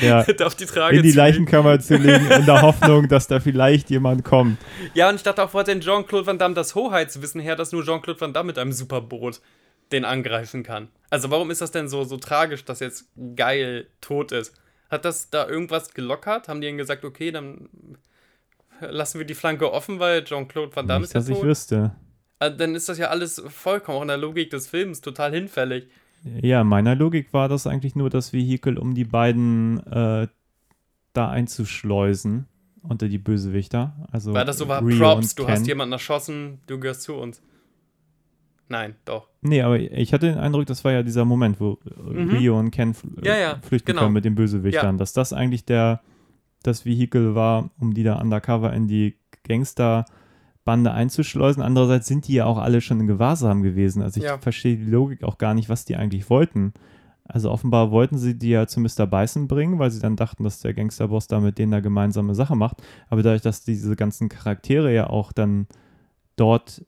[0.00, 1.12] ja, auf die Trage in die.
[1.12, 4.58] Leichenkammer zu legen, in der Hoffnung, dass da vielleicht jemand kommt.
[4.94, 7.72] Ja, und ich dachte auch, wo hat denn Jean-Claude Van Damme das Hoheitswissen her, dass
[7.72, 9.40] nur Jean-Claude Van Damme mit einem Superboot
[9.92, 10.88] den angreifen kann?
[11.10, 13.06] Also warum ist das denn so, so tragisch, dass jetzt
[13.36, 14.54] geil tot ist?
[14.90, 16.48] Hat das da irgendwas gelockert?
[16.48, 17.68] Haben die ihnen gesagt, okay, dann
[18.80, 21.44] lassen wir die Flanke offen, weil Jean-Claude Van Damme Nicht, ist ja dass ich tot?
[21.44, 21.92] wüsste.
[22.38, 25.88] Also, dann ist das ja alles vollkommen auch in der Logik des Films total hinfällig.
[26.42, 30.28] Ja, in meiner Logik war das eigentlich nur das Vehikel, um die beiden äh,
[31.12, 32.46] da einzuschleusen
[32.82, 34.06] unter die Bösewichter.
[34.12, 35.52] Also Weil das so war, Rio Props, du Ken.
[35.52, 37.42] hast jemanden erschossen, du gehörst zu uns.
[38.68, 39.28] Nein, doch.
[39.42, 42.72] Nee, aber ich hatte den Eindruck, das war ja dieser Moment, wo äh, Rio und
[42.72, 43.24] Ken fl Mhm.
[43.24, 44.02] Ja, ja, flüchten genau.
[44.02, 46.00] können mit den Bösewichtern, dass das eigentlich der
[46.62, 49.16] das Vehikel war, um die da undercover in die
[50.66, 51.62] Gangsterbande einzuschleusen.
[51.62, 54.02] Andererseits sind die ja auch alle schon in Gewahrsam gewesen.
[54.02, 54.38] Also ich Ja.
[54.38, 56.72] verstehe die Logik auch gar nicht, was die eigentlich wollten.
[57.24, 59.06] Also offenbar wollten sie die ja zu Mr.
[59.06, 62.56] Bison bringen, weil sie dann dachten, dass der Gangsterboss da mit denen da gemeinsame Sache
[62.56, 62.82] macht.
[63.08, 65.66] Aber dadurch, dass diese ganzen Charaktere ja auch dann
[66.36, 66.84] dort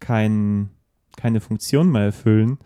[0.00, 0.70] kein,
[1.16, 2.58] keine Funktion mehr erfüllen,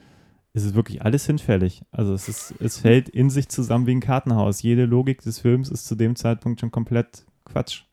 [0.53, 1.83] ist es wirklich alles hinfällig.
[1.93, 4.63] Also es, ist, es fällt in sich zusammen wie ein Kartenhaus.
[4.63, 7.85] Jede Logik des Films ist zu dem Zeitpunkt schon komplett Quatsch.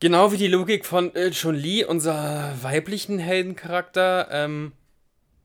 [0.00, 4.72] Genau wie die Logik von äh, Chun-Li, unser weiblichen Heldencharakter, ähm,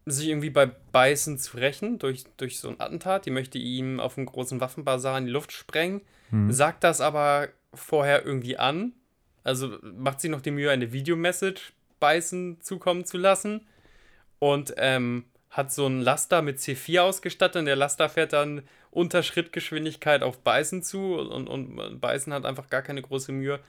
[0.05, 3.25] sich irgendwie bei Bison zu rächen durch, durch so ein Attentat.
[3.25, 6.01] Die möchte ihm auf einem großen Waffenbazar in die Luft sprengen,
[6.31, 6.51] Hm.
[6.51, 8.93] sagt das aber vorher irgendwie an.
[9.43, 13.67] Also macht sie noch die Mühe, eine Videomessage Bison zukommen zu lassen.
[14.39, 19.21] Und ähm, hat so einen Laster mit C4 ausgestattet und der Laster fährt dann unter
[19.21, 23.59] Schrittgeschwindigkeit auf Bison zu und, und Bison hat einfach gar keine große Mühe,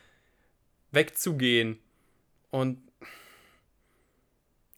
[0.93, 1.79] wegzugehen.
[2.51, 2.79] Und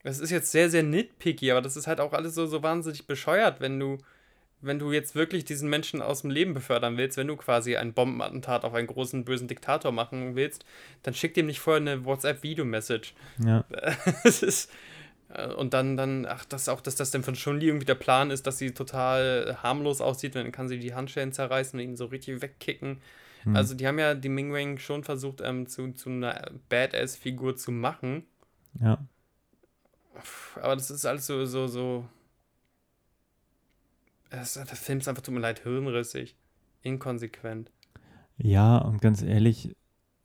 [0.02, 3.06] das ist jetzt sehr, sehr nitpicky, aber das ist halt auch alles so, so wahnsinnig
[3.06, 3.98] bescheuert, wenn du,
[4.60, 7.94] wenn du jetzt wirklich diesen Menschen aus dem Leben befördern willst, wenn du quasi ein
[7.94, 10.64] Bombenattentat auf einen großen bösen Diktator machen willst,
[11.02, 13.14] dann schick dem nicht vorher eine WhatsApp-Video-Message.
[13.44, 13.64] Ja.
[14.24, 14.70] Es ist,
[15.30, 18.30] äh, und dann, dann, ach, das auch, dass das denn von Chun-Li irgendwie der Plan
[18.30, 22.06] ist, dass sie total harmlos aussieht, dann kann sie die Handschellen zerreißen und ihn so
[22.06, 22.98] richtig wegkicken.
[23.44, 23.56] Hm.
[23.56, 27.72] Also, die haben ja die Ming Wang schon versucht, ähm, zu, zu einer Badass-Figur zu
[27.72, 28.24] machen.
[28.80, 28.98] ja.
[30.56, 32.08] Aber das ist alles so, so, so.
[34.30, 36.36] Das, der Film ist einfach, tut mir leid, hirnrissig.
[36.82, 37.70] Inkonsequent.
[38.36, 39.76] Ja, und ganz ehrlich,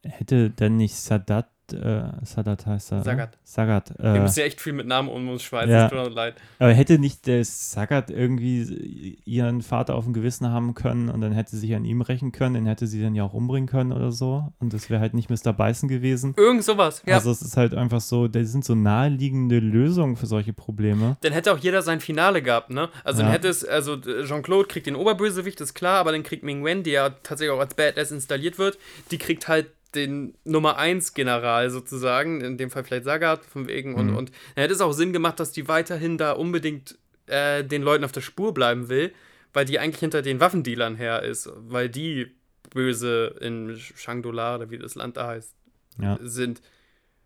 [0.04, 2.96] hätte denn nicht Sadat, äh, Sadat heißt er?
[2.98, 3.06] oder?
[3.06, 3.38] Sagat.
[3.44, 3.94] Sagat.
[3.98, 5.86] Wir Äh, müssen ja echt viel mit Namen um uns schweißen, ja.
[5.86, 6.36] es tut mir leid.
[6.60, 11.32] aber hätte nicht der Sagat irgendwie ihren Vater auf dem Gewissen haben können und dann
[11.32, 13.92] hätte sie sich an ihm rächen können, den hätte sie dann ja auch umbringen können
[13.92, 14.52] oder so.
[14.60, 15.54] Und das wäre halt nicht Mr.
[15.54, 16.34] Bison gewesen.
[16.38, 17.16] Irgend sowas, ja.
[17.16, 21.18] Also es ist halt einfach so, das sind so naheliegende Lösungen für solche Probleme.
[21.22, 22.90] dann hätte auch jeder sein Finale gehabt, ne?
[23.04, 23.26] Also Ja.
[23.26, 26.84] dann hätte es, also Jean-Claude kriegt den Oberbösewicht, ist klar, aber dann kriegt Ming Wen,
[26.84, 28.78] die ja tatsächlich auch als Badass installiert wird,
[29.12, 33.96] die kriegt halt den Nummer 1 General sozusagen, in dem Fall vielleicht Sagat von wegen
[33.96, 34.16] und, Mhm.
[34.16, 36.98] und dann hätte es auch Sinn gemacht, dass die weiterhin da unbedingt
[37.28, 39.14] äh, den Leuten auf der Spur bleiben will,
[39.54, 42.32] weil die eigentlich hinter den Waffendealern her ist, weil die
[42.74, 45.54] böse in Shangdola oder wie das Land da heißt
[46.00, 46.18] Ja.
[46.22, 46.62] sind.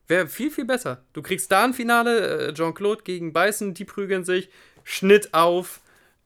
[0.08, 1.04] Wäre viel, viel besser.
[1.14, 4.50] Du kriegst da ein Finale, äh, Jean-Claude gegen Bison, die prügeln sich,
[4.84, 5.80] Schnitt auf,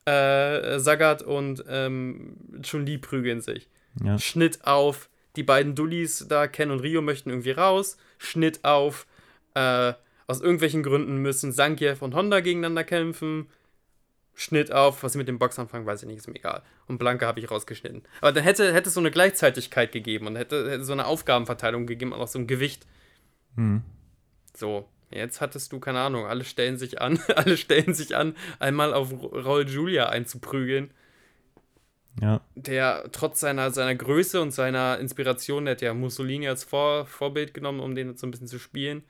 [0.06, 3.68] äh, Sagat und ähm, Chun-Li prügeln sich.
[4.04, 4.18] Ja.
[4.18, 7.98] Schnitt auf, die beiden Dullis da, Ken und Rio, möchten irgendwie raus.
[8.18, 9.08] Schnitt auf,
[9.54, 9.94] äh,
[10.26, 13.48] aus irgendwelchen Gründen müssen Sankiev und Honda gegeneinander kämpfen.
[14.34, 16.62] Schnitt auf, was sie mit dem Box anfangen, weiß ich nicht, ist mir egal.
[16.88, 18.04] Und Blanca habe ich rausgeschnitten.
[18.22, 21.88] Aber dann hätte, hätte es so eine Gleichzeitigkeit gegeben und hätte, hätte so eine Aufgabenverteilung
[21.88, 22.86] gegeben und auch so ein Gewicht.
[23.56, 23.82] Hm.
[24.56, 28.94] So, jetzt hattest du, keine Ahnung, alle stellen sich an, alle stellen sich an, einmal
[28.94, 30.92] auf Raul Julia einzuprügeln,
[32.22, 32.42] Ja.
[32.56, 37.54] der trotz seiner, seiner Größe und seiner Inspiration, der hat ja Mussolini als Vor Vorbild
[37.54, 39.04] genommen, um den so ein bisschen zu spielen.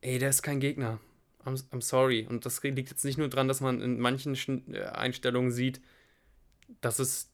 [0.00, 0.98] Ey, der ist kein Gegner.
[1.44, 2.26] I'm, I'm sorry.
[2.28, 4.34] Und das liegt jetzt nicht nur dran, dass man in manchen
[4.72, 5.80] äh, Einstellungen sieht,
[6.80, 7.30] dass es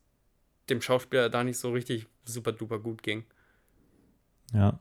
[0.68, 3.24] dem Schauspieler da nicht so richtig super duper gut ging.
[4.52, 4.80] Ja.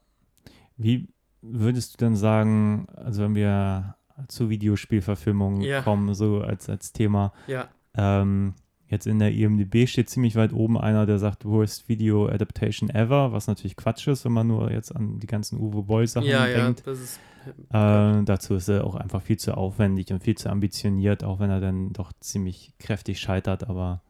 [0.77, 1.07] Wie
[1.41, 3.95] würdest du denn sagen, also wenn wir
[4.27, 5.81] zur Videospielverfilmung Ja.
[5.81, 7.69] kommen, so als, als Thema, Ja.
[7.95, 8.53] ähm,
[8.91, 13.31] Jetzt in der IMDb steht ziemlich weit oben einer, der sagt Worst Video Adaptation Ever,
[13.31, 16.45] was natürlich Quatsch ist, wenn man nur jetzt an die ganzen Uwe Boll Sachen Ja,
[16.45, 16.83] ja, denkt.
[16.85, 17.19] das ist.
[17.69, 21.49] Äh, dazu ist er auch einfach viel zu aufwendig und viel zu ambitioniert, auch wenn
[21.49, 24.01] er dann doch ziemlich kräftig scheitert, aber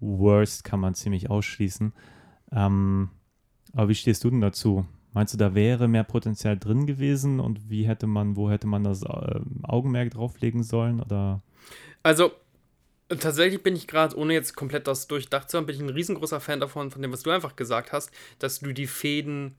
[0.00, 1.92] Worst kann man ziemlich ausschließen.
[2.50, 3.10] Ähm,
[3.74, 4.86] aber wie stehst du denn dazu?
[5.12, 8.82] Meinst du, da wäre mehr Potenzial drin gewesen und wie hätte man, wo hätte man
[8.84, 11.00] das äh, Augenmerk drauflegen sollen?
[11.00, 11.42] Oder
[12.02, 12.32] Also,
[13.08, 16.40] tatsächlich bin ich gerade, ohne jetzt komplett das durchdacht zu haben, bin ich ein riesengroßer
[16.40, 19.56] Fan davon, von dem, was du einfach gesagt hast, dass du die Fäden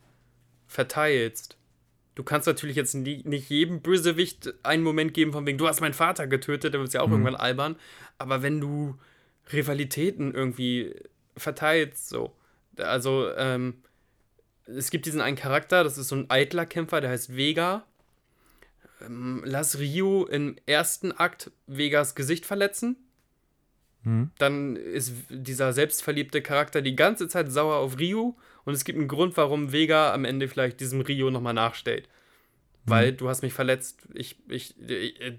[0.67, 1.57] verteilst.
[2.15, 5.81] Du kannst natürlich jetzt nie, nicht jedem Bösewicht einen Moment geben, von wegen, du hast
[5.81, 7.75] meinen Vater getötet, dann wird es ja auch irgendwann albern.
[8.17, 8.97] Aber wenn du
[9.51, 10.95] Rivalitäten irgendwie
[11.35, 12.33] verteilst, so.
[12.77, 13.75] Also, ähm,
[14.65, 17.85] es gibt diesen einen Charakter, das ist so ein eitler Kämpfer, der heißt Vega.
[19.01, 22.95] Ähm, lass Rio im ersten Akt Vegas Gesicht verletzen.
[24.05, 24.31] Hm?
[24.37, 29.07] Dann ist dieser selbstverliebte Charakter die ganze Zeit sauer auf Rio und es gibt einen
[29.07, 32.07] Grund, warum Vega am Ende vielleicht diesem Rio nochmal nachstellt.
[32.87, 34.75] Weil du hast mich verletzt, ich, ich,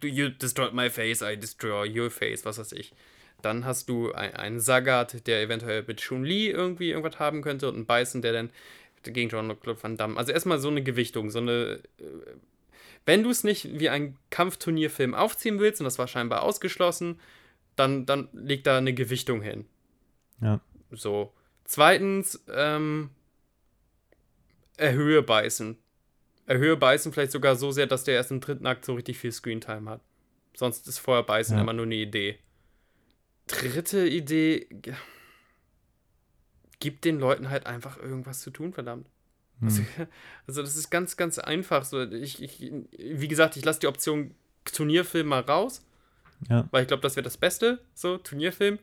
[0.02, 2.92] you destroyed my face, I destroy your face, was weiß ich.
[3.40, 7.76] Dann hast du ein- einen Sagat, der eventuell mit Chun-Li irgendwie irgendwas haben könnte und
[7.76, 8.50] einen Bison, der dann
[9.04, 10.16] gegen Jean-Claude Van Damme.
[10.16, 11.78] Also erstmal so eine Gewichtung, so eine.
[12.00, 12.04] äh,
[13.04, 17.20] Wenn du es nicht wie ein Kampfturnierfilm aufziehen willst, und das war scheinbar ausgeschlossen,
[17.76, 19.66] dann, dann leg da eine Gewichtung hin.
[20.40, 20.60] Ja.
[20.90, 21.32] So.
[21.64, 23.10] Zweitens, ähm,
[24.76, 25.76] erhöhe Beißen.
[26.46, 29.32] Erhöhe Beißen vielleicht sogar so sehr, dass der erst im dritten Akt so richtig viel
[29.32, 30.00] Screentime hat.
[30.54, 31.62] Sonst ist vorher Beißen Ja.
[31.62, 32.38] immer nur eine Idee.
[33.48, 34.66] Dritte Idee,
[36.78, 39.08] gib den Leuten halt einfach irgendwas zu tun, verdammt.
[39.60, 40.06] Also, Hm.
[40.46, 41.84] also das ist ganz, ganz einfach.
[41.84, 44.34] So, ich, ich, wie gesagt, ich lasse die Option
[44.64, 45.85] Turnierfilm mal raus
[46.48, 46.68] Ja.
[46.70, 48.78] weil ich glaube, das wäre das Beste, so, Turnierfilm.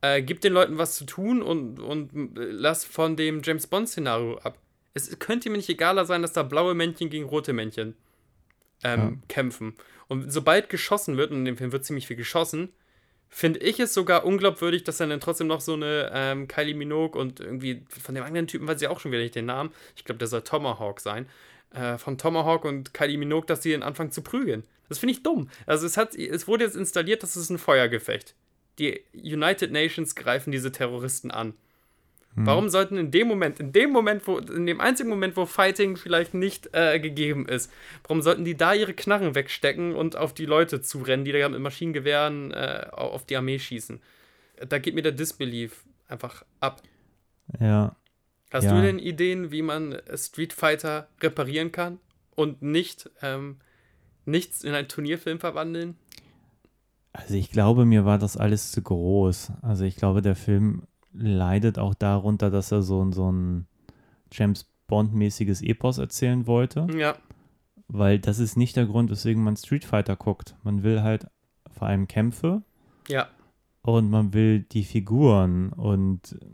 [0.00, 4.38] Äh, gib den Leuten was zu tun und, und äh, lass von dem James Bond-Szenario
[4.38, 4.58] ab.
[4.92, 7.96] Es könnte mir nicht egaler sein, dass da blaue Männchen gegen rote Männchen
[8.84, 9.74] ähm, kämpfen.
[10.08, 12.68] Und sobald geschossen wird, und in dem Film wird ziemlich viel geschossen,
[13.28, 17.20] finde ich es sogar unglaubwürdig, dass dann, dann trotzdem noch so eine ähm, Kylie Minogue
[17.20, 19.72] und irgendwie von dem anderen Typen weiß ich auch schon wieder nicht den Namen.
[19.96, 21.26] Ich glaube, der soll Tomahawk sein.
[21.74, 24.62] Äh, von Tomahawk und Kylie Minogue, dass sie dann anfangen zu prügeln.
[24.88, 25.48] Das finde ich dumm.
[25.66, 28.36] Also es, hat, es wurde jetzt installiert, das ist ein Feuergefecht.
[28.78, 31.54] Die United Nations greifen diese Terroristen an.
[32.36, 35.96] Warum sollten in dem Moment, in dem Moment, wo, in dem einzigen Moment, wo Fighting
[35.96, 37.70] vielleicht nicht äh, gegeben ist,
[38.02, 41.60] warum sollten die da ihre Knarren wegstecken und auf die Leute zurennen, die da mit
[41.60, 44.00] Maschinengewehren äh, auf die Armee schießen?
[44.68, 46.82] Da geht mir der Disbelief einfach ab.
[47.60, 47.94] Ja.
[48.54, 48.76] Hast Ja.
[48.76, 51.98] du denn Ideen, wie man Street Fighter reparieren kann
[52.36, 53.56] und nicht ähm,
[54.24, 55.96] nichts in einen Turnierfilm verwandeln?
[57.12, 59.52] Also ich glaube, mir war das alles zu groß.
[59.62, 63.66] Also ich glaube, der Film leidet auch darunter, dass er so, ein- so ein
[64.32, 67.16] James Bond-mäßiges Epos erzählen wollte, Ja,
[67.88, 70.54] weil das ist nicht der Grund, weswegen man Street Fighter guckt.
[70.62, 71.26] Man will halt
[71.76, 72.62] vor allem Kämpfe
[73.08, 73.28] ja,
[73.82, 76.46] und man will die Figuren und äh,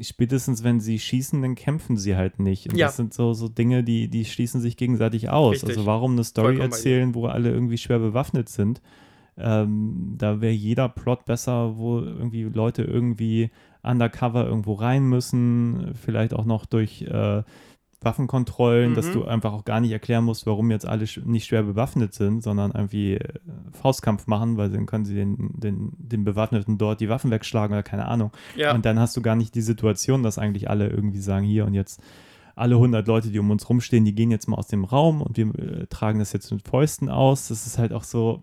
[0.00, 2.68] spätestens wenn sie schießen, dann kämpfen sie halt nicht.
[2.68, 2.86] Und Ja.
[2.86, 5.54] das sind so, so Dinge, die, die schließen sich gegenseitig aus.
[5.54, 5.70] Richtig.
[5.70, 8.82] Also warum eine Story Vollkommen erzählen, wo alle irgendwie schwer bewaffnet sind?
[9.38, 13.50] Ähm, da wäre jeder Plot besser, wo irgendwie Leute irgendwie
[13.82, 17.42] undercover irgendwo rein müssen, vielleicht auch noch durch äh,
[18.02, 19.12] Waffenkontrollen, dass Mhm.
[19.12, 22.72] du einfach auch gar nicht erklären musst, warum jetzt alle nicht schwer bewaffnet sind, sondern
[22.72, 23.28] irgendwie äh,
[23.72, 27.82] Faustkampf machen, weil dann können sie den, den, den Bewaffneten dort die Waffen wegschlagen oder
[27.82, 28.32] keine Ahnung.
[28.54, 28.74] ja.
[28.74, 31.74] Und dann hast du gar nicht die Situation, dass eigentlich alle irgendwie sagen, hier und
[31.74, 32.00] jetzt
[32.54, 35.36] alle 100 Leute, die um uns rumstehen, die gehen jetzt mal aus dem Raum und
[35.36, 37.48] wir äh, tragen das jetzt mit Fäusten aus.
[37.48, 38.42] Das ist halt auch so,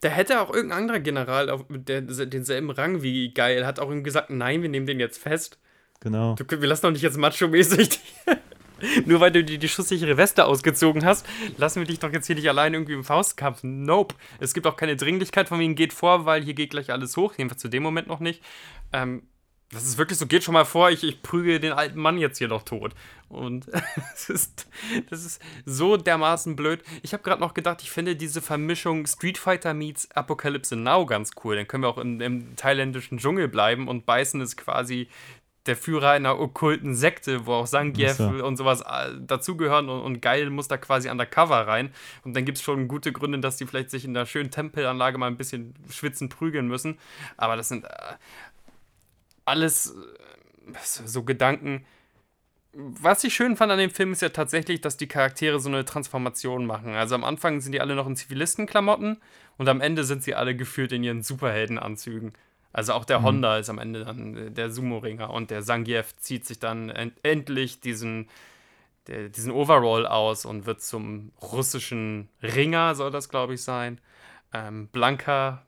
[0.00, 4.02] Da hätte auch irgendein anderer General auf der, denselben Rang wie Geil, hat auch ihm
[4.04, 5.58] gesagt, nein, wir nehmen den jetzt fest.
[6.04, 6.36] Genau.
[6.36, 7.98] Du, wir lassen doch nicht jetzt macho-mäßig.
[9.06, 11.26] Nur weil du dir die schusssichere Weste ausgezogen hast,
[11.56, 13.60] lassen wir dich doch jetzt hier nicht allein irgendwie im Faustkampf.
[13.62, 14.14] Nope.
[14.40, 17.34] Es gibt auch keine Dringlichkeit von wegen, geht vor, weil hier geht gleich alles hoch.
[17.36, 18.42] Jedenfalls zu dem Moment noch nicht.
[18.92, 19.22] Ähm,
[19.74, 22.38] das ist wirklich so, geht schon mal vor, ich, ich prüge den alten Mann jetzt
[22.38, 22.94] hier noch tot.
[23.28, 23.66] Und
[24.12, 24.68] das ist,
[25.10, 26.82] das ist so dermaßen blöd.
[27.02, 31.32] Ich habe gerade noch gedacht, ich finde diese Vermischung Street Fighter meets Apocalypse Now ganz
[31.42, 31.56] cool.
[31.56, 35.08] Dann können wir auch im, im thailändischen Dschungel bleiben und Beißen ist quasi
[35.66, 38.44] der Führer einer okkulten Sekte, wo auch Zangief Ach so.
[38.44, 41.92] und sowas äh, dazugehören und, und Geil muss da quasi undercover rein.
[42.22, 45.16] Und dann gibt es schon gute Gründe, dass die vielleicht sich in der schönen Tempelanlage
[45.18, 46.98] mal ein bisschen schwitzen, prügeln müssen.
[47.36, 47.88] Aber das sind äh,
[49.44, 51.86] alles äh, so Gedanken.
[52.72, 55.84] Was ich schön fand an dem Film ist ja tatsächlich, dass die Charaktere so eine
[55.84, 56.94] Transformation machen.
[56.94, 59.18] Also am Anfang sind die alle noch in Zivilistenklamotten
[59.58, 62.32] und am Ende sind sie alle gefühlt in ihren Superheldenanzügen.
[62.74, 66.44] Also auch der Honda ist am Ende dann äh, der Sumo-Ringer und der Zangief zieht
[66.44, 68.28] sich dann end endlich diesen,
[69.06, 74.00] der, diesen Overall aus und wird zum russischen Ringer, soll das, glaube ich, sein.
[74.52, 75.62] Ähm, Blanka,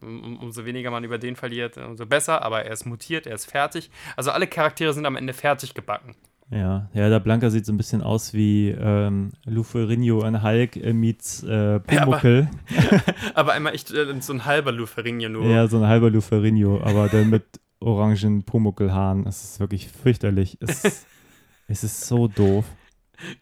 [0.00, 3.50] um, umso weniger man über den verliert, umso besser, aber er ist mutiert, er ist
[3.50, 3.90] fertig.
[4.16, 6.14] Also alle Charaktere sind am Ende fertig gebacken.
[6.50, 10.92] Ja, ja, der Blanka sieht so ein bisschen aus wie ähm, Luferino an Hulk äh,
[10.92, 12.48] meets äh, Pumuckl.
[13.34, 15.46] Aber einmal echt äh, so ein halber Luferino nur.
[15.46, 17.44] Ja, so ein halber Luferino, aber dann mit
[17.80, 19.24] orangen Pumuckl-Haaren.
[19.24, 20.56] Das ist wirklich fürchterlich.
[20.60, 20.84] Es,
[21.68, 22.64] es ist so doof.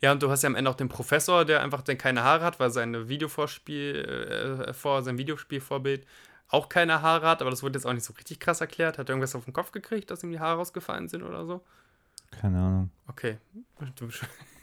[0.00, 2.44] Ja, und du hast ja am Ende auch den Professor, der einfach dann keine Haare
[2.44, 6.06] hat, weil seine Videovorspiel, äh, vor, sein Videospielvorbild
[6.48, 8.98] auch keine Haare hat, aber das wurde jetzt auch nicht so richtig krass erklärt.
[8.98, 11.62] Hat er irgendwas auf den Kopf gekriegt, dass ihm die Haare rausgefallen sind oder so?
[12.40, 12.90] Keine Ahnung.
[13.06, 13.36] Okay.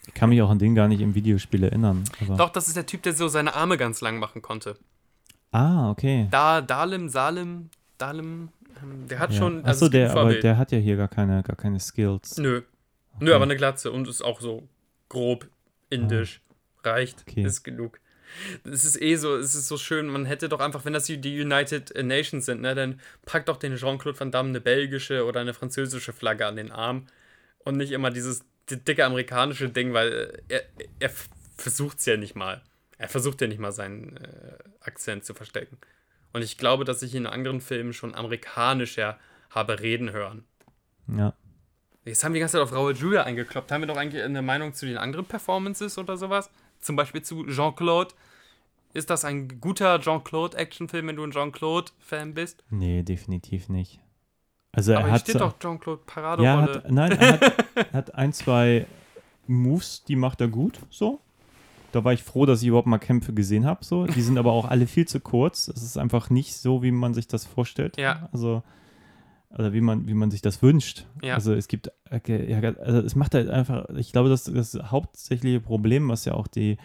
[0.07, 2.03] Ich kann mich auch an den gar nicht im Videospiel erinnern.
[2.37, 4.77] Doch, das ist der Typ, der so seine Arme ganz lang machen konnte.
[5.51, 6.27] Ah, okay.
[6.31, 8.49] Da, Dalim, Salim, Dalim,
[8.81, 9.37] ähm, der hat Ja.
[9.37, 9.65] schon.
[9.65, 12.37] Achso, es gibt der, aber der hat ja hier gar keine, gar keine Skills.
[12.37, 12.61] Nö.
[13.19, 13.33] Nö, Okay.
[13.33, 14.67] aber eine Glatze und ist auch so
[15.09, 15.47] grob
[15.89, 16.41] indisch.
[16.83, 17.19] Reicht.
[17.19, 17.23] Ah.
[17.29, 17.43] Okay.
[17.43, 17.99] Ist genug.
[18.63, 21.19] Es ist eh so, es ist so schön, man hätte doch einfach, wenn das die
[21.19, 25.41] die United Nations sind, ne, dann packt doch den Jean-Claude Van Damme eine belgische oder
[25.41, 27.07] eine französische Flagge an den Arm
[27.65, 30.63] und nicht immer dieses di- dicke amerikanische Ding, weil äh, er,
[30.99, 31.11] er
[31.57, 32.61] versucht es ja nicht mal.
[32.97, 35.77] Er versucht ja nicht mal seinen äh, Akzent zu verstecken.
[36.33, 39.19] Und ich glaube, dass ich in anderen Filmen schon amerikanischer
[39.49, 40.45] habe reden hören.
[41.07, 41.33] Ja.
[42.05, 43.71] Jetzt haben wir die ganze Zeit auf Raul Julia eingekloppt.
[43.71, 46.49] Haben wir doch eigentlich eine Meinung zu den anderen Performances oder sowas?
[46.79, 48.13] Zum Beispiel zu Jean-Claude.
[48.93, 52.63] Ist das ein guter Jean-Claude-Actionfilm, wenn du ein Jean-Claude-Fan bist?
[52.69, 53.99] Nee, definitiv nicht.
[54.71, 55.21] Also Aber er hier hat.
[55.21, 56.75] steht doch Jean-Claude ja, Paraderolle.
[56.75, 58.85] hat, nein, er hat, er hat ein, zwei
[59.47, 61.19] Moves, die macht er gut, so.
[61.91, 64.05] Da war ich froh, dass ich überhaupt mal Kämpfe gesehen habe, so.
[64.05, 65.67] Die sind aber auch alle viel zu kurz.
[65.67, 67.97] Es ist einfach nicht so, wie man sich das vorstellt.
[67.97, 68.29] Ja.
[68.31, 68.63] Also,
[69.49, 71.05] also wie man, wie man sich das wünscht.
[71.21, 71.33] Ja.
[71.33, 75.59] Also es gibt, okay, ja, also es macht halt einfach, ich glaube, das, das hauptsächliche
[75.59, 76.77] Problem, was ja auch die,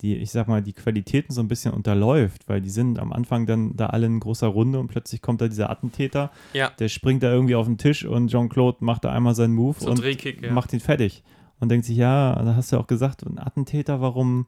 [0.00, 3.46] die, ich sag mal, die Qualitäten so ein bisschen unterläuft, weil die sind am Anfang
[3.46, 6.70] dann da alle in großer Runde und plötzlich kommt da dieser Attentäter, Ja.
[6.78, 9.90] der springt da irgendwie auf den Tisch und Jean-Claude macht da einmal seinen Move So
[9.90, 10.00] und
[10.42, 10.52] ja.
[10.52, 11.22] macht ihn fertig.
[11.60, 14.46] Und denkt sich, ja, da hast du ja auch gesagt, ein Attentäter, warum,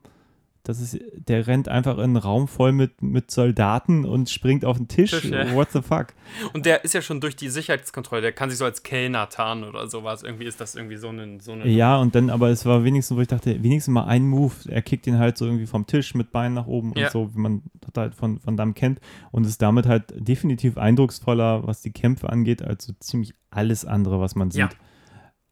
[0.69, 4.77] das ist, der rennt einfach in einen Raum voll mit, mit Soldaten und springt auf
[4.79, 5.13] den Tisch.
[5.13, 5.53] Tisch, ja.
[5.55, 6.09] What the fuck?
[6.55, 8.21] Und der ist ja schon durch die Sicherheitskontrolle.
[8.23, 10.25] Der kann sich so als Kellner tarnen oder sowas.
[10.25, 11.41] Irgendwie ist das irgendwie so eine.
[11.41, 14.27] So eine Ja, und dann, aber es war wenigstens, wo ich dachte, wenigstens mal ein
[14.27, 14.55] Move.
[14.69, 17.07] Er kickt ihn halt so irgendwie vom Tisch mit Beinen nach oben Ja.
[17.07, 18.99] und so, wie man das halt von, von Damm kennt.
[19.31, 24.19] Und ist damit halt definitiv eindrucksvoller, was die Kämpfe angeht, als so ziemlich alles andere,
[24.21, 24.69] was man Ja.
[24.69, 24.79] sieht.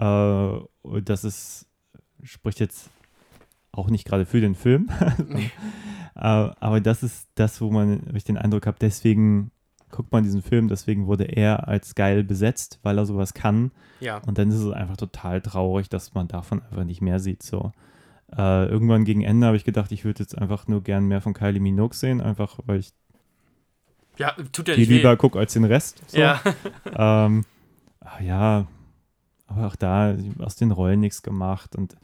[0.01, 1.67] Äh, und das ist,
[2.23, 2.91] spricht jetzt
[3.75, 4.91] auch nicht gerade für den Film.
[6.17, 9.51] äh, aber das ist das, wo man, wo ich den Eindruck habe, deswegen
[9.91, 13.71] guckt man diesen Film, deswegen wurde er als geil besetzt, weil er sowas kann.
[14.01, 14.19] ja.
[14.19, 17.45] Und dann ist es einfach total traurig, dass man davon einfach nicht mehr sieht.
[17.45, 17.73] So.
[18.37, 21.33] Äh, irgendwann gegen Ende habe ich gedacht, ich würde jetzt einfach nur gern mehr von
[21.33, 22.93] Kylie Minogue sehen, einfach weil ich
[24.17, 24.97] ja, tut ja die nicht weh.
[24.97, 26.03] lieber gucke als den Rest.
[26.11, 26.19] So.
[26.19, 26.41] Ja.
[26.97, 27.45] Ähm,
[28.01, 28.67] ach ja,
[29.47, 31.75] aber auch da aus den Rollen nichts gemacht.
[31.75, 31.97] Und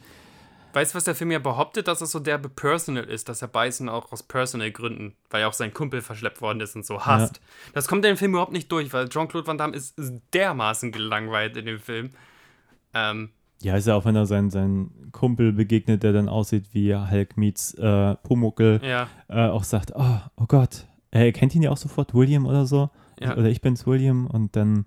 [0.73, 3.47] Weißt du, was der Film ja behauptet, dass es so derbe Personal ist, dass er
[3.47, 7.41] Bison auch aus Personal-Gründen, weil ja auch sein Kumpel verschleppt worden ist und so hasst.
[7.73, 9.99] Das kommt in dem Film überhaupt nicht durch, weil Jean-Claude Van Damme ist
[10.33, 12.11] dermaßen gelangweilt in dem Film.
[12.93, 13.31] Ähm,
[13.61, 17.37] ja, ist ja auch, wenn er seinen, seinen Kumpel begegnet, der dann aussieht wie Hulk
[17.37, 21.77] meets äh, Pumuckl, ja, äh, auch sagt, oh, oh Gott, er kennt ihn ja auch
[21.77, 22.89] sofort, William oder so.
[23.19, 23.37] ja.
[23.37, 24.25] Oder ich bin's, William.
[24.25, 24.85] Und dann,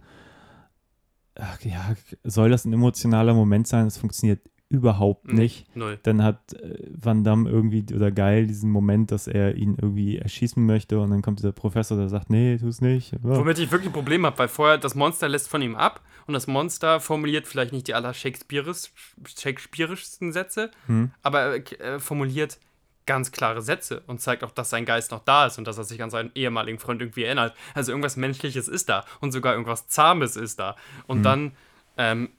[1.37, 1.95] ach, ja,
[2.25, 3.87] soll das ein emotionaler Moment sein?
[3.87, 4.41] Es funktioniert
[4.75, 5.67] überhaupt nicht.
[5.77, 5.99] Null.
[6.03, 10.65] Dann hat äh, Van Damme irgendwie, oder geil, diesen Moment, dass er ihn irgendwie erschießen
[10.65, 10.99] möchte.
[11.01, 13.13] Und dann kommt dieser Professor, der sagt, nee, tu's nicht.
[13.13, 13.19] Ja.
[13.23, 16.35] Womit ich wirklich ein Problem habe, weil vorher das Monster lässt von ihm ab und
[16.35, 18.91] das Monster formuliert vielleicht nicht die aller Shakespeares-
[19.39, 21.11] Shakespeareischsten Sätze, Hm.
[21.23, 22.59] aber er äh, formuliert
[23.07, 25.85] ganz klare Sätze und zeigt auch, dass sein Geist noch da ist und dass er
[25.85, 27.55] sich an seinen ehemaligen Freund irgendwie erinnert.
[27.75, 30.75] Also irgendwas Menschliches ist da und sogar irgendwas Zahmes ist da.
[31.07, 31.53] Und dann
[31.99, 32.31] ähm,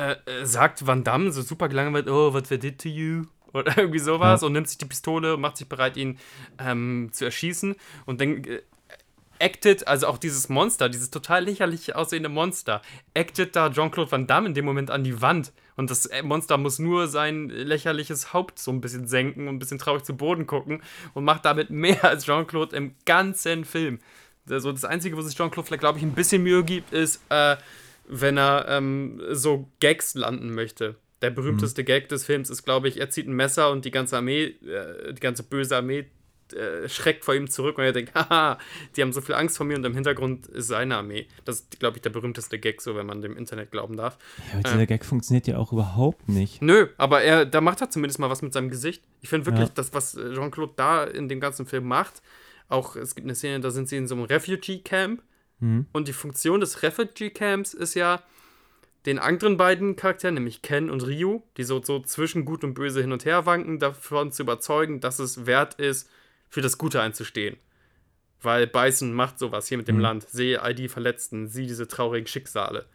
[0.00, 3.24] äh, äh, sagt Van Damme so super gelangweilt, oh, what they did to you?
[3.52, 4.46] Oder irgendwie sowas Ja.
[4.46, 6.18] und nimmt sich die Pistole und macht sich bereit, ihn
[6.58, 7.74] ähm, zu erschießen.
[8.06, 8.62] Und dann äh,
[9.40, 12.80] acted, also auch dieses Monster, dieses total lächerlich aussehende Monster,
[13.14, 15.52] acted da Jean-Claude Van Damme in dem Moment an die Wand.
[15.76, 19.58] Und das äh, Monster muss nur sein lächerliches Haupt so ein bisschen senken und ein
[19.58, 20.82] bisschen traurig zu Boden gucken
[21.14, 23.98] und macht damit mehr als Jean-Claude im ganzen Film.
[24.48, 27.56] Also das Einzige, wo sich Jean-Claude vielleicht, glaube ich, ein bisschen Mühe gibt, ist, äh,
[28.10, 30.96] wenn er ähm, so Gags landen möchte.
[31.22, 34.16] Der berühmteste Gag des Films ist, glaube ich, er zieht ein Messer und die ganze
[34.16, 36.06] Armee, äh, die ganze böse Armee
[36.54, 38.58] äh, schreckt vor ihm zurück und er denkt, haha,
[38.96, 41.28] die haben so viel Angst vor mir und im Hintergrund ist seine Armee.
[41.44, 44.18] Das ist, glaube ich, der berühmteste Gag, so wenn man dem Internet glauben darf.
[44.52, 46.62] Ja, dieser Gag funktioniert ja auch überhaupt nicht.
[46.62, 49.02] Nö, aber er, da macht er zumindest mal was mit seinem Gesicht.
[49.20, 49.72] Ich finde wirklich, Ja.
[49.74, 52.22] das, was äh, Jean-Claude da in dem ganzen Film macht,
[52.68, 55.22] auch es gibt eine Szene, da sind sie in so einem Refugee-Camp
[55.60, 55.86] Mhm.
[55.92, 58.22] und die Funktion des Refugee-Camps ist ja,
[59.06, 63.00] den anderen beiden Charakteren, nämlich Ken und Ryu, die so, so zwischen Gut und Böse
[63.00, 66.08] hin und her wanken, davon zu überzeugen, dass es wert ist,
[66.50, 67.56] für das Gute einzustehen.
[68.42, 70.02] Weil Bison macht sowas hier mit dem Mhm.
[70.02, 70.28] Land.
[70.28, 72.86] Sehe all die Verletzten, sieh diese traurigen Schicksale.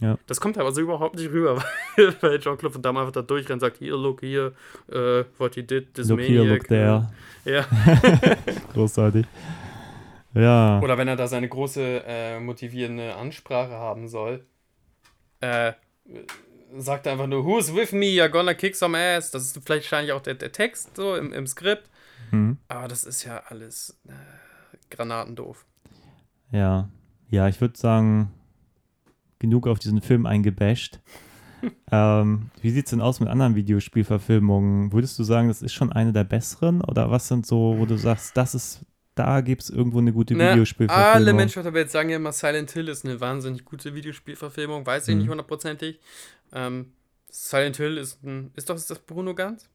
[0.00, 0.18] Ja.
[0.26, 1.62] Das kommt aber so überhaupt nicht rüber,
[1.96, 4.52] weil, weil Jean-Claude Van Damme einfach da durchrennt und sagt, here, look here,
[4.92, 6.32] uh, what he did, this Look maniac.
[6.32, 7.12] here, look there.
[7.44, 7.66] Ja.
[8.72, 9.26] Großartig.
[10.34, 10.80] Ja.
[10.80, 14.44] Oder wenn er da seine große äh, motivierende Ansprache haben soll,
[15.40, 15.72] äh,
[16.76, 19.30] sagt er einfach nur, who's with me, you're gonna kick some ass.
[19.30, 21.88] Das ist vielleicht wahrscheinlich auch der, der Text so im, im Skript.
[22.30, 22.58] Mhm.
[22.68, 24.12] Aber das ist ja alles äh,
[24.90, 25.64] granatendoof.
[26.50, 26.88] Ja.
[27.30, 28.32] Ja, ich würde sagen,
[29.38, 31.00] genug auf diesen Film eingebasht.
[31.90, 34.92] ähm, wie sieht es denn aus mit anderen Videospielverfilmungen?
[34.92, 36.80] Würdest du sagen, das ist schon eine der besseren?
[36.80, 38.84] Oder was sind so, wo du sagst, das ist,
[39.14, 41.12] da gibt es irgendwo eine gute Ne, Videospielverfilmung?
[41.14, 44.84] alle Menschen auf der Welt sagen ja immer, Silent Hill ist eine wahnsinnig gute Videospielverfilmung.
[44.86, 45.20] Weiß ich Mhm.
[45.20, 46.00] nicht hundertprozentig.
[46.52, 46.92] Ähm,
[47.30, 48.50] Silent Hill ist ein.
[48.54, 49.68] Ist doch ist das Bruno Ganz?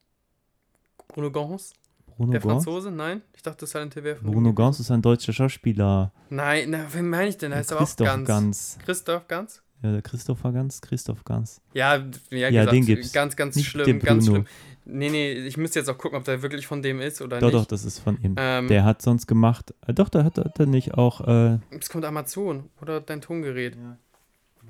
[1.07, 1.74] Bruno Gans?
[2.18, 2.64] Bruno Der Gans?
[2.64, 2.91] Franzose?
[2.91, 3.22] Nein?
[3.36, 6.11] Ich dachte, Silent Hill wäre von Bruno Gans ist ein deutscher Schauspieler.
[6.30, 7.53] Nein, na, wen meine ich denn?
[7.53, 8.28] Heißt aber auch Christoph Ganz.
[8.28, 8.78] Gans.
[8.86, 9.61] Christoph Ganz?
[9.82, 10.82] Ja, der Christopher Gans?
[10.82, 11.61] Christoph Gans.
[11.74, 13.14] Ja, ja, Ja, gesagt, den gibt's.
[13.14, 14.45] ganz, ganz Nicht schlimm, ganz schlimm.
[14.91, 17.48] Nee, nee, ich müsste jetzt auch gucken, ob der wirklich von dem ist oder Doch,
[17.48, 17.56] nicht.
[17.56, 18.36] doch, das ist von ihm.
[18.38, 19.74] Ähm, Der hat sonst gemacht.
[19.88, 21.28] Äh, doch, der hat, hat er nicht auch.
[21.28, 23.78] Äh, Es kommt Amazon oder dein Tongerät.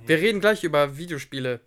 [0.05, 1.59] Wir reden gleich über Videospiele.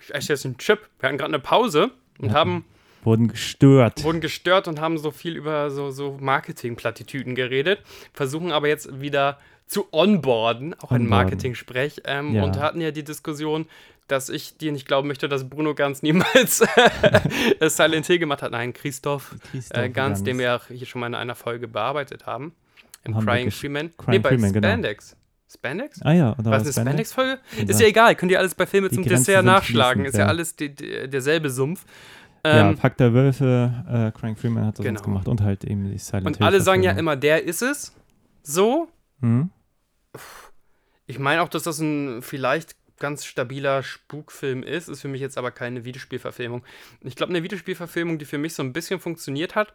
[0.00, 0.80] Ich esse jetzt einen Chip.
[1.00, 2.34] Wir hatten gerade eine Pause und Ja.
[2.34, 2.64] haben,
[3.04, 4.02] wurden gestört.
[4.04, 7.80] wurden gestört und haben so viel über so, so Marketing-Plattitüden geredet.
[8.12, 11.08] Versuchen aber jetzt wieder zu onboarden, auch ein Onboarden.
[11.08, 12.02] Marketing-Sprech.
[12.04, 12.44] Ähm, Ja.
[12.44, 13.66] Und hatten ja die Diskussion,
[14.08, 16.62] dass ich dir nicht glauben möchte, dass Bruno Ganz niemals
[17.60, 18.52] Silent Hill gemacht hat.
[18.52, 22.26] Nein, Christoph Christoph äh, Ganz, den wir auch hier schon mal in einer Folge bearbeitet
[22.26, 22.54] haben.
[23.04, 23.90] Im Haben Crying Freeman.
[23.96, 24.68] Crying nee, bei Freeman, genau.
[24.68, 25.16] Spandex.
[25.52, 26.02] Spandex?
[26.02, 27.12] Ah ja, oder Was was ist eine Spandex?
[27.12, 27.40] Spandex-Folge?
[27.58, 30.04] Kann Ist ja egal, könnt ihr alles bei Filmen zum Grenzen Dessert nachschlagen.
[30.04, 30.26] Ist ja ja.
[30.26, 31.84] alles die, die, derselbe Sumpf.
[32.44, 35.00] Ja, Ähm, Pack der Wölfe, äh, Crank Freeman hat das Genau.
[35.00, 37.12] gemacht und halt eben die Silent und Hill alle sagen ja Verfilmung.
[37.12, 37.94] immer, der ist es.
[38.42, 38.88] So.
[39.20, 39.50] Hm?
[41.06, 44.88] Ich meine auch, dass das ein vielleicht ganz stabiler Spukfilm ist.
[44.88, 46.64] Ist für mich jetzt aber keine Videospielverfilmung.
[47.00, 49.72] Ich glaube, eine Videospielverfilmung, die für mich so ein bisschen funktioniert hat.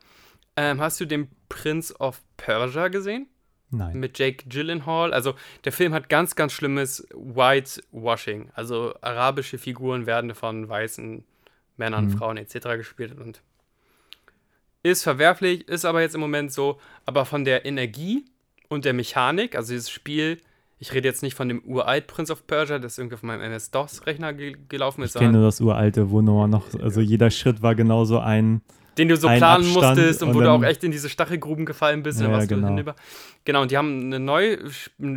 [0.55, 3.27] Ähm, hast du den Prince of Persia gesehen?
[3.71, 3.99] Nein.
[3.99, 5.13] mit Jake Gyllenhaal.
[5.13, 8.49] Also der Film hat ganz, ganz schlimmes Whitewashing.
[8.55, 11.23] Also arabische Figuren werden von weißen
[11.77, 12.17] Männern, Mhm.
[12.17, 12.53] Frauen etc.
[12.77, 13.41] gespielt und
[14.81, 16.79] ist verwerflich, ist aber jetzt im Moment so.
[17.05, 18.25] Aber von der Energie
[18.69, 20.39] und der Mechanik, also dieses Spiel,
[20.79, 24.33] ich rede jetzt nicht von dem uralt Prince of Persia, das irgendwie auf meinem MS-DOS-Rechner
[24.33, 28.19] ge gelaufen ist, Ich kenne das uralte, wo nur noch, also jeder Schritt war genauso
[28.19, 28.61] ein.
[28.97, 31.65] den du so planen Abstand musstest und, und wo du auch echt in diese Stachelgruben
[31.65, 32.17] gefallen bist.
[32.19, 32.67] und dann Ja, warst du genau.
[32.69, 32.95] hinüber.
[33.45, 34.57] Genau, und die haben eine neue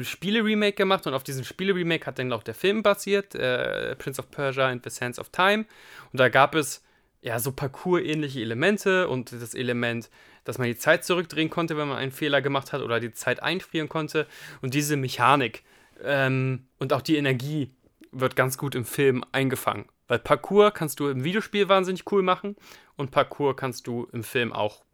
[0.03, 4.31] Spiele-Remake gemacht und auf diesem Spiele-Remake hat dann auch der Film basiert, äh, Prince of
[4.31, 5.65] Persia and the Sands of Time.
[6.13, 6.83] Und da gab es
[7.23, 10.11] ja so Parcours-ähnliche Elemente und das Element,
[10.44, 13.43] dass man die Zeit zurückdrehen konnte, wenn man einen Fehler gemacht hat oder die Zeit
[13.43, 14.27] einfrieren konnte.
[14.61, 15.62] Und diese Mechanik
[16.03, 17.70] ähm, und auch die Energie
[18.11, 19.86] wird ganz gut im Film eingefangen.
[20.09, 22.57] Weil Parcours kannst du im Videospiel wahnsinnig cool machen
[22.97, 24.85] und Parcours kannst du im Film auch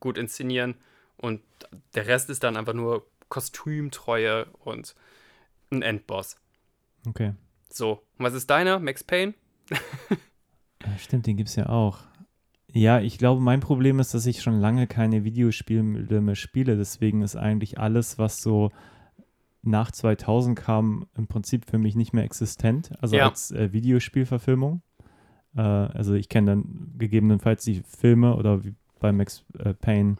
[0.00, 0.74] gut inszenieren.
[1.16, 1.42] Und
[1.94, 4.94] der Rest ist dann einfach nur Kostümtreue und
[5.70, 6.36] ein Endboss.
[7.06, 7.34] Okay.
[7.68, 8.78] So, und was ist deiner?
[8.78, 9.34] Max Payne?
[10.86, 11.98] Ja, stimmt, den gibt es ja auch.
[12.72, 16.76] Ja, ich glaube, mein Problem ist, dass ich schon lange keine Videospiele mehr spiele.
[16.76, 18.70] Deswegen ist eigentlich alles, was so
[19.62, 22.92] nach 2000 kam, im Prinzip für mich nicht mehr existent.
[23.00, 23.28] Also Ja.
[23.28, 24.82] als äh, Videospielverfilmung.
[25.56, 30.16] Äh, also ich kenne dann gegebenenfalls die Filme oder wie bei Max äh, Payne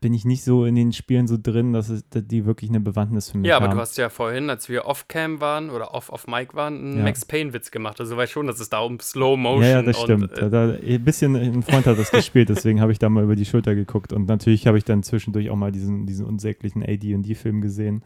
[0.00, 2.78] bin ich nicht so in den Spielen so drin, dass, es, dass die wirklich eine
[2.80, 3.74] Bewandtnis für mich Ja, aber haben.
[3.74, 7.02] du hast ja vorhin, als wir off-cam waren oder off-off-mic waren, einen Ja.
[7.04, 7.98] Max Payne-Witz gemacht.
[8.00, 10.30] Also du weißt schon, dass es da um Slow Motion Ja, ja, das stimmt.
[10.38, 13.24] äh, da, da, ein bisschen, ein Freund hat das gespielt, deswegen habe ich da mal
[13.24, 14.12] über die Schulter geguckt.
[14.12, 18.02] Und natürlich habe ich dann zwischendurch auch mal diesen, diesen unsäglichen AD&D-Film gesehen,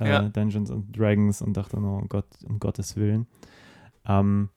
[0.00, 0.22] äh, Ja.
[0.22, 3.26] Dungeons and Dragons, und dachte, oh Gott, um Gottes Willen.
[4.06, 4.50] Ähm,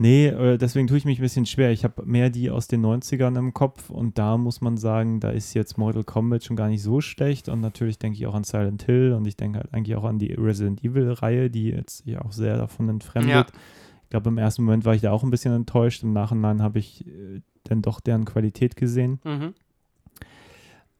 [0.00, 1.70] nee, äh, deswegen tue ich mich ein bisschen schwer.
[1.70, 5.30] Ich habe mehr die aus den 90ern im Kopf und da muss man sagen, da
[5.30, 8.44] ist jetzt Mortal Kombat schon gar nicht so schlecht und natürlich denke ich auch an
[8.44, 12.22] Silent Hill und ich denke halt eigentlich auch an die Resident Evil-Reihe, die jetzt ja
[12.22, 13.30] auch sehr davon entfremdet.
[13.30, 13.60] Ja.
[14.02, 16.02] Ich glaube, im ersten Moment war ich da auch ein bisschen enttäuscht.
[16.02, 19.20] Im Nachhinein habe ich äh, dann doch deren Qualität gesehen.
[19.24, 19.54] mhm.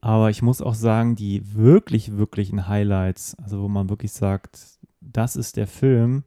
[0.02, 5.36] Aber ich muss auch sagen, die wirklich, wirklichen Highlights, also wo man wirklich sagt, das
[5.36, 6.24] ist der Film,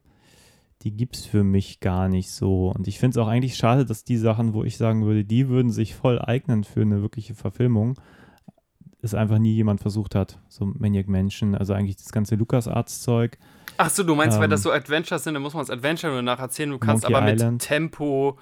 [0.84, 2.68] die gibt es für mich gar nicht so.
[2.68, 5.48] Und ich finde es auch eigentlich schade, dass die Sachen, wo ich sagen würde, die
[5.48, 7.98] würden sich voll eignen für eine wirkliche Verfilmung,
[9.00, 10.38] es einfach nie jemand versucht hat.
[10.48, 13.38] So Maniac Mansion, also eigentlich das ganze LucasArts-Zeug.
[13.76, 16.12] Ach so, du meinst, weil Ähm, das so Adventures sind, dann muss man das Adventure
[16.12, 16.70] nur nacherzählen.
[16.70, 17.62] Du kannst Monkey aber mit Island.
[17.62, 18.38] Tempo,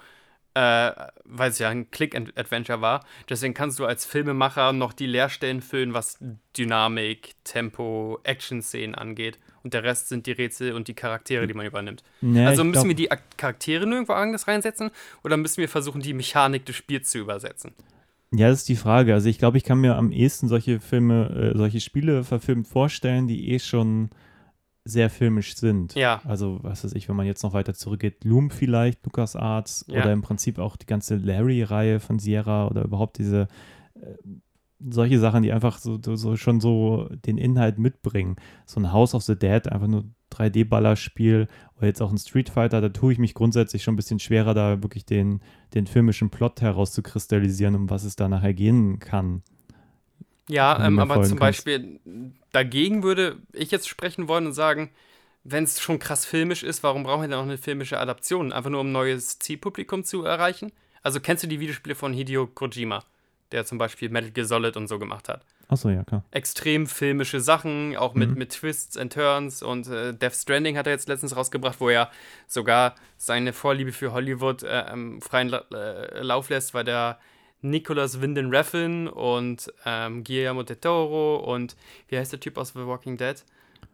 [0.53, 0.91] äh,
[1.25, 5.93] weil es ja ein Click-Adventure war, deswegen kannst du als Filmemacher noch die Leerstellen füllen,
[5.93, 6.17] was
[6.57, 9.39] Dynamik, Tempo, Action-Szenen angeht.
[9.63, 12.03] Und der Rest sind die Rätsel und die Charaktere, die man übernimmt.
[12.21, 14.91] Ja, also müssen glaub- wir die Ak- Charaktere nirgendwo anders reinsetzen
[15.23, 17.71] oder müssen wir versuchen, die Mechanik des Spiels zu übersetzen?
[18.31, 19.13] Ja, das ist die Frage.
[19.13, 23.27] Also ich glaube, ich kann mir am ehesten solche Filme, äh, solche Spiele verfilmt vorstellen,
[23.27, 24.09] die eh schon
[24.85, 25.95] sehr filmisch sind.
[25.95, 26.19] Ja.
[26.25, 30.01] Also, was weiß ich, wenn man jetzt noch weiter zurückgeht, Loom vielleicht, LucasArts Ja.
[30.01, 33.47] oder im Prinzip auch die ganze Larry-Reihe von Sierra oder überhaupt diese
[33.95, 33.99] äh,
[34.89, 38.35] solche Sachen, die einfach so, so, schon so den Inhalt mitbringen.
[38.65, 41.47] So ein House of the Dead, einfach nur 3D-Ballerspiel
[41.77, 44.53] oder jetzt auch ein Street Fighter, da tue ich mich grundsätzlich schon ein bisschen schwerer,
[44.53, 45.41] da wirklich den,
[45.73, 49.43] den filmischen Plot herauszukristallisieren, um was es da nachher gehen kann.
[50.49, 51.65] Ja, ähm, aber zum kannst.
[51.65, 51.99] Beispiel
[52.51, 54.91] dagegen würde ich jetzt sprechen wollen und sagen,
[55.43, 58.51] wenn es schon krass filmisch ist, warum brauchen wir denn noch eine filmische Adaption?
[58.51, 60.71] Einfach nur um ein neues Zielpublikum zu erreichen?
[61.01, 63.03] Also kennst du die Videospiele von Hideo Kojima,
[63.53, 65.45] der zum Beispiel Metal Gear Solid und so gemacht hat?
[65.69, 66.23] Achso, ja, klar.
[66.31, 68.37] Extrem filmische Sachen, auch mit, Mhm.
[68.37, 72.11] mit Twists and Turns und äh, Death Stranding hat er jetzt letztens rausgebracht, wo er
[72.47, 77.17] sogar seine Vorliebe für Hollywood äh, im freien La äh, Lauf lässt, weil der
[77.61, 81.77] Nicholas Winden Refn und ähm, Guillermo del Toro und
[82.09, 83.41] wie heißt der Typ aus The Walking Dead,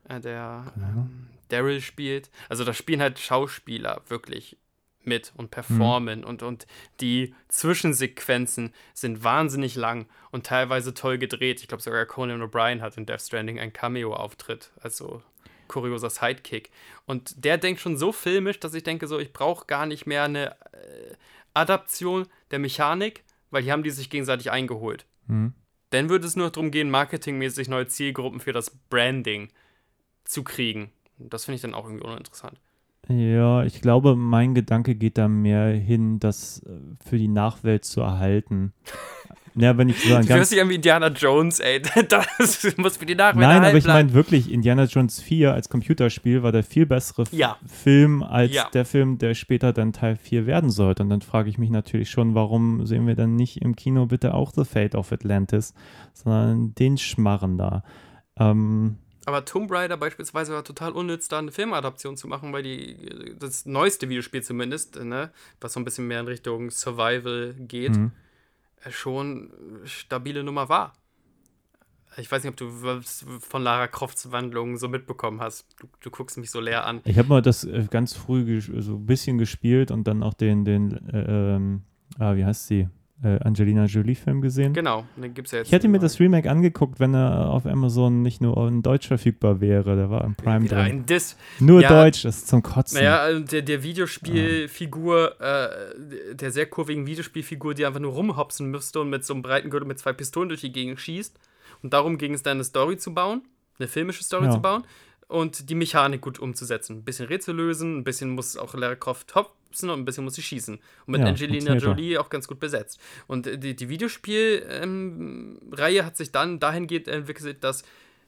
[0.07, 2.31] äh, der ähm, Daryl spielt.
[2.49, 4.57] Also da spielen halt Schauspieler wirklich
[5.03, 6.67] mit und performen und, und
[6.99, 11.61] die Zwischensequenzen sind wahnsinnig lang und teilweise toll gedreht.
[11.61, 15.21] Ich glaube sogar Conan O'Brien hat in Death Stranding einen Cameo-Auftritt, also
[15.67, 16.71] kurioser Sidekick.
[17.05, 20.23] Und der denkt schon so filmisch, dass ich denke so, ich brauche gar nicht mehr
[20.23, 21.15] eine äh,
[21.53, 25.05] Adaption der Mechanik, weil hier haben die sich gegenseitig eingeholt.
[25.27, 25.53] Mhm.
[25.91, 29.49] Dann würde es nur darum gehen, marketingmäßig neue Zielgruppen für das Branding
[30.23, 30.91] zu kriegen.
[31.17, 32.59] Das finde ich dann auch irgendwie uninteressant.
[33.11, 36.69] Ja, ich glaube, mein Gedanke geht da mehr hin, das äh,
[37.03, 38.73] für die Nachwelt zu erhalten.
[39.56, 41.81] Ja, wenn ich so ein Du ganz dich an wie Indiana Jones, ey.
[42.07, 46.44] Das muss für die Nachwelt Nein, aber ich meine wirklich, Indiana Jones 4 als Computerspiel
[46.44, 47.57] war der viel bessere Ja.
[47.65, 48.69] Film als Ja.
[48.72, 51.02] der Film, der später dann Teil 4 werden sollte.
[51.03, 54.34] Und dann frage ich mich natürlich schon, warum sehen wir dann nicht im Kino bitte
[54.36, 55.73] auch The Fate of Atlantis,
[56.14, 57.84] sondern den Schmarren da.
[58.38, 63.35] Ähm, Aber Tomb Raider beispielsweise war total unnütz, da eine Filmadaption zu machen, weil die,
[63.37, 68.11] das neueste Videospiel zumindest, ne, was so ein bisschen mehr in Richtung Survival geht, mhm.
[68.83, 69.51] äh, schon
[69.85, 70.93] stabile Nummer war.
[72.17, 75.67] Ich weiß nicht, ob du was von Lara Crofts Wandlung so mitbekommen hast.
[75.79, 77.01] Du, du guckst mich so leer an.
[77.05, 80.65] Ich habe mal das äh, ganz früh so ein bisschen gespielt und dann auch den,
[80.65, 81.83] den äh, ähm,
[82.17, 82.89] ah, wie heißt sie?
[83.21, 84.71] Äh, Angelina Jolie-Film gesehen.
[84.73, 85.67] Genau, den gibt's ja jetzt.
[85.67, 89.59] Ich hätte mir das Remake angeguckt, wenn er auf Amazon nicht nur in Deutsch verfügbar
[89.59, 89.97] wäre.
[89.97, 91.05] Der war im Prime Wieder drin.
[91.05, 91.35] Diss.
[91.59, 91.89] Nur Ja.
[91.89, 92.97] Deutsch, das ist zum Kotzen.
[92.99, 99.01] Naja, also der, der Videospielfigur, äh, der sehr kurvigen Videospielfigur, die einfach nur rumhopsen müsste
[99.01, 101.37] und mit so einem breiten Gürtel mit zwei Pistolen durch die Gegend schießt.
[101.83, 103.41] Und darum ging es dann, eine Story zu bauen,
[103.79, 104.51] eine filmische Story Ja.
[104.51, 104.83] zu bauen
[105.27, 106.97] und die Mechanik gut umzusetzen.
[106.99, 109.27] Ein bisschen Rätsel lösen, ein bisschen muss auch Lara Croft
[109.69, 110.75] hopsen und ein bisschen muss sie schießen.
[110.75, 112.99] Und mit Ja, Angelina Jolie auch ganz gut besetzt.
[113.27, 117.83] Und äh, die, die Videospielreihe hat sich dann dahingehend entwickelt, dass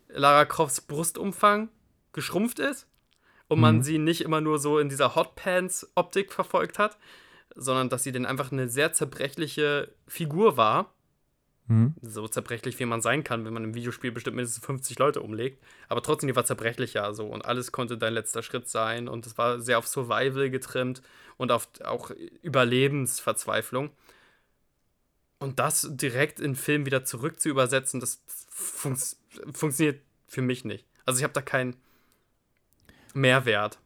[0.10, 1.70] Lara Crofts Brustumfang
[2.14, 2.88] geschrumpft ist
[3.48, 3.84] und man Mhm.
[3.84, 6.98] sie nicht immer nur so in dieser Hotpants-Optik verfolgt hat,
[7.56, 10.94] sondern dass sie dann einfach eine sehr zerbrechliche Figur war.
[11.72, 11.94] Mhm.
[12.02, 15.64] So zerbrechlich, wie man sein kann, wenn man im Videospiel bestimmt mindestens 50 Leute umlegt.
[15.88, 19.38] Aber trotzdem, die war zerbrechlicher so und alles konnte dein letzter Schritt sein und es
[19.38, 21.02] war sehr auf Survival getrimmt
[21.38, 22.12] und auf auch
[22.42, 23.90] Überlebensverzweiflung.
[25.40, 28.98] Und das direkt in Film wieder zurück zu übersetzen, das fun
[29.54, 30.86] funktioniert für mich nicht.
[31.06, 31.78] Also ich habe da keinen
[33.14, 33.80] Mehrwert.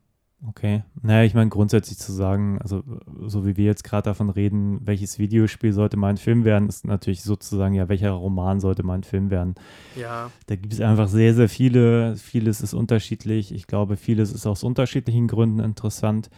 [0.50, 0.84] Okay.
[1.02, 2.84] Naja, ich meine, grundsätzlich zu sagen, also
[3.26, 6.86] so wie wir jetzt gerade davon reden, welches Videospiel sollte mal ein Film werden, ist
[6.86, 9.56] natürlich sozusagen, ja, welcher Roman sollte mal ein Film werden.
[9.96, 12.16] Ja, Da gibt es einfach sehr, sehr viele.
[12.16, 13.54] Vieles ist unterschiedlich.
[13.54, 16.30] Ich glaube, vieles ist aus unterschiedlichen Gründen interessant.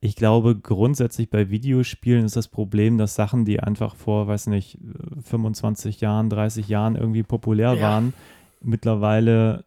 [0.00, 4.78] Ich glaube, grundsätzlich bei Videospielen ist das Problem, dass Sachen, die einfach vor, weiß nicht,
[5.22, 7.80] 25 Jahren, 30 Jahren irgendwie populär Ja.
[7.80, 8.12] waren,
[8.60, 9.64] mittlerweile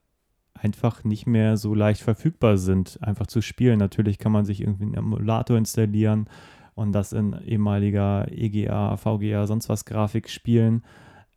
[0.61, 3.79] einfach nicht mehr so leicht verfügbar sind, einfach zu spielen.
[3.79, 6.27] Natürlich kann man sich irgendwie einen Emulator installieren
[6.75, 10.84] und das in ehemaliger EGA, VGA, sonst was Grafik spielen.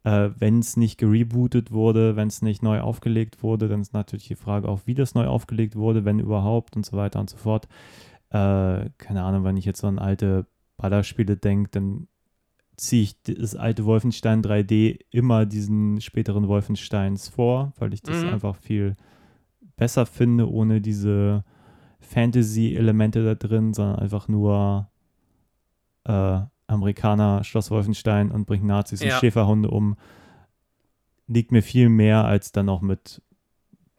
[0.02, 4.28] Äh, wenn es nicht gerebootet wurde, wenn es nicht neu aufgelegt wurde, dann ist natürlich
[4.28, 7.36] die Frage auch, wie das neu aufgelegt wurde, wenn überhaupt und so weiter und so
[7.36, 7.68] fort.
[8.30, 12.08] Äh, keine Ahnung, wenn ich jetzt so an alte Ballerspiele denke, dann
[12.80, 18.30] ziehe ich das alte Wolfenstein 3D immer diesen späteren Wolfensteins vor, weil ich das Mhm.
[18.30, 18.96] einfach viel
[19.76, 21.44] besser finde, ohne diese
[22.00, 24.88] Fantasy-Elemente da drin, sondern einfach nur
[26.04, 29.14] äh, Amerikaner, Schloss Wolfenstein und bringt Nazis Ja.
[29.14, 29.96] und Schäferhunde um.
[31.26, 33.20] Liegt mir viel mehr als dann noch mit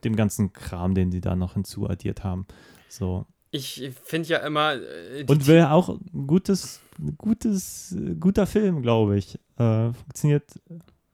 [0.03, 2.47] dem ganzen Kram, den sie da noch hinzuaddiert haben.
[2.89, 3.25] So.
[3.51, 4.75] Ich finde ja immer.
[4.75, 6.79] äh, Und wäre auch ein gutes,
[7.17, 9.37] gutes, guter Film, glaube ich.
[9.57, 10.45] Äh, funktioniert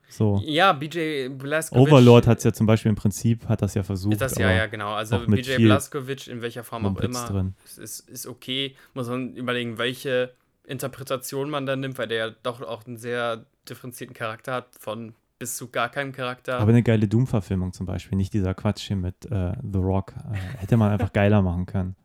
[0.10, 0.42] so.
[0.46, 1.88] Ja, BJ Blazkowicz.
[1.88, 4.14] Overlord hat es ja zum Beispiel im Prinzip, hat das ja versucht.
[4.14, 4.94] Ist das ja, ja, genau.
[4.94, 7.56] Also BJ Blazkowicz, in welcher Form auch immer, drin.
[7.78, 8.76] ist, ist, okay.
[8.94, 10.34] Muss man überlegen, welche
[10.66, 15.14] Interpretation man dann nimmt, weil der ja doch auch einen sehr differenzierten Charakter hat, von
[15.40, 16.58] bis zu gar keinem Charakter.
[16.60, 20.14] Aber eine geile Doom-Verfilmung zum Beispiel, nicht dieser Quatsch hier mit äh, The Rock.
[20.32, 21.96] Äh, hätte man einfach geiler machen können.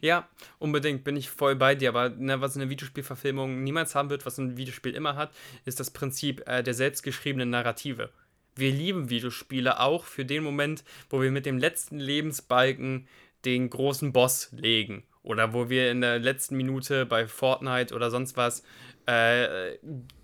[0.00, 0.28] Ja,
[0.58, 4.38] unbedingt bin ich voll bei dir, aber ne, was eine Videospielverfilmung niemals haben wird, was
[4.38, 5.32] ein Videospiel immer hat,
[5.64, 8.10] ist das Prinzip äh, der selbstgeschriebenen Narrative.
[8.54, 13.06] Wir lieben Videospiele auch für den Moment, wo wir mit dem letzten Lebensbalken
[13.44, 15.04] den großen Boss legen.
[15.22, 18.62] Oder wo wir in der letzten Minute bei Fortnite oder sonst was
[19.06, 19.76] äh,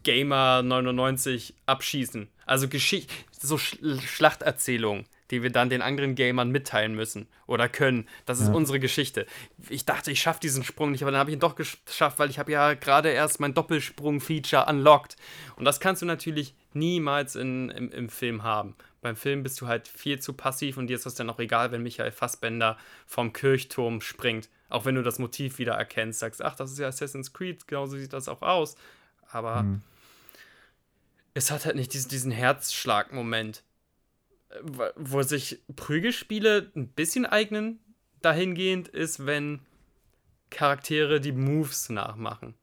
[0.03, 2.29] Gamer 99 abschießen.
[2.47, 8.09] Also Geschichte, so Sch Schlachterzählungen, die wir dann den anderen Gamern mitteilen müssen oder können.
[8.27, 8.55] Das ist Ja.
[8.55, 9.27] unsere Geschichte.
[9.71, 12.31] Ich dachte, ich schaffe diesen Sprung nicht, aber dann habe ich ihn doch geschafft, weil
[12.31, 15.17] ich habe ja gerade erst mein Doppelsprung-Feature unlocked.
[15.57, 18.75] Und das kannst du natürlich niemals in, im, im Film haben.
[19.01, 21.73] Beim Film bist du halt viel zu passiv und dir ist das dann auch egal,
[21.73, 24.49] wenn Michael Fassbender vom Kirchturm springt.
[24.71, 27.97] Auch wenn du das Motiv wieder erkennst, sagst, ach, das ist ja Assassin's Creed, genauso
[27.99, 28.77] sieht das auch aus.
[29.31, 29.83] Aber Hm.
[31.35, 33.63] es hat halt nicht diesen, diesen Herzschlag-Moment,
[34.63, 37.79] wo- sich Prügelspiele ein bisschen eignen
[38.23, 39.61] dahingehend ist, wenn
[40.51, 42.55] Charaktere die Moves nachmachen.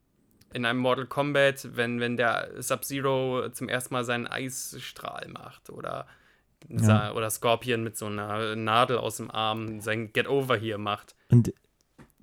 [0.54, 6.06] In einem Mortal Kombat, wenn, wenn der Sub-Zero zum ersten Mal seinen Eisstrahl macht oder,
[6.68, 11.14] sa- oder Scorpion mit so einer Nadel aus dem Arm sein Get Over hier macht.
[11.30, 11.52] Und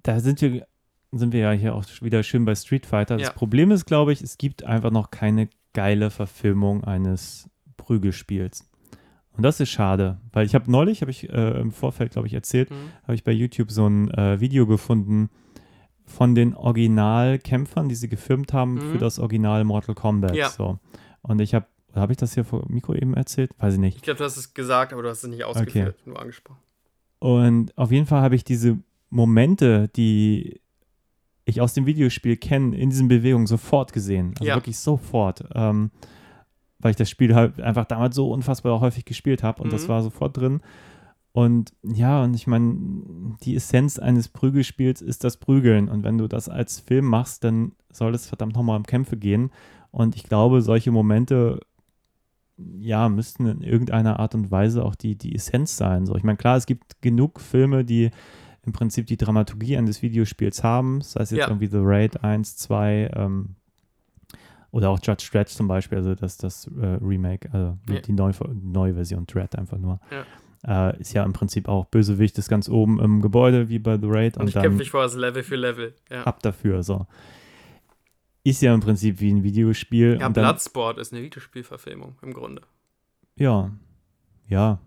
[0.03, 0.67] da sind wir,
[1.11, 3.17] sind wir ja hier auch wieder schön bei Street Fighter.
[3.17, 3.33] Das Ja.
[3.33, 8.68] Problem ist, glaube ich, es gibt einfach noch keine geile Verfilmung eines Prügelspiels.
[9.39, 12.33] Und das ist schade, weil ich habe neulich, habe ich äh, im Vorfeld, glaube ich,
[12.33, 12.75] erzählt, Mhm.
[13.03, 15.29] habe ich bei YouTube so ein äh, Video gefunden
[16.05, 18.91] von den Originalkämpfern, die sie gefilmt haben Mhm.
[18.91, 20.35] für das Original Mortal Kombat.
[20.35, 20.49] Ja.
[20.49, 20.79] So.
[21.21, 23.51] Und ich habe, habe ich das hier vor Mikro eben erzählt?
[23.59, 23.97] Weiß ich nicht.
[23.97, 26.59] Ich glaube, du hast es gesagt, aber du hast es nicht ausgeführt, nur angesprochen.
[27.19, 28.77] Und auf jeden Fall habe ich diese
[29.09, 30.61] Momente, die
[31.45, 34.33] ich aus dem Videospiel kenne, in diesen Bewegungen sofort gesehen.
[34.37, 34.55] Also Ja.
[34.55, 35.43] wirklich sofort.
[35.55, 35.91] Ähm,
[36.79, 39.87] weil ich das Spiel halt einfach damals so unfassbar häufig gespielt habe und das Mhm.
[39.89, 40.61] war sofort drin.
[41.31, 42.75] Und ja, und ich meine,
[43.43, 45.87] die Essenz eines Prügelspiels ist das Prügeln.
[45.87, 49.51] Und wenn du das als Film machst, dann soll es verdammt nochmal um Kämpfe gehen.
[49.91, 51.59] Und ich glaube, solche Momente,
[52.57, 56.05] ja, müssten in irgendeiner Art und Weise auch die, die Essenz sein.
[56.05, 58.09] So, ich meine, klar, es gibt genug Filme, die
[58.65, 61.47] im Prinzip die Dramaturgie eines Videospiels haben, sei es jetzt Ja.
[61.47, 63.55] irgendwie The Raid 1, 2 ähm,
[64.71, 67.99] oder auch Judge Dredd zum Beispiel, also das, das äh, Remake, also Ja.
[68.01, 69.99] die neue, neue Version Dredd einfach nur.
[70.67, 74.07] Äh, ist ja im Prinzip auch Bösewicht ist ganz oben im Gebäude, wie bei The
[74.07, 75.95] Raid Und, und, ich kämpfe mich vor, das Level für Level.
[76.09, 77.07] Ja, ab dafür, so.
[78.43, 80.17] Ist ja im Prinzip wie ein Videospiel.
[80.19, 82.61] ja und dann, Bloodsport ist eine Videospielverfilmung im Grunde.
[83.35, 83.71] Ja,
[84.47, 84.79] ja,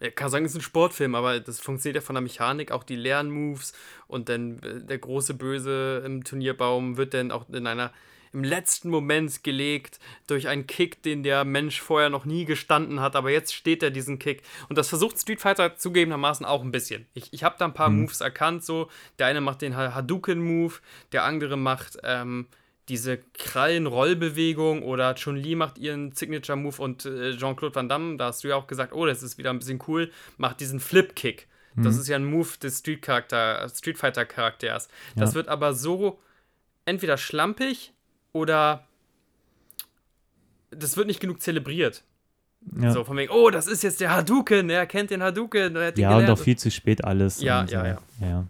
[0.00, 2.82] Ja, kann sagen, es ist ein Sportfilm, aber das funktioniert ja von der Mechanik, auch
[2.84, 3.72] die Lernmoves
[4.08, 7.92] und dann äh, der große Böse im Turnierbaum wird dann auch in einer
[8.36, 13.16] im letzten Moment gelegt durch einen Kick, den der Mensch vorher noch nie gestanden hat,
[13.16, 14.42] aber jetzt steht er diesen Kick.
[14.68, 17.06] Und das versucht Street Fighter zugegebenermaßen auch ein bisschen.
[17.14, 18.02] Ich, ich habe da ein paar Mhm.
[18.02, 18.90] Moves erkannt, so.
[19.18, 20.74] Der eine macht den Ha- Hadouken-Move,
[21.12, 22.46] der andere macht ähm,
[22.88, 23.18] diese
[23.86, 28.56] Krallen-Rollbewegung oder Chun-Li macht ihren Signature-Move und äh, Jean-Claude Van Damme, da hast du ja
[28.56, 31.48] auch gesagt, oh, das ist wieder ein bisschen cool, macht diesen Flip-Kick.
[31.76, 32.00] Das Mhm.
[32.00, 34.88] ist ja ein Move des Street, Street Fighter-Charakters.
[35.14, 35.34] Das Ja.
[35.34, 36.18] wird aber so
[36.86, 37.92] entweder schlampig
[38.36, 38.84] oder
[40.70, 42.04] das wird nicht genug zelebriert.
[42.80, 42.90] ja.
[42.90, 45.76] So von wegen, oh, das ist jetzt der Hadouken, er kennt den Hadouken.
[45.76, 46.38] Er hat ja und gelernt.
[46.38, 47.40] auch viel zu spät alles.
[47.40, 47.86] Ja, und ja, so.
[47.86, 47.98] ja.
[48.28, 48.46] Ja,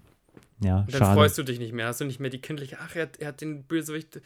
[0.63, 1.15] ja Und dann schade.
[1.15, 1.87] freust du dich nicht mehr.
[1.87, 4.21] Hast du nicht mehr die kindliche, ach, er hat, er hat den Bösewicht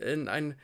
[0.00, 0.54] in einen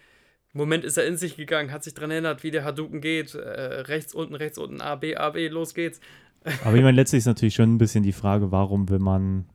[0.52, 3.34] Moment ist er in sich gegangen, hat sich dran erinnert, wie der Hadouken geht.
[3.36, 6.00] Äh, rechts unten, rechts unten, A, B, A, B, los geht's.
[6.64, 9.46] Aber ich meine, letztlich ist natürlich schon ein bisschen die Frage, warum will man,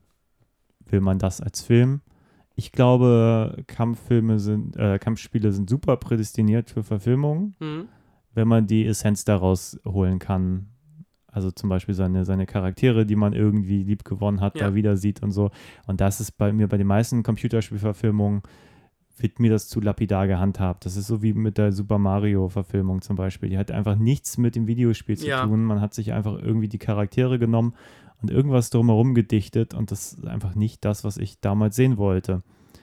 [0.86, 2.00] will man das als Film?
[2.56, 7.86] Ich glaube, Kampffilme sind, äh, Kampfspiele sind super prädestiniert für Verfilmungen, Mhm.
[8.34, 10.68] wenn man die Essenz daraus holen kann.
[11.27, 14.69] Also zum Beispiel seine, seine Charaktere, die man irgendwie lieb gewonnen hat, Ja.
[14.69, 15.52] da wieder sieht und so.
[15.86, 18.41] Und das ist bei mir bei den meisten Computerspielverfilmungen
[19.18, 20.86] wird mir das zu lapidar gehandhabt.
[20.86, 23.48] Das ist so wie mit der Super Mario-Verfilmung zum Beispiel.
[23.48, 25.45] Die hat einfach nichts mit dem Videospiel zu Ja.
[25.45, 25.64] tun.
[25.64, 27.73] Man hat sich einfach irgendwie die Charaktere genommen
[28.26, 32.42] und irgendwas drumherum gedichtet und das ist einfach nicht das, was ich damals sehen wollte.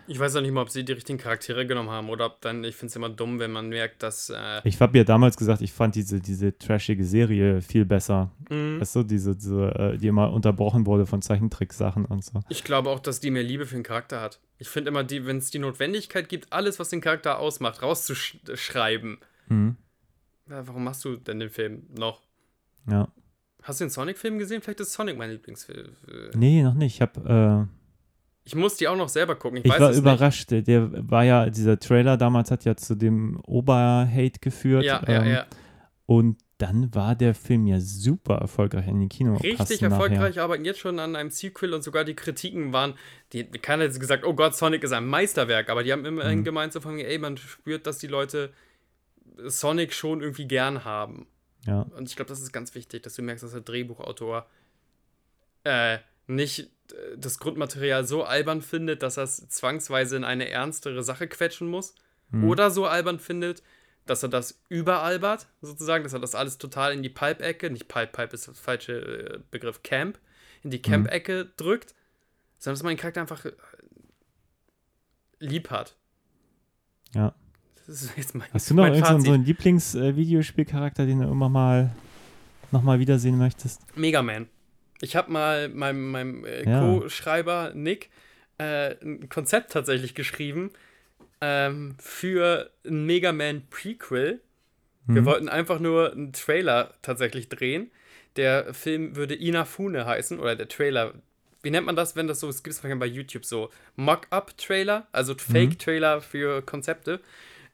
[0.09, 2.65] Ich weiß auch nicht mal, ob sie die richtigen Charaktere genommen haben oder ob dann,
[2.65, 4.31] ich finde es immer dumm, wenn man merkt, dass.
[4.31, 8.31] Äh, Ich habe ja damals gesagt, ich fand diese, diese trashige Serie viel besser.
[8.51, 12.41] mh, Weißt du, diese, diese äh, die immer unterbrochen wurde von Zeichentricksachen und so.
[12.49, 14.41] ich glaube auch, dass die mehr Liebe für den Charakter hat.
[14.59, 19.19] Ich finde immer, wenn es die Notwendigkeit gibt, alles, was den Charakter ausmacht, rauszuschreiben.
[19.49, 19.77] Mhm.
[20.51, 22.21] Ja, warum machst du denn den Film noch?
[22.91, 23.09] Ja.
[23.63, 24.61] Hast du den Sonic-Film gesehen?
[24.63, 25.89] Vielleicht ist Sonic mein Lieblingsfilm.
[26.09, 26.95] Äh, Nee, noch nicht.
[26.97, 27.77] Ich habe äh,
[28.45, 29.59] Ich muss die auch noch selber gucken.
[29.59, 30.51] Ich, Ich war überrascht.
[30.51, 34.83] Der- Der war ja, dieser Trailer damals hat ja zu dem Oberhate geführt.
[34.83, 34.89] Nicht.
[34.91, 35.47] Ja, ja, ähm, ja.
[36.07, 39.35] Und dann war der Film ja super erfolgreich in den Kino.
[39.37, 42.95] Richtig erfolgreich, arbeiten jetzt schon an einem Sequel und sogar die Kritiken waren,
[43.33, 46.45] die, keiner hat gesagt, oh Gott, Sonic ist ein Meisterwerk, aber die haben immerhin Mhm.
[46.45, 48.53] gemeint, so von ey, man spürt, dass die Leute
[49.47, 51.27] Sonic schon irgendwie gern haben.
[51.67, 54.47] Ja, Und ich glaube, das ist ganz wichtig, dass du merkst, dass der Drehbuchautor
[55.65, 56.61] äh, nicht
[56.93, 61.69] äh, das Grundmaterial so albern findet, dass er es zwangsweise in eine ernstere Sache quetschen
[61.69, 61.95] muss.
[62.31, 62.49] Mhm.
[62.49, 63.63] Oder so albern findet,
[64.07, 68.13] dass er das überalbert, sozusagen, dass er das alles total in die Pulp-Ecke, nicht Pulp,
[68.13, 70.19] Pulp ist der falsche äh, Begriff, Camp,
[70.63, 71.95] in die Camp-Ecke drückt,
[72.59, 73.53] sondern dass man den Charakter einfach äh,
[75.39, 75.97] lieb hat.
[77.15, 77.35] ja.
[77.93, 81.91] Das ist jetzt mein, Hast du noch irgendeinen so einen Lieblings-Videospielcharakter, den du immer mal
[82.71, 83.83] nochmal wiedersehen möchtest?
[83.99, 84.49] Mega Man.
[85.03, 86.81] Ich habe mal meinem, meinem äh, Ja.
[86.81, 88.09] Co-Schreiber Nick
[88.57, 90.71] äh, ein Konzept tatsächlich geschrieben
[91.43, 94.41] ähm, für ein Mega Man Prequel.
[95.05, 95.27] Wir Mhm.
[95.27, 97.91] wollten einfach nur einen Trailer tatsächlich drehen.
[98.37, 101.13] Der Film würde Inafune heißen, oder der Trailer.
[101.63, 105.35] Wie nennt man das, wenn das so, es gibt es bei YouTube so Mock-up-Trailer, also
[105.35, 107.21] Fake-Trailer für Konzepte.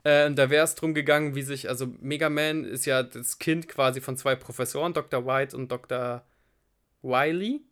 [0.05, 3.69] Äh, da wäre es drum gegangen, wie sich, also Mega Man ist ja das Kind
[3.69, 5.27] quasi von zwei Professoren, Dr.
[5.27, 6.25] White und Dr.
[7.03, 7.63] Wiley.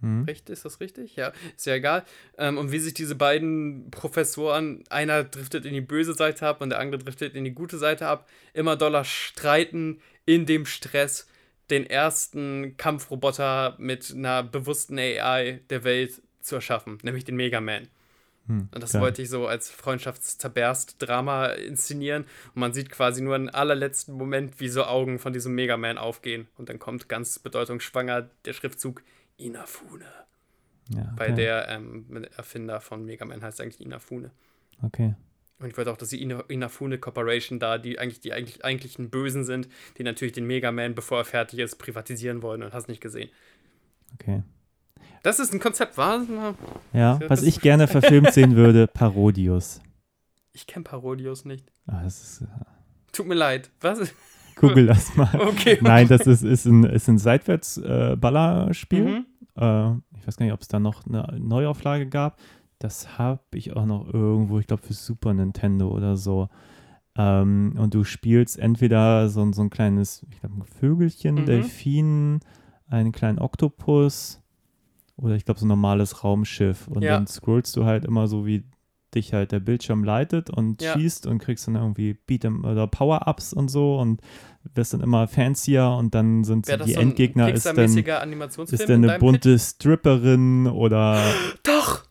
[0.00, 0.24] Mhm.
[0.24, 1.16] Richtig, ist das richtig?
[1.16, 2.04] Ja, ist ja egal.
[2.38, 6.70] Ähm, und wie sich diese beiden Professoren, einer driftet in die böse Seite ab und
[6.70, 11.28] der andere driftet in die gute Seite ab, immer doller streiten in dem Stress,
[11.70, 17.88] den ersten Kampfroboter mit einer bewussten AI der Welt zu erschaffen, nämlich den Mega Man.
[18.46, 19.02] Hm, Und das geil.
[19.02, 22.24] wollte ich so als Freundschaftszerberst-Drama inszenieren.
[22.54, 25.98] Und man sieht quasi nur im allerletzten Moment, wie so Augen von diesem Mega Man
[25.98, 26.46] aufgehen.
[26.56, 29.02] Und dann kommt ganz bedeutungsschwanger der Schriftzug
[29.36, 30.06] Inafune.
[30.90, 31.42] ja, Weil okay.
[31.42, 32.06] der ähm,
[32.36, 34.30] Erfinder von Mega Man heißt eigentlich Inafune.
[34.82, 35.14] Okay.
[35.58, 39.08] Und ich wollte auch, dass die Ina- Inafune Corporation da, die eigentlich die eigentlich, eigentlichen
[39.08, 42.88] Bösen sind, die natürlich den Mega Man, bevor er fertig ist, privatisieren wollen und hast
[42.88, 43.30] nicht gesehen.
[44.14, 44.42] Okay.
[45.22, 46.22] Das ist ein Konzept, war?
[46.92, 49.80] Ja, was ich gerne verfilmt sehen würde, Parodius.
[50.52, 51.70] Ich kenne Parodios nicht.
[51.86, 52.46] Ah, das ist, äh,
[53.12, 53.70] Tut mir leid.
[53.80, 54.12] Was?
[54.56, 55.28] Google das mal.
[55.48, 55.78] Okay.
[55.82, 59.04] Nein, das ist, ist ein, ist ein Seitwärts-Ballerspiel.
[59.04, 59.26] Mhm.
[59.56, 62.38] Äh, ich weiß gar nicht, ob es da noch eine Neuauflage gab.
[62.78, 66.48] Das habe ich auch noch irgendwo, ich glaube für Super Nintendo oder so.
[67.16, 71.46] Ähm, und du spielst entweder so, ein- so ein kleines, ich glaube, ein Vögelchen, Mhm.
[71.46, 72.40] Delfin,
[72.88, 74.42] einen kleinen Oktopus
[75.16, 76.88] oder ich glaube so ein normales Raumschiff.
[76.88, 77.14] Und Ja.
[77.16, 78.64] dann scrollst du halt immer so, wie
[79.14, 80.92] dich halt der Bildschirm leitet und Ja.
[80.92, 84.20] schießt und kriegst dann irgendwie Beat'em oder Power-Ups und so und
[84.74, 89.04] wirst dann immer fancier und dann sind so die so Endgegner ist dann ist dann
[89.04, 91.58] in eine bunte Stripperin oder Pitch?
[91.62, 92.02] Doch!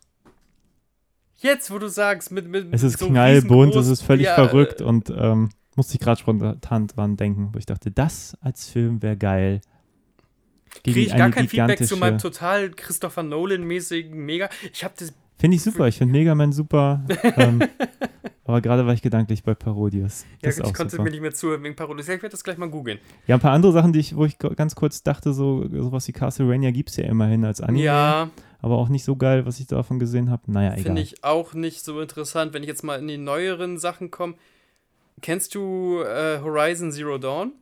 [1.38, 4.82] Jetzt, wo du sagst, mit, mit es ist so knallbunt, es ist völlig ja, verrückt
[4.82, 9.02] äh, und ähm, musste ich gerade spontan dran denken, wo ich dachte, das als Film
[9.03, 9.61] wäre geil.
[10.84, 14.49] Kriege ich gar kein Feedback zu meinem total Christopher Nolan-mäßigen Mega.
[14.73, 15.14] Ich habe das.
[15.38, 17.06] Finde ich super, ich finde Mega Man super.
[17.38, 17.61] ähm,
[18.45, 20.23] aber gerade war ich gedanklich bei Parodius.
[20.23, 21.03] Ja, Das ist ich konnte super.
[21.03, 22.07] mir nicht mehr zuhören wegen Parodies.
[22.07, 22.99] Ja, Ich werde das gleich mal googeln.
[23.27, 26.14] Ja, ein paar andere Sachen, die ich, wo ich ganz kurz dachte, so sowas wie
[26.14, 27.84] Castlevania gibt es ja immerhin als Anime.
[27.84, 28.30] Ja,
[28.61, 30.43] Aber auch nicht so geil, was ich davon gesehen habe.
[30.52, 30.84] Naja, egal.
[30.84, 32.53] finde ich auch nicht so interessant.
[32.53, 34.35] Wenn ich jetzt mal in die neueren Sachen komme.
[35.22, 37.53] Kennst du äh, Horizon Zero Dawn?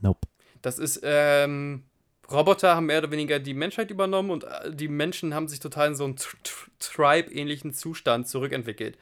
[0.00, 0.26] Nope.
[0.62, 1.82] Das ist, ähm,
[2.30, 5.88] Roboter haben mehr oder weniger die Menschheit übernommen und äh, die Menschen haben sich total
[5.88, 8.98] in so einen Tr- Tr- Tribe-ähnlichen Zustand zurückentwickelt.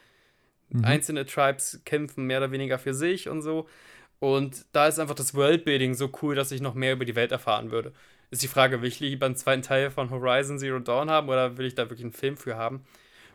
[0.70, 0.84] Mhm.
[0.84, 3.68] Einzelne Tribes kämpfen mehr oder weniger für sich und so.
[4.18, 7.32] Und da ist einfach das Worldbuilding so cool, dass ich noch mehr über die Welt
[7.32, 7.92] erfahren würde.
[8.30, 11.56] Ist die Frage, will ich lieber einen zweiten Teil von Horizon Zero Dawn haben oder
[11.56, 12.84] will ich da wirklich einen Film für haben?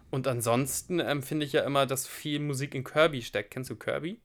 [0.09, 3.51] Und ansonsten ähm, finde ich ja immer, dass viel Musik in Kirby steckt.
[3.51, 4.19] Kennst du Kirby?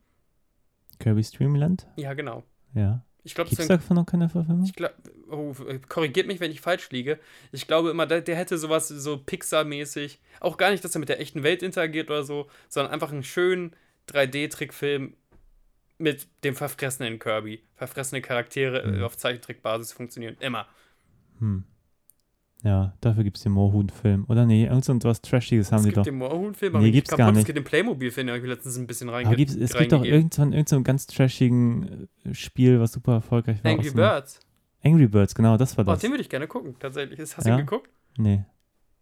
[0.99, 1.87] Kirby's Dream Land?
[1.97, 2.45] Ja, genau.
[2.75, 3.05] Ja.
[3.25, 4.65] Ich glaube, es davon noch keine Verfilmung?
[4.65, 4.93] ich glaub,
[5.31, 5.55] oh,
[5.89, 7.19] korrigiert mich, wenn ich falsch liege.
[7.53, 10.19] Ich glaube immer, der, der hätte sowas so Pixar-mäßig.
[10.41, 13.25] Auch gar nicht, dass er mit der echten Welt interagiert oder so, sondern einfach einen
[13.25, 13.75] schönen
[14.11, 15.15] 3D-Trickfilm
[15.97, 17.63] mit dem verfressenen Kirby.
[17.77, 19.03] Verfressene Charaktere Mhm.
[19.03, 20.67] auf Zeichentrickbasis funktionieren immer.
[21.39, 21.65] Hm.
[22.65, 24.25] Ja, dafür gibt es den Moorhuhn-Film.
[24.29, 26.05] Oder nee, irgend so was Trashiges haben es die gibt doch.
[26.05, 27.47] den Moorhuhn-Film, Nee, aber ich gibt's kaputt, gar Es nicht.
[27.47, 30.03] gibt den Playmobil-Film, den habe ich letztens ein bisschen reinge Aber gibt's, es gibt doch
[30.03, 33.71] irgendwann irgend so ein ganz trashigen äh, Spiel, was super erfolgreich war.
[33.71, 34.41] Angry Birds.
[34.83, 36.01] Angry Birds, genau, das war Oh, das.
[36.01, 37.21] den würde ich gerne gucken, tatsächlich.
[37.21, 37.57] Hast du Ja?
[37.59, 37.91] ihn geguckt?
[38.17, 38.45] nee.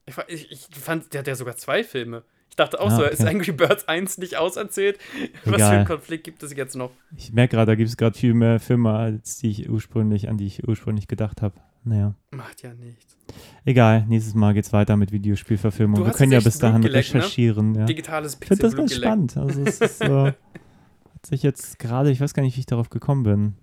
[0.06, 2.24] Ich, ich, ich fand, der hat ja sogar zwei Filme.
[2.50, 3.30] Ich dachte auch Ah, so, ist okay.
[3.36, 4.98] Angry Birds 1 nicht auserzählt?
[5.44, 5.70] Was für Egal.
[5.76, 6.90] einen Konflikt gibt es jetzt noch?
[7.16, 10.36] Ich merke gerade, da gibt es gerade viel mehr Filme, als die ich ursprünglich, an
[10.38, 11.54] die ich ursprünglich gedacht habe.
[11.84, 12.14] Naja.
[12.30, 13.16] Macht ja nichts.
[13.64, 16.04] Egal, nächstes Mal geht's weiter mit Videospielverfilmung.
[16.04, 17.20] Wir können ja bis dahin geleckt, ne?
[17.20, 17.74] recherchieren.
[17.74, 17.84] Ja.
[17.86, 19.36] Digitales Ich finde das ganz spannend.
[19.36, 22.90] Also es ist so, hat sich jetzt gerade, ich weiß gar nicht, wie ich darauf
[22.90, 23.54] gekommen bin.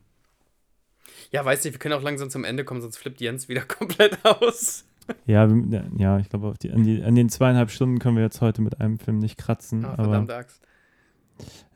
[1.32, 4.18] Ja, weiß nicht, wir können auch langsam zum Ende kommen, sonst flippt Jens wieder komplett
[4.26, 4.86] aus.
[5.26, 5.48] Ja,
[5.98, 9.18] ja, ich glaube, an, an den zweieinhalb Stunden können wir jetzt heute mit einem Film
[9.18, 9.84] nicht kratzen.
[9.86, 10.62] Ah, aber verdammte Axt.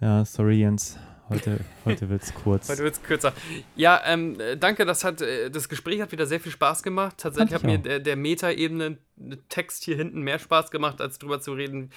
[0.01, 0.99] ja, sorry Jens,
[1.29, 2.69] heute, heute wird's kurz.
[2.69, 3.33] Heute wird es kürzer.
[3.75, 7.17] Ja, ähm, äh, danke, das hat, äh, das Gespräch hat wieder sehr viel Spaß gemacht.
[7.17, 11.41] Tatsächlich hat mir der, der Meta-Ebene äh, Text hier hinten mehr Spaß gemacht, als drüber
[11.41, 11.91] zu reden,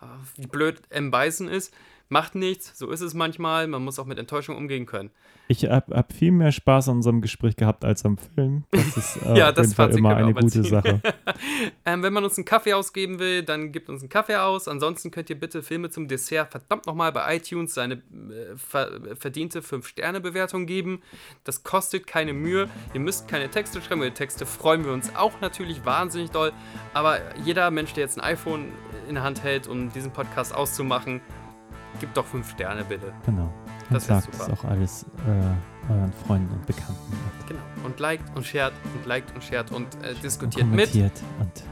[0.00, 1.10] äh, wie blöd M.
[1.10, 1.74] Bison ist.
[2.12, 3.68] Macht nichts, so ist es manchmal.
[3.68, 5.10] Man muss auch mit Enttäuschung umgehen können.
[5.46, 8.64] Ich habe hab viel mehr Spaß an unserem Gespräch gehabt als am Film.
[8.72, 10.64] Das ist äh, Ja, das Fall immer eine gute.
[10.64, 11.00] Sache.
[11.86, 14.68] Ähm, wenn man uns einen Kaffee ausgeben will, dann gibt uns einen Kaffee aus.
[14.68, 19.60] Ansonsten könnt ihr bitte Filme zum Dessert verdammt nochmal bei iTunes seine äh, ver verdiente
[19.60, 21.02] 5-Sterne-Bewertung geben.
[21.44, 22.68] Das kostet keine Mühe.
[22.92, 24.02] Ihr müsst keine Texte schreiben.
[24.02, 26.52] Über die Texte freuen wir uns auch natürlich wahnsinnig doll.
[26.92, 28.66] Aber jeder Mensch, der jetzt ein iPhone
[29.08, 31.20] in der Hand hält, um diesen Podcast auszumachen,
[32.00, 33.12] gibt doch 5 Sterne bitte.
[33.24, 33.42] Genau.
[33.44, 34.52] Und Das sagt es super.
[34.52, 37.12] auch alles äh, euren Freunden und Bekannten.
[37.46, 37.60] Genau.
[37.84, 40.90] Und liked und shared und liked und shared und äh, Und diskutiert mit.
[40.90, 41.64] kommentiert und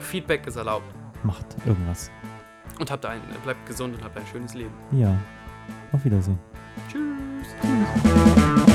[0.00, 0.86] Feedback ist erlaubt.
[1.24, 2.10] macht irgendwas.
[2.78, 4.74] Und habt ein, bleibt gesund und habt ein schönes Leben.
[4.92, 5.16] Ja.
[5.92, 6.38] Auf Wiedersehen.
[6.88, 8.65] Tschüss.